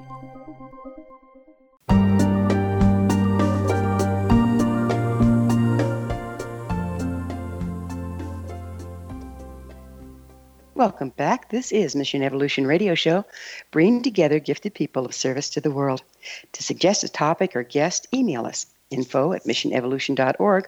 Welcome 10.81 11.09
back. 11.09 11.49
This 11.49 11.71
is 11.71 11.95
Mission 11.95 12.23
Evolution 12.23 12.65
Radio 12.65 12.95
Show, 12.95 13.23
bringing 13.69 14.01
together 14.01 14.39
gifted 14.39 14.73
people 14.73 15.05
of 15.05 15.13
service 15.13 15.47
to 15.51 15.61
the 15.61 15.69
world. 15.69 16.01
To 16.53 16.63
suggest 16.63 17.03
a 17.03 17.07
topic 17.07 17.55
or 17.55 17.61
guest, 17.61 18.07
email 18.11 18.47
us 18.47 18.65
info 18.89 19.33
at 19.33 19.43
missionevolution.org. 19.43 20.67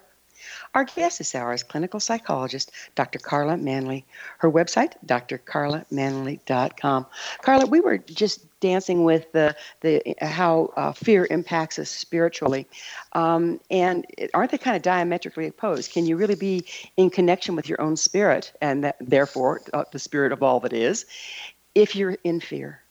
Our 0.75 0.83
guest 0.83 1.17
this 1.17 1.33
hour 1.33 1.51
is 1.51 1.63
clinical 1.63 1.99
psychologist 1.99 2.71
Dr. 2.93 3.17
Carla 3.17 3.57
Manly. 3.57 4.05
Her 4.37 4.51
website, 4.51 4.93
drcarlamanly.com. 5.03 7.05
Carla, 7.41 7.65
we 7.65 7.79
were 7.79 7.97
just 7.97 8.52
dancing 8.63 9.03
with 9.03 9.29
the, 9.33 9.55
the 9.81 10.15
how 10.21 10.71
uh, 10.77 10.93
fear 10.93 11.27
impacts 11.29 11.77
us 11.79 11.89
spiritually, 11.89 12.65
um, 13.11 13.59
and 13.69 14.05
aren't 14.33 14.51
they 14.51 14.57
kind 14.57 14.77
of 14.77 14.81
diametrically 14.81 15.47
opposed? 15.47 15.91
Can 15.91 16.05
you 16.05 16.15
really 16.15 16.35
be 16.35 16.65
in 16.95 17.09
connection 17.09 17.57
with 17.57 17.67
your 17.67 17.81
own 17.81 17.97
spirit 17.97 18.53
and 18.61 18.85
that, 18.85 18.95
therefore 19.01 19.61
uh, 19.73 19.83
the 19.91 19.99
spirit 19.99 20.31
of 20.31 20.41
all 20.41 20.61
that 20.61 20.71
is, 20.71 21.05
if 21.75 21.95
you're 21.97 22.17
in 22.23 22.39
fear? 22.39 22.82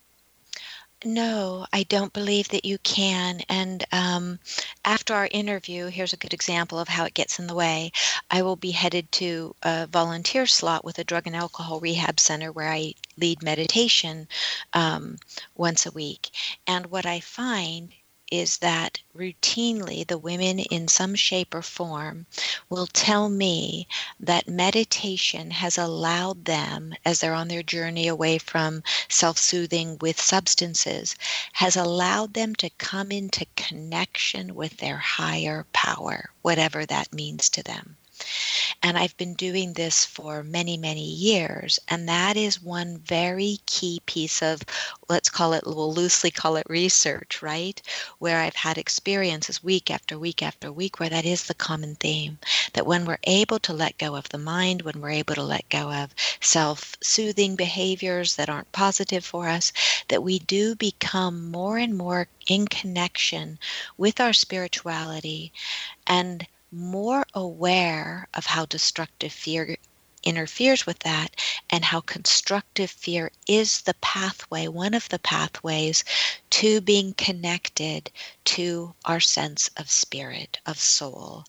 No, 1.05 1.67
I 1.73 1.83
don't 1.85 2.13
believe 2.13 2.49
that 2.51 2.65
you 2.65 2.79
can. 2.79 3.41
And 3.49 3.85
um, 3.93 4.39
after 4.85 5.15
our 5.15 5.29
interview, 5.31 5.87
here's 5.87 6.13
a 6.13 6.17
good 6.17 6.33
example 6.33 6.79
of 6.79 6.89
how 6.89 7.05
it 7.05 7.15
gets 7.15 7.39
in 7.39 7.47
the 7.47 7.55
way. 7.55 7.93
I 8.31 8.43
will 8.43 8.57
be 8.57 8.71
headed 8.71 9.11
to 9.13 9.55
a 9.63 9.87
volunteer 9.87 10.47
slot 10.47 10.85
with 10.85 10.99
a 10.99 11.05
drug 11.05 11.27
and 11.27 11.35
alcohol 11.37 11.81
rehab 11.81 12.21
center 12.21 12.53
where 12.53 12.69
I 12.69 12.95
lead 13.17 13.43
meditation 13.43 14.29
um, 14.73 15.19
once 15.57 15.87
a 15.87 15.93
week. 15.93 16.31
And 16.67 16.87
what 16.87 17.07
I 17.07 17.21
find 17.21 17.93
is 18.33 18.57
that 18.59 18.99
routinely 19.15 20.07
the 20.07 20.17
women 20.17 20.59
in 20.59 20.89
some 20.89 21.15
shape 21.15 21.55
or 21.55 21.61
form 21.61 22.25
will 22.71 22.87
tell 22.87 23.29
me 23.29 23.87
that 24.19 24.49
meditation 24.49 25.51
has 25.51 25.77
allowed 25.77 26.47
them, 26.47 26.95
as 27.05 27.21
they're 27.21 27.35
on 27.35 27.49
their 27.49 27.63
journey 27.63 28.09
away 28.09 28.39
from 28.39 28.83
self 29.11 29.37
soothing 29.39 29.99
with 30.01 30.19
substances, 30.19 31.15
has 31.53 31.77
allowed 31.77 32.33
them 32.33 32.55
to 32.55 32.71
come 32.71 33.13
into 33.13 33.45
connection 33.55 34.55
with 34.55 34.79
their 34.79 34.97
higher 34.97 35.67
power, 35.75 36.31
whatever 36.41 36.87
that 36.87 37.13
means 37.13 37.51
to 37.51 37.63
them. 37.63 37.99
And 38.85 38.99
I've 38.99 39.17
been 39.17 39.35
doing 39.35 39.75
this 39.75 40.05
for 40.05 40.43
many, 40.43 40.77
many 40.77 41.05
years. 41.05 41.79
And 41.89 42.09
that 42.09 42.37
is 42.37 42.61
one 42.61 42.99
very 42.99 43.59
key 43.67 44.01
piece 44.07 44.43
of, 44.43 44.63
let's 45.09 45.29
call 45.29 45.53
it, 45.53 45.63
we'll 45.65 45.95
loosely 45.95 46.33
call 46.33 46.57
it 46.57 46.67
research, 46.69 47.43
right? 47.43 47.81
Where 48.19 48.41
I've 48.41 48.57
had 48.57 48.79
experiences 48.79 49.63
week 49.63 49.91
after 49.91 50.19
week 50.19 50.43
after 50.43 50.73
week 50.73 50.99
where 50.99 51.11
that 51.11 51.25
is 51.25 51.45
the 51.45 51.55
common 51.55 51.95
theme. 51.95 52.39
That 52.73 52.87
when 52.87 53.05
we're 53.05 53.19
able 53.25 53.61
to 53.61 53.73
let 53.73 53.99
go 53.99 54.17
of 54.17 54.29
the 54.31 54.39
mind, 54.39 54.83
when 54.83 55.01
we're 55.01 55.11
able 55.11 55.37
to 55.37 55.45
let 55.45 55.69
go 55.69 55.93
of 55.93 56.15
self 56.41 56.97
soothing 57.01 57.55
behaviors 57.55 58.35
that 58.37 58.49
aren't 58.49 58.73
positive 58.73 59.25
for 59.25 59.49
us, 59.49 59.73
that 60.09 60.23
we 60.25 60.41
do 60.41 60.75
become 60.75 61.51
more 61.51 61.79
and 61.79 61.97
more 61.97 62.27
in 62.49 62.67
connection 62.67 63.59
with 63.97 64.21
our 64.21 64.33
spirituality 64.33 65.53
and 66.07 66.47
more 66.73 67.25
aware 67.35 68.27
of 68.35 68.47
how 68.47 68.65
destructive 68.67 69.33
fear 69.33 69.77
interferes 70.25 70.87
with 70.87 70.99
that 71.01 71.29
and 71.71 71.85
how 71.85 72.01
constructive 72.01 72.91
fear 72.91 73.31
is 73.47 73.83
the 73.83 73.95
pathway, 73.95 74.69
one 74.69 74.95
of 74.95 75.09
the 75.09 75.19
pathways 75.19 76.05
to 76.51 76.81
being 76.81 77.13
connected 77.15 78.11
to 78.45 78.95
our 79.05 79.21
sense 79.21 79.69
of 79.77 79.91
spirit, 79.91 80.61
of 80.67 80.79
soul. 80.79 81.45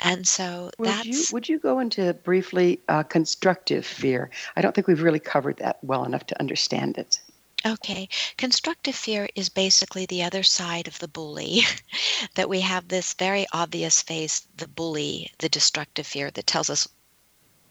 And 0.00 0.26
so 0.26 0.70
would 0.78 0.88
that's. 0.88 1.06
You, 1.06 1.24
would 1.32 1.48
you 1.48 1.58
go 1.58 1.78
into 1.78 2.14
briefly 2.14 2.80
uh, 2.88 3.02
constructive 3.02 3.84
fear? 3.84 4.30
I 4.56 4.62
don't 4.62 4.74
think 4.74 4.86
we've 4.86 5.02
really 5.02 5.20
covered 5.20 5.58
that 5.58 5.78
well 5.82 6.04
enough 6.04 6.26
to 6.26 6.40
understand 6.40 6.98
it. 6.98 7.20
Okay, 7.64 8.08
constructive 8.36 8.94
fear 8.94 9.28
is 9.34 9.48
basically 9.48 10.04
the 10.04 10.22
other 10.22 10.42
side 10.42 10.86
of 10.86 10.98
the 10.98 11.08
bully. 11.08 11.62
that 12.34 12.50
we 12.50 12.60
have 12.60 12.88
this 12.88 13.14
very 13.14 13.46
obvious 13.50 14.02
face, 14.02 14.46
the 14.56 14.68
bully, 14.68 15.32
the 15.38 15.48
destructive 15.48 16.06
fear 16.06 16.30
that 16.32 16.46
tells 16.46 16.68
us 16.68 16.86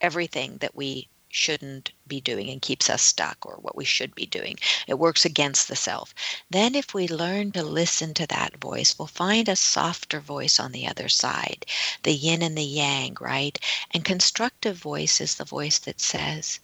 everything 0.02 0.58
that 0.58 0.76
we 0.76 1.08
shouldn't 1.30 1.92
be 2.08 2.20
doing 2.20 2.50
and 2.50 2.62
keeps 2.62 2.90
us 2.90 3.04
stuck 3.04 3.46
or 3.46 3.58
what 3.58 3.76
we 3.76 3.86
should 3.86 4.16
be 4.16 4.26
doing. 4.26 4.58
It 4.88 4.98
works 4.98 5.24
against 5.24 5.68
the 5.68 5.76
self. 5.76 6.16
Then, 6.50 6.74
if 6.74 6.94
we 6.94 7.08
learn 7.08 7.52
to 7.52 7.62
listen 7.62 8.14
to 8.16 8.28
that 8.28 8.58
voice, 8.58 8.98
we'll 8.98 9.08
find 9.08 9.48
a 9.48 9.56
softer 9.56 10.20
voice 10.20 10.60
on 10.60 10.72
the 10.72 10.88
other 10.88 11.10
side, 11.10 11.66
the 12.04 12.14
yin 12.14 12.42
and 12.42 12.58
the 12.58 12.64
yang, 12.64 13.18
right? 13.22 13.60
And 13.92 14.04
constructive 14.04 14.78
voice 14.78 15.22
is 15.22 15.36
the 15.36 15.46
voice 15.46 15.78
that 15.80 16.02
says, 16.02 16.60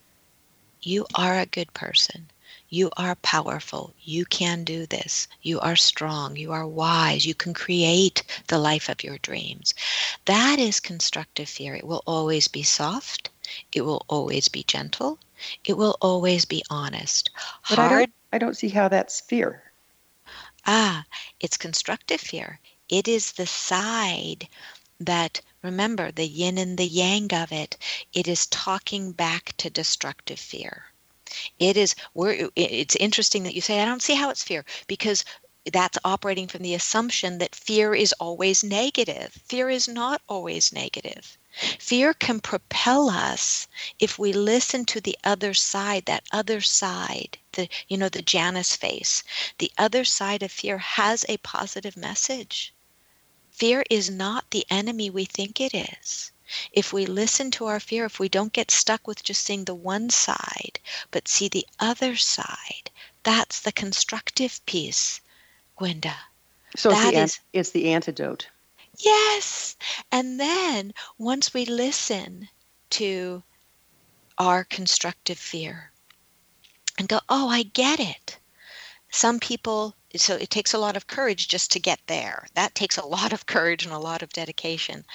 You 0.81 1.05
are 1.13 1.37
a 1.39 1.45
good 1.45 1.73
person. 1.73 2.31
You 2.71 2.89
are 2.95 3.15
powerful. 3.17 3.93
You 4.01 4.25
can 4.25 4.63
do 4.63 4.85
this. 4.87 5.27
You 5.41 5.59
are 5.59 5.75
strong. 5.75 6.37
You 6.37 6.53
are 6.53 6.65
wise. 6.65 7.25
You 7.25 7.35
can 7.35 7.53
create 7.53 8.23
the 8.47 8.57
life 8.57 8.89
of 8.89 9.03
your 9.03 9.17
dreams. 9.17 9.73
That 10.25 10.57
is 10.57 10.79
constructive 10.79 11.49
fear. 11.49 11.75
It 11.75 11.85
will 11.85 12.01
always 12.07 12.47
be 12.47 12.63
soft. 12.63 13.29
It 13.73 13.81
will 13.81 14.05
always 14.07 14.47
be 14.47 14.63
gentle. 14.63 15.19
It 15.65 15.77
will 15.77 15.97
always 16.01 16.45
be 16.45 16.63
honest. 16.69 17.29
But 17.69 17.77
Hard. 17.77 17.91
I 17.91 17.95
don't, 17.95 18.13
I 18.33 18.37
don't 18.39 18.57
see 18.57 18.69
how 18.69 18.87
that's 18.87 19.19
fear. 19.19 19.63
Ah, 20.65 21.05
it's 21.41 21.57
constructive 21.57 22.21
fear. 22.21 22.61
It 22.87 23.07
is 23.07 23.33
the 23.33 23.47
side 23.47 24.47
that 24.97 25.41
remember 25.61 26.11
the 26.11 26.27
yin 26.27 26.57
and 26.57 26.77
the 26.77 26.87
yang 26.87 27.33
of 27.33 27.51
it 27.51 27.77
it 28.13 28.27
is 28.27 28.47
talking 28.47 29.11
back 29.11 29.53
to 29.57 29.69
destructive 29.69 30.39
fear 30.39 30.90
it 31.59 31.77
is 31.77 31.95
it's 32.55 32.95
interesting 32.95 33.43
that 33.43 33.55
you 33.55 33.61
say 33.61 33.81
I 33.81 33.85
don't 33.85 34.01
see 34.01 34.15
how 34.15 34.29
it's 34.29 34.43
fear 34.43 34.65
because 34.87 35.23
that's 35.71 35.97
operating 36.03 36.47
from 36.47 36.63
the 36.63 36.73
assumption 36.73 37.37
that 37.37 37.53
fear 37.53 37.93
is 37.93 38.13
always 38.13 38.63
negative. 38.63 39.37
Fear 39.45 39.69
is 39.69 39.87
not 39.87 40.21
always 40.27 40.73
negative. 40.73 41.37
Fear 41.79 42.13
can 42.15 42.39
propel 42.39 43.09
us 43.09 43.67
if 43.99 44.17
we 44.17 44.33
listen 44.33 44.85
to 44.85 45.01
the 45.01 45.17
other 45.23 45.53
side, 45.53 46.05
that 46.05 46.23
other 46.31 46.61
side, 46.61 47.37
the 47.51 47.67
you 47.87 47.97
know 47.97 48.09
the 48.09 48.21
Janus 48.21 48.75
face. 48.75 49.23
The 49.57 49.71
other 49.77 50.05
side 50.05 50.41
of 50.41 50.51
fear 50.51 50.77
has 50.77 51.25
a 51.27 51.37
positive 51.37 51.97
message. 51.97 52.73
Fear 53.51 53.83
is 53.89 54.09
not 54.09 54.49
the 54.49 54.65
enemy 54.69 55.09
we 55.09 55.25
think 55.25 55.59
it 55.59 55.75
is. 55.75 56.30
If 56.71 56.93
we 56.93 57.05
listen 57.05 57.51
to 57.51 57.65
our 57.65 57.79
fear, 57.79 58.05
if 58.05 58.19
we 58.19 58.29
don't 58.29 58.53
get 58.53 58.71
stuck 58.71 59.07
with 59.07 59.23
just 59.23 59.43
seeing 59.43 59.65
the 59.65 59.75
one 59.75 60.09
side, 60.09 60.79
but 61.11 61.27
see 61.27 61.47
the 61.47 61.65
other 61.79 62.15
side, 62.15 62.89
that's 63.23 63.61
the 63.61 63.71
constructive 63.71 64.65
piece, 64.65 65.21
Gwenda. 65.77 66.15
So 66.75 66.91
it's 66.91 66.99
That 66.99 67.11
the, 67.11 67.17
an- 67.17 67.23
is- 67.25 67.39
it's 67.53 67.71
the 67.71 67.93
antidote. 67.93 68.47
Yes. 68.97 69.75
And 70.11 70.39
then 70.39 70.93
once 71.17 71.53
we 71.53 71.65
listen 71.65 72.49
to 72.91 73.41
our 74.37 74.63
constructive 74.65 75.37
fear 75.37 75.91
and 76.97 77.07
go, 77.07 77.19
oh, 77.29 77.49
I 77.49 77.63
get 77.63 77.99
it. 77.99 78.37
Some 79.09 79.39
people, 79.39 79.95
so 80.15 80.35
it 80.35 80.49
takes 80.49 80.73
a 80.73 80.77
lot 80.77 80.95
of 80.95 81.07
courage 81.07 81.47
just 81.47 81.71
to 81.71 81.79
get 81.79 81.99
there. 82.07 82.47
That 82.53 82.75
takes 82.75 82.97
a 82.97 83.05
lot 83.05 83.33
of 83.33 83.45
courage 83.45 83.83
and 83.85 83.93
a 83.93 83.99
lot 83.99 84.21
of 84.21 84.31
dedication. 84.33 85.05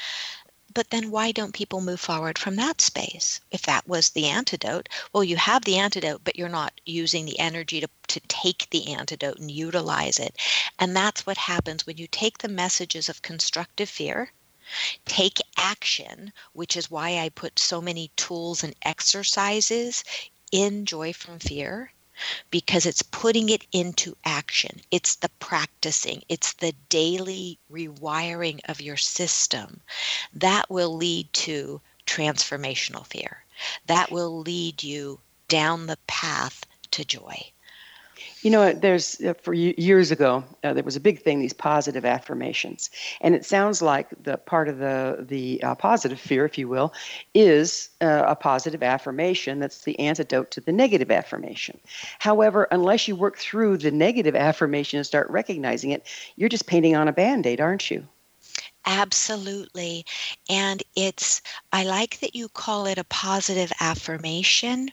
But 0.76 0.90
then 0.90 1.10
why 1.10 1.32
don't 1.32 1.54
people 1.54 1.80
move 1.80 2.00
forward 2.00 2.38
from 2.38 2.56
that 2.56 2.82
space? 2.82 3.40
If 3.50 3.62
that 3.62 3.88
was 3.88 4.10
the 4.10 4.26
antidote, 4.26 4.90
well, 5.10 5.24
you 5.24 5.38
have 5.38 5.64
the 5.64 5.78
antidote, 5.78 6.20
but 6.22 6.36
you're 6.36 6.50
not 6.50 6.82
using 6.84 7.24
the 7.24 7.38
energy 7.38 7.80
to, 7.80 7.88
to 8.08 8.20
take 8.28 8.68
the 8.68 8.92
antidote 8.92 9.38
and 9.38 9.50
utilize 9.50 10.18
it. 10.18 10.36
And 10.78 10.94
that's 10.94 11.24
what 11.24 11.38
happens 11.38 11.86
when 11.86 11.96
you 11.96 12.06
take 12.06 12.36
the 12.36 12.48
messages 12.48 13.08
of 13.08 13.22
constructive 13.22 13.88
fear, 13.88 14.34
take 15.06 15.38
action, 15.56 16.34
which 16.52 16.76
is 16.76 16.90
why 16.90 17.20
I 17.20 17.30
put 17.30 17.58
so 17.58 17.80
many 17.80 18.10
tools 18.14 18.62
and 18.62 18.76
exercises 18.82 20.04
in 20.52 20.84
Joy 20.84 21.14
from 21.14 21.38
Fear 21.38 21.94
because 22.50 22.86
it's 22.86 23.02
putting 23.02 23.48
it 23.48 23.66
into 23.72 24.16
action. 24.24 24.80
It's 24.90 25.16
the 25.16 25.28
practicing, 25.38 26.22
it's 26.28 26.54
the 26.54 26.72
daily 26.88 27.58
rewiring 27.70 28.60
of 28.68 28.80
your 28.80 28.96
system 28.96 29.80
that 30.34 30.70
will 30.70 30.94
lead 30.96 31.32
to 31.34 31.80
transformational 32.06 33.06
fear. 33.06 33.44
That 33.86 34.10
will 34.10 34.38
lead 34.38 34.82
you 34.82 35.20
down 35.48 35.86
the 35.86 35.98
path 36.06 36.64
to 36.92 37.04
joy. 37.04 37.52
You 38.46 38.52
know, 38.52 38.72
there's 38.72 39.20
uh, 39.22 39.34
for 39.42 39.54
years 39.54 40.12
ago 40.12 40.44
uh, 40.62 40.72
there 40.72 40.84
was 40.84 40.94
a 40.94 41.00
big 41.00 41.20
thing 41.20 41.40
these 41.40 41.52
positive 41.52 42.04
affirmations, 42.04 42.90
and 43.20 43.34
it 43.34 43.44
sounds 43.44 43.82
like 43.82 44.06
the 44.22 44.36
part 44.36 44.68
of 44.68 44.78
the 44.78 45.26
the 45.28 45.60
uh, 45.64 45.74
positive 45.74 46.20
fear, 46.20 46.44
if 46.44 46.56
you 46.56 46.68
will, 46.68 46.92
is 47.34 47.90
uh, 48.00 48.22
a 48.24 48.36
positive 48.36 48.84
affirmation 48.84 49.58
that's 49.58 49.82
the 49.82 49.98
antidote 49.98 50.52
to 50.52 50.60
the 50.60 50.70
negative 50.70 51.10
affirmation. 51.10 51.76
However, 52.20 52.68
unless 52.70 53.08
you 53.08 53.16
work 53.16 53.36
through 53.36 53.78
the 53.78 53.90
negative 53.90 54.36
affirmation 54.36 54.98
and 54.98 55.06
start 55.06 55.28
recognizing 55.28 55.90
it, 55.90 56.06
you're 56.36 56.48
just 56.48 56.68
painting 56.68 56.94
on 56.94 57.08
a 57.08 57.12
band-aid, 57.12 57.60
aren't 57.60 57.90
you? 57.90 58.06
Absolutely. 58.86 60.06
And 60.48 60.84
it's, 60.94 61.42
I 61.72 61.82
like 61.82 62.20
that 62.20 62.36
you 62.36 62.48
call 62.48 62.86
it 62.86 62.98
a 62.98 63.04
positive 63.04 63.72
affirmation. 63.80 64.90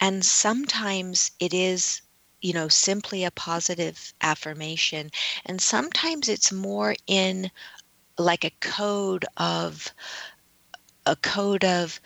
And 0.00 0.24
sometimes 0.24 1.30
it 1.38 1.54
is, 1.54 2.02
you 2.40 2.52
know, 2.52 2.68
simply 2.68 3.24
a 3.24 3.30
positive 3.32 4.12
affirmation. 4.20 5.10
And 5.46 5.60
sometimes 5.60 6.28
it's 6.28 6.52
more 6.52 6.94
in 7.06 7.50
like 8.18 8.44
a 8.44 8.52
code 8.60 9.24
of, 9.36 9.92
a 11.06 11.16
code 11.16 11.64
of, 11.64 12.00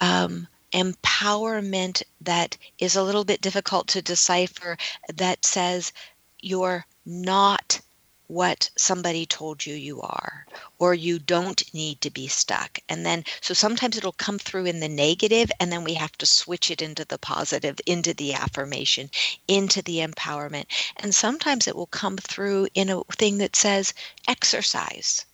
um, 0.00 0.46
empowerment 0.72 2.02
that 2.20 2.56
is 2.78 2.96
a 2.96 3.02
little 3.02 3.24
bit 3.24 3.40
difficult 3.40 3.88
to 3.88 4.02
decipher 4.02 4.76
that 5.14 5.44
says 5.44 5.92
you're 6.40 6.84
not 7.06 7.80
what 8.28 8.70
somebody 8.76 9.26
told 9.26 9.66
you 9.66 9.74
you 9.74 10.00
are 10.00 10.46
or 10.78 10.94
you 10.94 11.18
don't 11.18 11.74
need 11.74 12.00
to 12.00 12.10
be 12.10 12.28
stuck. 12.28 12.78
And 12.88 13.04
then 13.04 13.24
so 13.40 13.52
sometimes 13.54 13.96
it'll 13.96 14.12
come 14.12 14.38
through 14.38 14.66
in 14.66 14.80
the 14.80 14.88
negative 14.88 15.50
and 15.58 15.72
then 15.72 15.82
we 15.82 15.94
have 15.94 16.12
to 16.18 16.26
switch 16.26 16.70
it 16.70 16.80
into 16.80 17.04
the 17.04 17.18
positive 17.18 17.80
into 17.86 18.14
the 18.14 18.34
affirmation 18.34 19.10
into 19.48 19.82
the 19.82 19.98
empowerment. 19.98 20.66
And 20.96 21.14
sometimes 21.14 21.66
it 21.66 21.74
will 21.74 21.86
come 21.86 22.18
through 22.18 22.68
in 22.74 22.90
a 22.90 23.02
thing 23.04 23.38
that 23.38 23.56
says 23.56 23.94
exercise 24.28 25.24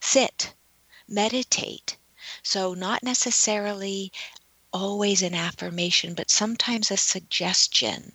sit 0.00 0.54
meditate. 1.08 1.96
So 2.42 2.74
not 2.74 3.02
necessarily 3.02 4.12
always 4.72 5.22
an 5.22 5.34
affirmation 5.34 6.14
but 6.14 6.30
sometimes 6.30 6.90
a 6.90 6.96
suggestion 6.96 8.12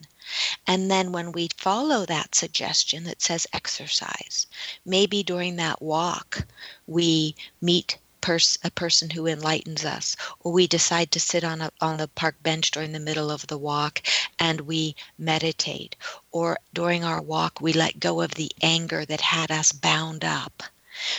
and 0.66 0.90
then 0.90 1.12
when 1.12 1.32
we 1.32 1.50
follow 1.56 2.06
that 2.06 2.34
suggestion 2.34 3.04
that 3.04 3.20
says 3.20 3.46
exercise, 3.52 4.46
maybe 4.84 5.22
during 5.22 5.56
that 5.56 5.82
walk, 5.82 6.46
we 6.86 7.36
meet 7.60 7.98
pers- 8.22 8.58
a 8.64 8.70
person 8.70 9.10
who 9.10 9.26
enlightens 9.26 9.84
us, 9.84 10.16
or 10.40 10.50
we 10.50 10.66
decide 10.66 11.10
to 11.12 11.20
sit 11.20 11.44
on 11.44 11.60
a 11.60 11.70
on 11.82 11.98
the 11.98 12.08
park 12.08 12.42
bench 12.42 12.70
during 12.70 12.92
the 12.92 12.98
middle 12.98 13.30
of 13.30 13.46
the 13.48 13.58
walk 13.58 14.00
and 14.38 14.62
we 14.62 14.96
meditate, 15.18 15.94
or 16.32 16.58
during 16.72 17.04
our 17.04 17.20
walk 17.20 17.60
we 17.60 17.74
let 17.74 18.00
go 18.00 18.22
of 18.22 18.34
the 18.34 18.50
anger 18.62 19.04
that 19.04 19.20
had 19.20 19.50
us 19.50 19.72
bound 19.72 20.24
up. 20.24 20.62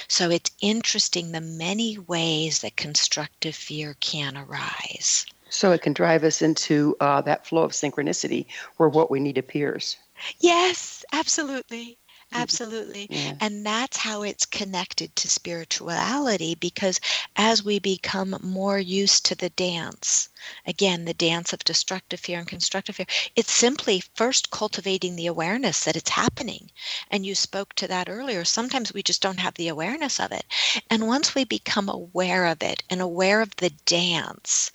So 0.07 0.29
it's 0.29 0.51
interesting 0.61 1.31
the 1.31 1.41
many 1.41 1.97
ways 1.97 2.59
that 2.59 2.75
constructive 2.75 3.55
fear 3.55 3.95
can 3.99 4.37
arise. 4.37 5.25
So 5.49 5.71
it 5.71 5.81
can 5.81 5.93
drive 5.93 6.23
us 6.23 6.41
into 6.41 6.95
uh, 6.99 7.21
that 7.21 7.45
flow 7.45 7.63
of 7.63 7.71
synchronicity 7.71 8.45
where 8.77 8.89
what 8.89 9.11
we 9.11 9.19
need 9.19 9.37
appears. 9.37 9.97
Yes, 10.39 11.05
absolutely. 11.11 11.97
Absolutely. 12.33 13.09
And 13.39 13.65
that's 13.65 13.97
how 13.97 14.23
it's 14.23 14.45
connected 14.45 15.15
to 15.15 15.29
spirituality 15.29 16.55
because 16.55 16.99
as 17.35 17.63
we 17.63 17.79
become 17.79 18.35
more 18.41 18.79
used 18.79 19.25
to 19.27 19.35
the 19.35 19.49
dance, 19.51 20.29
again, 20.65 21.05
the 21.05 21.13
dance 21.13 21.53
of 21.53 21.63
destructive 21.63 22.19
fear 22.19 22.39
and 22.39 22.47
constructive 22.47 22.95
fear, 22.95 23.05
it's 23.35 23.51
simply 23.51 24.03
first 24.15 24.51
cultivating 24.51 25.15
the 25.15 25.27
awareness 25.27 25.83
that 25.83 25.95
it's 25.95 26.09
happening. 26.09 26.69
And 27.11 27.25
you 27.25 27.35
spoke 27.35 27.73
to 27.75 27.87
that 27.87 28.09
earlier. 28.09 28.43
Sometimes 28.45 28.93
we 28.93 29.03
just 29.03 29.21
don't 29.21 29.39
have 29.39 29.53
the 29.55 29.67
awareness 29.67 30.19
of 30.19 30.31
it. 30.31 30.45
And 30.89 31.07
once 31.07 31.33
we 31.33 31.45
become 31.45 31.89
aware 31.89 32.45
of 32.45 32.61
it 32.61 32.83
and 32.89 33.01
aware 33.01 33.41
of 33.41 33.55
the 33.55 33.71
dance, 33.85 34.71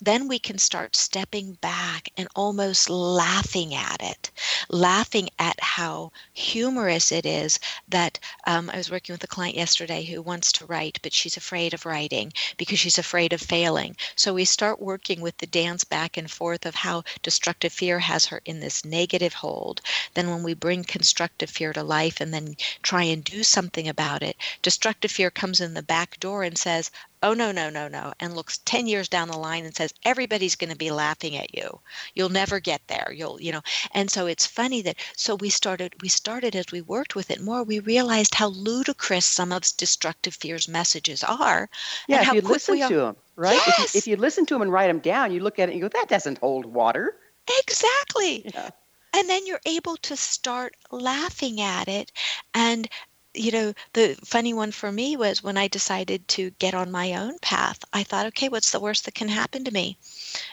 then 0.00 0.28
we 0.28 0.38
can 0.38 0.58
start 0.58 0.96
stepping 0.96 1.54
back 1.54 2.10
and 2.16 2.28
almost 2.36 2.88
laughing 2.88 3.74
at 3.74 4.00
it, 4.02 4.30
laughing 4.68 5.28
at 5.38 5.58
how 5.60 6.12
humorous 6.32 7.10
it 7.10 7.26
is 7.26 7.58
that 7.88 8.18
um, 8.46 8.70
I 8.70 8.76
was 8.76 8.90
working 8.90 9.12
with 9.12 9.24
a 9.24 9.28
client 9.28 9.56
yesterday 9.56 10.04
who 10.04 10.22
wants 10.22 10.52
to 10.52 10.66
write, 10.66 10.98
but 11.02 11.12
she's 11.12 11.36
afraid 11.36 11.74
of 11.74 11.86
writing 11.86 12.32
because 12.56 12.78
she's 12.78 12.98
afraid 12.98 13.32
of 13.32 13.40
failing. 13.40 13.96
So 14.16 14.34
we 14.34 14.44
start 14.44 14.80
working 14.80 15.09
with 15.18 15.38
the 15.38 15.46
dance 15.46 15.82
back 15.82 16.18
and 16.18 16.30
forth 16.30 16.66
of 16.66 16.74
how 16.74 17.02
destructive 17.22 17.72
fear 17.72 17.98
has 18.00 18.26
her 18.26 18.42
in 18.44 18.60
this 18.60 18.84
negative 18.84 19.32
hold. 19.32 19.80
Then 20.12 20.28
when 20.28 20.42
we 20.42 20.52
bring 20.52 20.84
constructive 20.84 21.48
fear 21.48 21.72
to 21.72 21.82
life 21.82 22.20
and 22.20 22.34
then 22.34 22.56
try 22.82 23.04
and 23.04 23.24
do 23.24 23.42
something 23.42 23.88
about 23.88 24.22
it, 24.22 24.36
destructive 24.60 25.10
fear 25.10 25.30
comes 25.30 25.60
in 25.60 25.72
the 25.72 25.82
back 25.82 26.20
door 26.20 26.44
and 26.44 26.58
says, 26.58 26.90
oh 27.22 27.34
no 27.34 27.52
no 27.52 27.68
no 27.68 27.86
no 27.86 28.12
and 28.20 28.34
looks 28.34 28.58
10 28.64 28.86
years 28.86 29.08
down 29.08 29.28
the 29.28 29.36
line 29.36 29.64
and 29.64 29.74
says 29.74 29.92
everybody's 30.04 30.56
going 30.56 30.70
to 30.70 30.76
be 30.76 30.90
laughing 30.90 31.36
at 31.36 31.54
you 31.54 31.78
you'll 32.14 32.30
never 32.30 32.60
get 32.60 32.80
there 32.86 33.12
you'll 33.14 33.40
you 33.40 33.52
know 33.52 33.60
and 33.92 34.10
so 34.10 34.26
it's 34.26 34.46
funny 34.46 34.80
that 34.82 34.96
so 35.16 35.34
we 35.34 35.50
started 35.50 35.92
we 36.00 36.08
started 36.08 36.56
as 36.56 36.66
we 36.72 36.80
worked 36.80 37.14
with 37.14 37.30
it 37.30 37.40
more 37.40 37.62
we 37.62 37.78
realized 37.80 38.34
how 38.34 38.48
ludicrous 38.48 39.26
some 39.26 39.52
of 39.52 39.62
destructive 39.76 40.34
fear's 40.34 40.68
messages 40.68 41.22
are 41.22 41.68
Yeah, 42.08 42.16
and 42.16 42.22
if 42.22 42.28
how 42.28 42.34
you 42.34 42.40
listen 42.40 42.80
to 42.88 42.94
them, 42.94 43.16
right? 43.40 43.56
If, 43.56 43.78
Yes! 43.78 43.94
you, 43.94 43.98
if 43.98 44.06
you 44.06 44.16
listen 44.16 44.44
to 44.46 44.54
them 44.54 44.62
and 44.62 44.72
write 44.72 44.88
them 44.88 45.00
down, 45.00 45.32
you 45.32 45.40
look 45.40 45.58
at 45.58 45.68
it 45.68 45.72
and 45.72 45.80
you 45.80 45.88
go, 45.88 45.98
that 45.98 46.08
doesn't 46.08 46.38
hold 46.38 46.66
water. 46.66 47.16
Exactly. 47.60 48.44
Yeah. 48.54 48.70
And 49.12 49.28
then 49.28 49.44
you're 49.44 49.60
able 49.66 49.96
to 49.96 50.16
start 50.16 50.76
laughing 50.92 51.60
at 51.60 51.88
it. 51.88 52.12
And, 52.54 52.88
you 53.34 53.50
know, 53.50 53.74
the 53.92 54.16
funny 54.24 54.54
one 54.54 54.70
for 54.70 54.92
me 54.92 55.16
was 55.16 55.42
when 55.42 55.56
I 55.56 55.66
decided 55.66 56.28
to 56.28 56.50
get 56.60 56.74
on 56.74 56.92
my 56.92 57.14
own 57.14 57.36
path, 57.40 57.84
I 57.92 58.04
thought, 58.04 58.26
okay, 58.26 58.48
what's 58.48 58.70
the 58.70 58.78
worst 58.78 59.06
that 59.06 59.14
can 59.14 59.26
happen 59.26 59.64
to 59.64 59.72
me? 59.72 59.98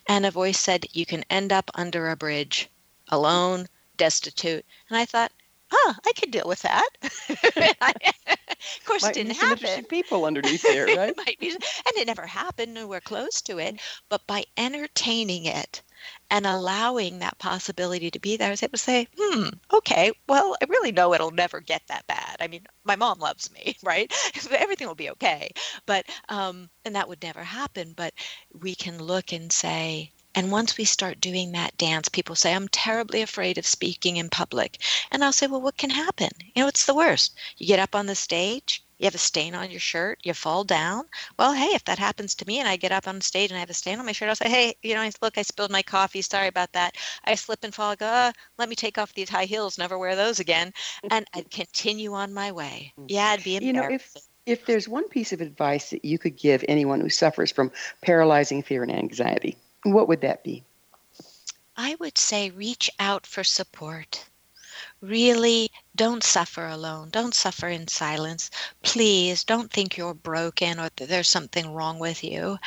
And 0.07 0.25
a 0.25 0.31
voice 0.31 0.57
said, 0.57 0.87
you 0.91 1.05
can 1.05 1.23
end 1.29 1.53
up 1.53 1.69
under 1.75 2.09
a 2.09 2.15
bridge, 2.15 2.67
alone, 3.09 3.67
destitute. 3.95 4.65
And 4.89 4.97
I 4.97 5.05
thought, 5.05 5.31
oh, 5.71 5.95
I 6.05 6.11
could 6.13 6.31
deal 6.31 6.47
with 6.47 6.61
that. 6.61 6.87
of 7.03 8.85
course, 8.85 9.05
it 9.05 9.13
didn't 9.13 9.35
happen. 9.35 9.85
people 9.85 10.25
underneath 10.25 10.61
there, 10.67 10.85
right? 10.87 11.09
It 11.09 11.17
might 11.17 11.39
be, 11.39 11.49
and 11.49 11.95
it 11.95 12.07
never 12.07 12.25
happened, 12.25 12.73
nowhere 12.73 13.01
close 13.01 13.41
to 13.43 13.59
it. 13.59 13.79
But 14.09 14.25
by 14.27 14.45
entertaining 14.57 15.45
it, 15.45 15.81
and 16.29 16.45
allowing 16.45 17.19
that 17.19 17.37
possibility 17.39 18.11
to 18.11 18.19
be 18.19 18.37
there, 18.37 18.47
I 18.47 18.51
was 18.51 18.63
able 18.63 18.73
to 18.73 18.77
say, 18.77 19.07
hmm, 19.17 19.47
okay, 19.73 20.11
well, 20.27 20.55
I 20.61 20.65
really 20.67 20.91
know 20.91 21.13
it'll 21.13 21.31
never 21.31 21.59
get 21.61 21.81
that 21.87 22.05
bad. 22.07 22.37
I 22.39 22.47
mean, 22.47 22.65
my 22.83 22.95
mom 22.95 23.19
loves 23.19 23.51
me, 23.51 23.77
right? 23.83 24.11
Everything 24.51 24.87
will 24.87 24.95
be 24.95 25.09
okay. 25.11 25.49
But, 25.85 26.05
um, 26.29 26.69
and 26.85 26.95
that 26.95 27.07
would 27.07 27.23
never 27.23 27.43
happen. 27.43 27.93
But 27.95 28.13
we 28.59 28.75
can 28.75 29.01
look 29.01 29.31
and 29.31 29.51
say, 29.51 30.11
and 30.35 30.51
once 30.51 30.77
we 30.77 30.85
start 30.85 31.19
doing 31.19 31.51
that 31.51 31.77
dance, 31.77 32.09
people 32.09 32.35
say, 32.35 32.53
I'm 32.53 32.67
terribly 32.67 33.21
afraid 33.21 33.57
of 33.57 33.65
speaking 33.65 34.17
in 34.17 34.29
public. 34.29 34.79
And 35.11 35.23
I'll 35.23 35.31
say, 35.31 35.47
well, 35.47 35.61
what 35.61 35.77
can 35.77 35.89
happen? 35.89 36.29
You 36.55 36.61
know, 36.61 36.67
it's 36.67 36.85
the 36.85 36.93
worst. 36.93 37.35
You 37.57 37.65
get 37.65 37.79
up 37.79 37.95
on 37.95 38.05
the 38.05 38.15
stage, 38.15 38.83
you 38.97 39.05
have 39.05 39.15
a 39.15 39.19
stain 39.19 39.55
on 39.55 39.71
your 39.71 39.79
shirt, 39.79 40.19
you 40.23 40.33
fall 40.33 40.63
down. 40.63 41.05
Well, 41.37 41.53
hey, 41.53 41.73
if 41.73 41.83
that 41.85 41.99
happens 41.99 42.35
to 42.35 42.47
me 42.47 42.59
and 42.59 42.67
I 42.67 42.77
get 42.77 42.91
up 42.91 43.07
on 43.07 43.21
stage 43.21 43.51
and 43.51 43.57
I 43.57 43.59
have 43.61 43.69
a 43.69 43.73
stain 43.73 43.99
on 43.99 44.05
my 44.05 44.11
shirt, 44.11 44.29
I'll 44.29 44.35
say, 44.35 44.49
hey, 44.49 44.75
you 44.81 44.95
know, 44.95 45.09
look, 45.21 45.37
I 45.37 45.43
spilled 45.43 45.71
my 45.71 45.83
coffee. 45.83 46.21
Sorry 46.21 46.47
about 46.47 46.71
that. 46.73 46.95
I 47.23 47.35
slip 47.35 47.63
and 47.63 47.73
fall. 47.73 47.91
I 47.91 47.95
go, 47.95 48.05
uh, 48.05 48.31
let 48.57 48.69
me 48.69 48.75
take 48.75 48.97
off 48.97 49.13
these 49.13 49.29
high 49.29 49.45
heels, 49.45 49.77
never 49.77 49.97
wear 49.97 50.15
those 50.15 50.39
again. 50.39 50.73
And 51.09 51.27
I'd 51.33 51.49
continue 51.51 52.13
on 52.13 52.33
my 52.33 52.51
way. 52.51 52.93
Mm. 52.99 53.05
Yeah, 53.09 53.27
I'd 53.27 53.43
be 53.43 53.57
embarrassed. 53.57 53.65
You 53.65 53.73
know, 53.73 53.95
if, 53.95 54.59
if 54.59 54.65
there's 54.65 54.87
one 54.87 55.07
piece 55.09 55.31
of 55.31 55.41
advice 55.41 55.91
that 55.91 56.03
you 56.03 56.17
could 56.17 56.37
give 56.37 56.65
anyone 56.67 57.01
who 57.01 57.09
suffers 57.09 57.51
from 57.51 57.71
paralyzing 58.01 58.63
fear 58.63 58.81
and 58.81 58.91
anxiety, 58.91 59.57
what 59.93 60.07
would 60.07 60.21
that 60.21 60.43
be? 60.43 60.63
I 61.75 61.95
would 61.99 62.17
say 62.17 62.49
reach 62.49 62.89
out 62.99 63.25
for 63.25 63.43
support 63.43 64.25
really 65.01 65.69
don't 65.95 66.23
suffer 66.23 66.65
alone. 66.65 67.09
Don't 67.11 67.35
suffer 67.35 67.67
in 67.67 67.87
silence. 67.87 68.49
Please 68.81 69.43
don't 69.43 69.71
think 69.71 69.95
you're 69.95 70.15
broken 70.15 70.79
or 70.79 70.89
that 70.95 71.07
there's 71.07 71.29
something 71.29 71.71
wrong 71.71 71.99
with 71.99 72.23
you. 72.23 72.57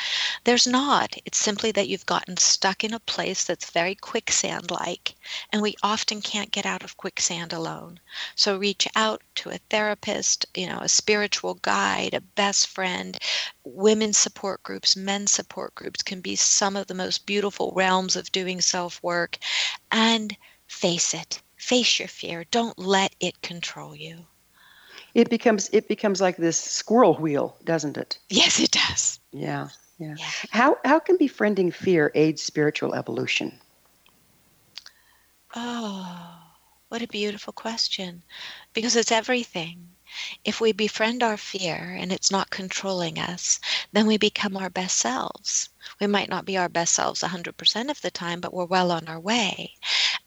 There's 0.45 0.67
not. 0.67 1.17
It's 1.25 1.39
simply 1.39 1.73
that 1.73 1.89
you've 1.89 2.07
gotten 2.07 2.37
stuck 2.37 2.85
in 2.85 2.95
a 2.95 3.01
place 3.01 3.43
that's 3.43 3.71
very 3.71 3.97
quicksand 3.97 4.71
like, 4.71 5.17
and 5.53 5.61
we 5.61 5.75
often 5.83 6.23
can't 6.23 6.53
get 6.53 6.65
out 6.65 6.85
of 6.85 6.97
quicksand 6.97 7.53
alone. 7.53 7.99
So 8.37 8.57
reach 8.57 8.87
out 8.95 9.23
to 9.37 9.51
a 9.51 9.59
therapist, 9.69 10.47
you 10.55 10.69
know, 10.69 10.79
a 10.79 10.89
spiritual 10.89 11.55
guide, 11.55 12.15
a 12.15 12.21
best 12.21 12.69
friend. 12.69 13.19
Women's 13.65 14.19
support 14.19 14.63
groups, 14.63 14.95
men's 14.95 15.33
support 15.33 15.75
groups 15.75 16.03
can 16.03 16.21
be 16.21 16.37
some 16.37 16.77
of 16.77 16.87
the 16.87 16.95
most 16.95 17.27
beautiful 17.27 17.73
realms 17.75 18.15
of 18.15 18.31
doing 18.31 18.61
self 18.61 19.03
work. 19.03 19.37
And 19.91 20.37
face 20.69 21.13
it 21.13 21.43
face 21.61 21.99
your 21.99 22.09
fear. 22.09 22.45
Don't 22.51 22.79
let 22.79 23.15
it 23.21 23.41
control 23.43 23.95
you. 23.95 24.27
It 25.15 25.29
becomes 25.29 25.71
it 25.73 25.89
becomes 25.89 26.21
like 26.21 26.37
this 26.37 26.59
squirrel 26.59 27.15
wheel 27.15 27.57
doesn't 27.65 27.97
it? 27.97 28.19
Yes 28.29 28.59
it 28.61 28.71
does. 28.71 29.21
Yeah 29.33 29.69
yeah, 29.99 30.15
yeah. 30.19 30.27
how 30.51 30.79
how 30.85 30.99
can 30.99 31.17
befriending 31.17 31.71
fear 31.71 32.11
aid 32.15 32.39
spiritual 32.39 32.95
evolution? 32.95 33.59
Oh 35.55 36.41
what 36.91 37.03
a 37.03 37.07
beautiful 37.07 37.53
question. 37.53 38.25
Because 38.73 38.97
it's 38.97 39.13
everything. 39.13 39.91
If 40.45 40.61
we 40.61 40.73
befriend 40.73 41.23
our 41.23 41.37
fear 41.37 41.97
and 41.97 42.11
it's 42.11 42.33
not 42.33 42.51
controlling 42.51 43.17
us, 43.17 43.61
then 43.93 44.09
we 44.09 44.19
become 44.19 44.57
our 44.57 44.71
best 44.71 44.97
selves. 44.99 45.69
We 46.01 46.07
might 46.07 46.29
not 46.29 46.45
be 46.45 46.57
our 46.57 46.69
best 46.69 46.95
selves 46.95 47.23
100% 47.23 47.91
of 47.91 48.01
the 48.01 48.11
time, 48.11 48.41
but 48.41 48.55
we're 48.55 48.65
well 48.65 48.91
on 48.91 49.09
our 49.09 49.21
way. 49.21 49.75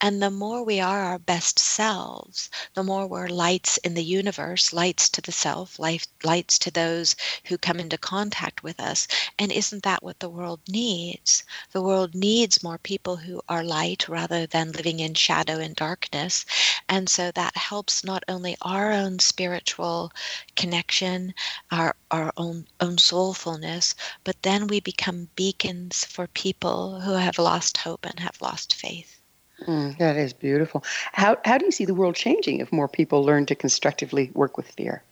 And 0.02 0.22
the 0.22 0.30
more 0.32 0.64
we 0.64 0.82
are 0.82 1.02
our 1.02 1.18
best 1.20 1.58
selves, 1.60 2.50
the 2.74 2.84
more 2.84 3.08
we're 3.08 3.30
lights 3.30 3.78
in 3.78 3.94
the 3.94 4.04
universe, 4.04 4.74
lights 4.74 5.08
to 5.12 5.22
the 5.22 5.32
self, 5.32 5.80
light, 5.80 6.08
lights 6.24 6.60
to 6.60 6.72
those 6.72 7.16
who 7.46 7.58
come 7.58 7.80
into 7.80 7.98
contact 7.98 8.64
with 8.64 8.82
us. 8.82 9.08
And 9.40 9.52
isn't 9.52 9.84
that 9.84 10.04
what 10.04 10.20
the 10.20 10.30
world 10.30 10.60
needs? 10.68 11.46
The 11.72 11.82
world 11.82 12.16
needs 12.16 12.64
more 12.64 12.78
people 12.78 13.16
who 13.16 13.42
are 13.48 13.64
light 13.64 14.10
rather 14.10 14.46
than 14.46 14.74
living 14.74 15.00
in 15.00 15.14
shadow 15.14 15.60
and 15.60 15.76
darkness. 15.76 16.46
And 16.90 17.08
so 17.10 17.32
that 17.32 17.56
helps 17.56 18.04
not 18.04 18.24
only 18.28 18.58
our 18.62 18.92
own 18.92 19.20
spiritual 19.20 20.12
connection, 20.58 21.34
our, 21.72 21.96
our 22.12 22.34
own, 22.36 22.68
own 22.82 22.98
soulfulness, 22.98 23.96
but 24.26 24.42
then 24.44 24.68
we 24.68 24.82
become 24.82 25.30
beacons 25.44 26.06
for 26.06 26.28
people 26.28 27.02
who 27.02 27.16
have 27.16 27.38
lost 27.38 27.76
hope 27.76 28.06
and 28.06 28.18
have 28.22 28.42
lost 28.42 28.76
faith. 28.76 29.20
Mm, 29.68 29.98
that 29.98 30.16
is 30.16 30.32
beautiful. 30.32 30.86
How, 31.12 31.36
how 31.44 31.58
do 31.58 31.66
you 31.66 31.72
see 31.72 31.84
the 31.84 31.94
world 31.94 32.16
changing 32.16 32.60
if 32.60 32.72
more 32.72 32.88
people 32.88 33.26
learn 33.26 33.46
to 33.48 33.56
constructively 33.56 34.32
work 34.34 34.56
with 34.56 34.72
fear? 34.72 35.04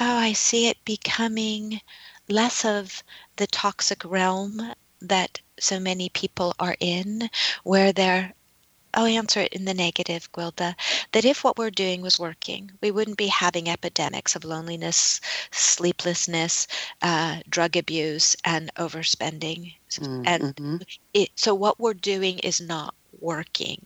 Oh, 0.00 0.16
I 0.28 0.32
see 0.32 0.66
it 0.66 0.84
becoming 0.84 1.80
less 2.28 2.64
of 2.64 3.04
the 3.36 3.46
toxic 3.46 4.04
realm 4.04 4.72
that 5.00 5.40
so 5.60 5.78
many 5.78 6.08
people 6.08 6.52
are 6.58 6.76
in, 6.80 7.30
where 7.62 7.92
they're 7.92 8.34
I'll 8.94 9.06
answer 9.06 9.40
it 9.40 9.52
in 9.52 9.64
the 9.64 9.74
negative, 9.74 10.30
Gwilda, 10.32 10.74
that 11.12 11.24
if 11.24 11.44
what 11.44 11.58
we're 11.58 11.70
doing 11.70 12.00
was 12.00 12.18
working, 12.18 12.70
we 12.80 12.90
wouldn't 12.90 13.18
be 13.18 13.26
having 13.26 13.68
epidemics 13.68 14.36
of 14.36 14.44
loneliness, 14.44 15.20
sleeplessness, 15.50 16.66
uh, 17.02 17.40
drug 17.48 17.76
abuse, 17.76 18.36
and 18.44 18.72
overspending. 18.76 19.74
Mm-hmm. 19.90 20.22
And 20.26 20.86
it, 21.12 21.30
so 21.34 21.54
what 21.54 21.78
we're 21.78 21.94
doing 21.94 22.38
is 22.40 22.60
not 22.60 22.94
working. 23.20 23.84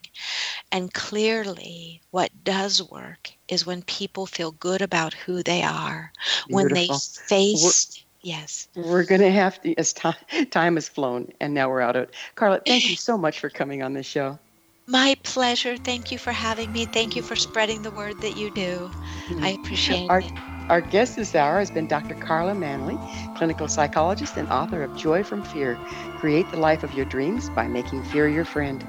And 0.72 0.92
clearly, 0.92 2.00
what 2.10 2.30
does 2.44 2.82
work 2.90 3.30
is 3.48 3.66
when 3.66 3.82
people 3.82 4.26
feel 4.26 4.52
good 4.52 4.82
about 4.82 5.14
who 5.14 5.42
they 5.42 5.62
are, 5.62 6.12
Beautiful. 6.46 6.54
when 6.54 6.68
they 6.74 6.88
face. 6.88 8.02
We're, 8.24 8.30
yes. 8.30 8.68
We're 8.74 9.04
going 9.04 9.20
to 9.20 9.30
have 9.30 9.60
to, 9.62 9.74
as 9.76 9.92
time, 9.92 10.16
time 10.50 10.74
has 10.74 10.88
flown, 10.88 11.32
and 11.40 11.54
now 11.54 11.68
we're 11.70 11.80
out 11.80 11.96
of 11.96 12.04
it. 12.04 12.14
Carla, 12.34 12.60
thank 12.66 12.88
you 12.90 12.96
so 12.96 13.16
much 13.16 13.40
for 13.40 13.48
coming 13.48 13.82
on 13.82 13.94
this 13.94 14.06
show. 14.06 14.38
My 14.88 15.16
pleasure. 15.22 15.76
Thank 15.76 16.10
you 16.10 16.16
for 16.16 16.32
having 16.32 16.72
me. 16.72 16.86
Thank 16.86 17.14
you 17.14 17.20
for 17.20 17.36
spreading 17.36 17.82
the 17.82 17.90
word 17.90 18.22
that 18.22 18.38
you 18.38 18.50
do. 18.50 18.90
Mm-hmm. 19.28 19.44
I 19.44 19.48
appreciate 19.50 20.08
our, 20.08 20.20
it. 20.20 20.32
Our 20.70 20.80
guest 20.80 21.16
this 21.16 21.34
hour 21.34 21.58
has 21.58 21.70
been 21.70 21.86
Dr. 21.86 22.14
Carla 22.14 22.54
Manly, 22.54 22.98
clinical 23.36 23.68
psychologist 23.68 24.38
and 24.38 24.48
author 24.48 24.82
of 24.82 24.96
Joy 24.96 25.22
from 25.22 25.42
Fear 25.42 25.78
Create 26.18 26.50
the 26.50 26.56
Life 26.56 26.82
of 26.82 26.94
Your 26.94 27.04
Dreams 27.04 27.50
by 27.50 27.68
Making 27.68 28.02
Fear 28.02 28.28
Your 28.28 28.46
Friend. 28.46 28.82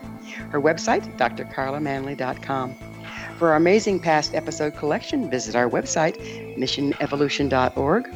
Her 0.51 0.61
website, 0.61 1.17
drcarlamanly.com. 1.17 2.75
For 3.37 3.49
our 3.49 3.55
amazing 3.55 3.99
past 3.99 4.33
episode 4.33 4.77
collection, 4.77 5.29
visit 5.29 5.55
our 5.55 5.69
website, 5.69 6.17
missionevolution.org. 6.57 8.09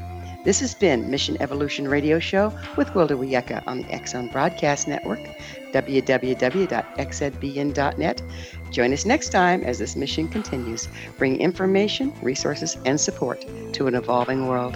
This 0.43 0.59
has 0.59 0.75
been 0.75 1.09
Mission 1.09 1.41
Evolution 1.41 1.87
Radio 1.87 2.19
Show 2.19 2.51
with 2.75 2.89
Gwilda 2.89 3.17
Wiyaka 3.17 3.63
on 3.65 3.77
the 3.77 3.89
X 3.89 4.11
Zone 4.11 4.27
Broadcast 4.27 4.89
Network, 4.89 5.21
www.xzbn.net. 5.71 6.21
Join 8.69 8.91
us 8.91 9.05
next 9.05 9.29
time 9.29 9.63
as 9.63 9.79
this 9.79 9.95
mission 9.95 10.27
continues, 10.27 10.89
bringing 11.17 11.39
information, 11.39 12.11
resources, 12.21 12.75
and 12.85 12.99
support 12.99 13.45
to 13.71 13.87
an 13.87 13.95
evolving 13.95 14.47
world. 14.47 14.75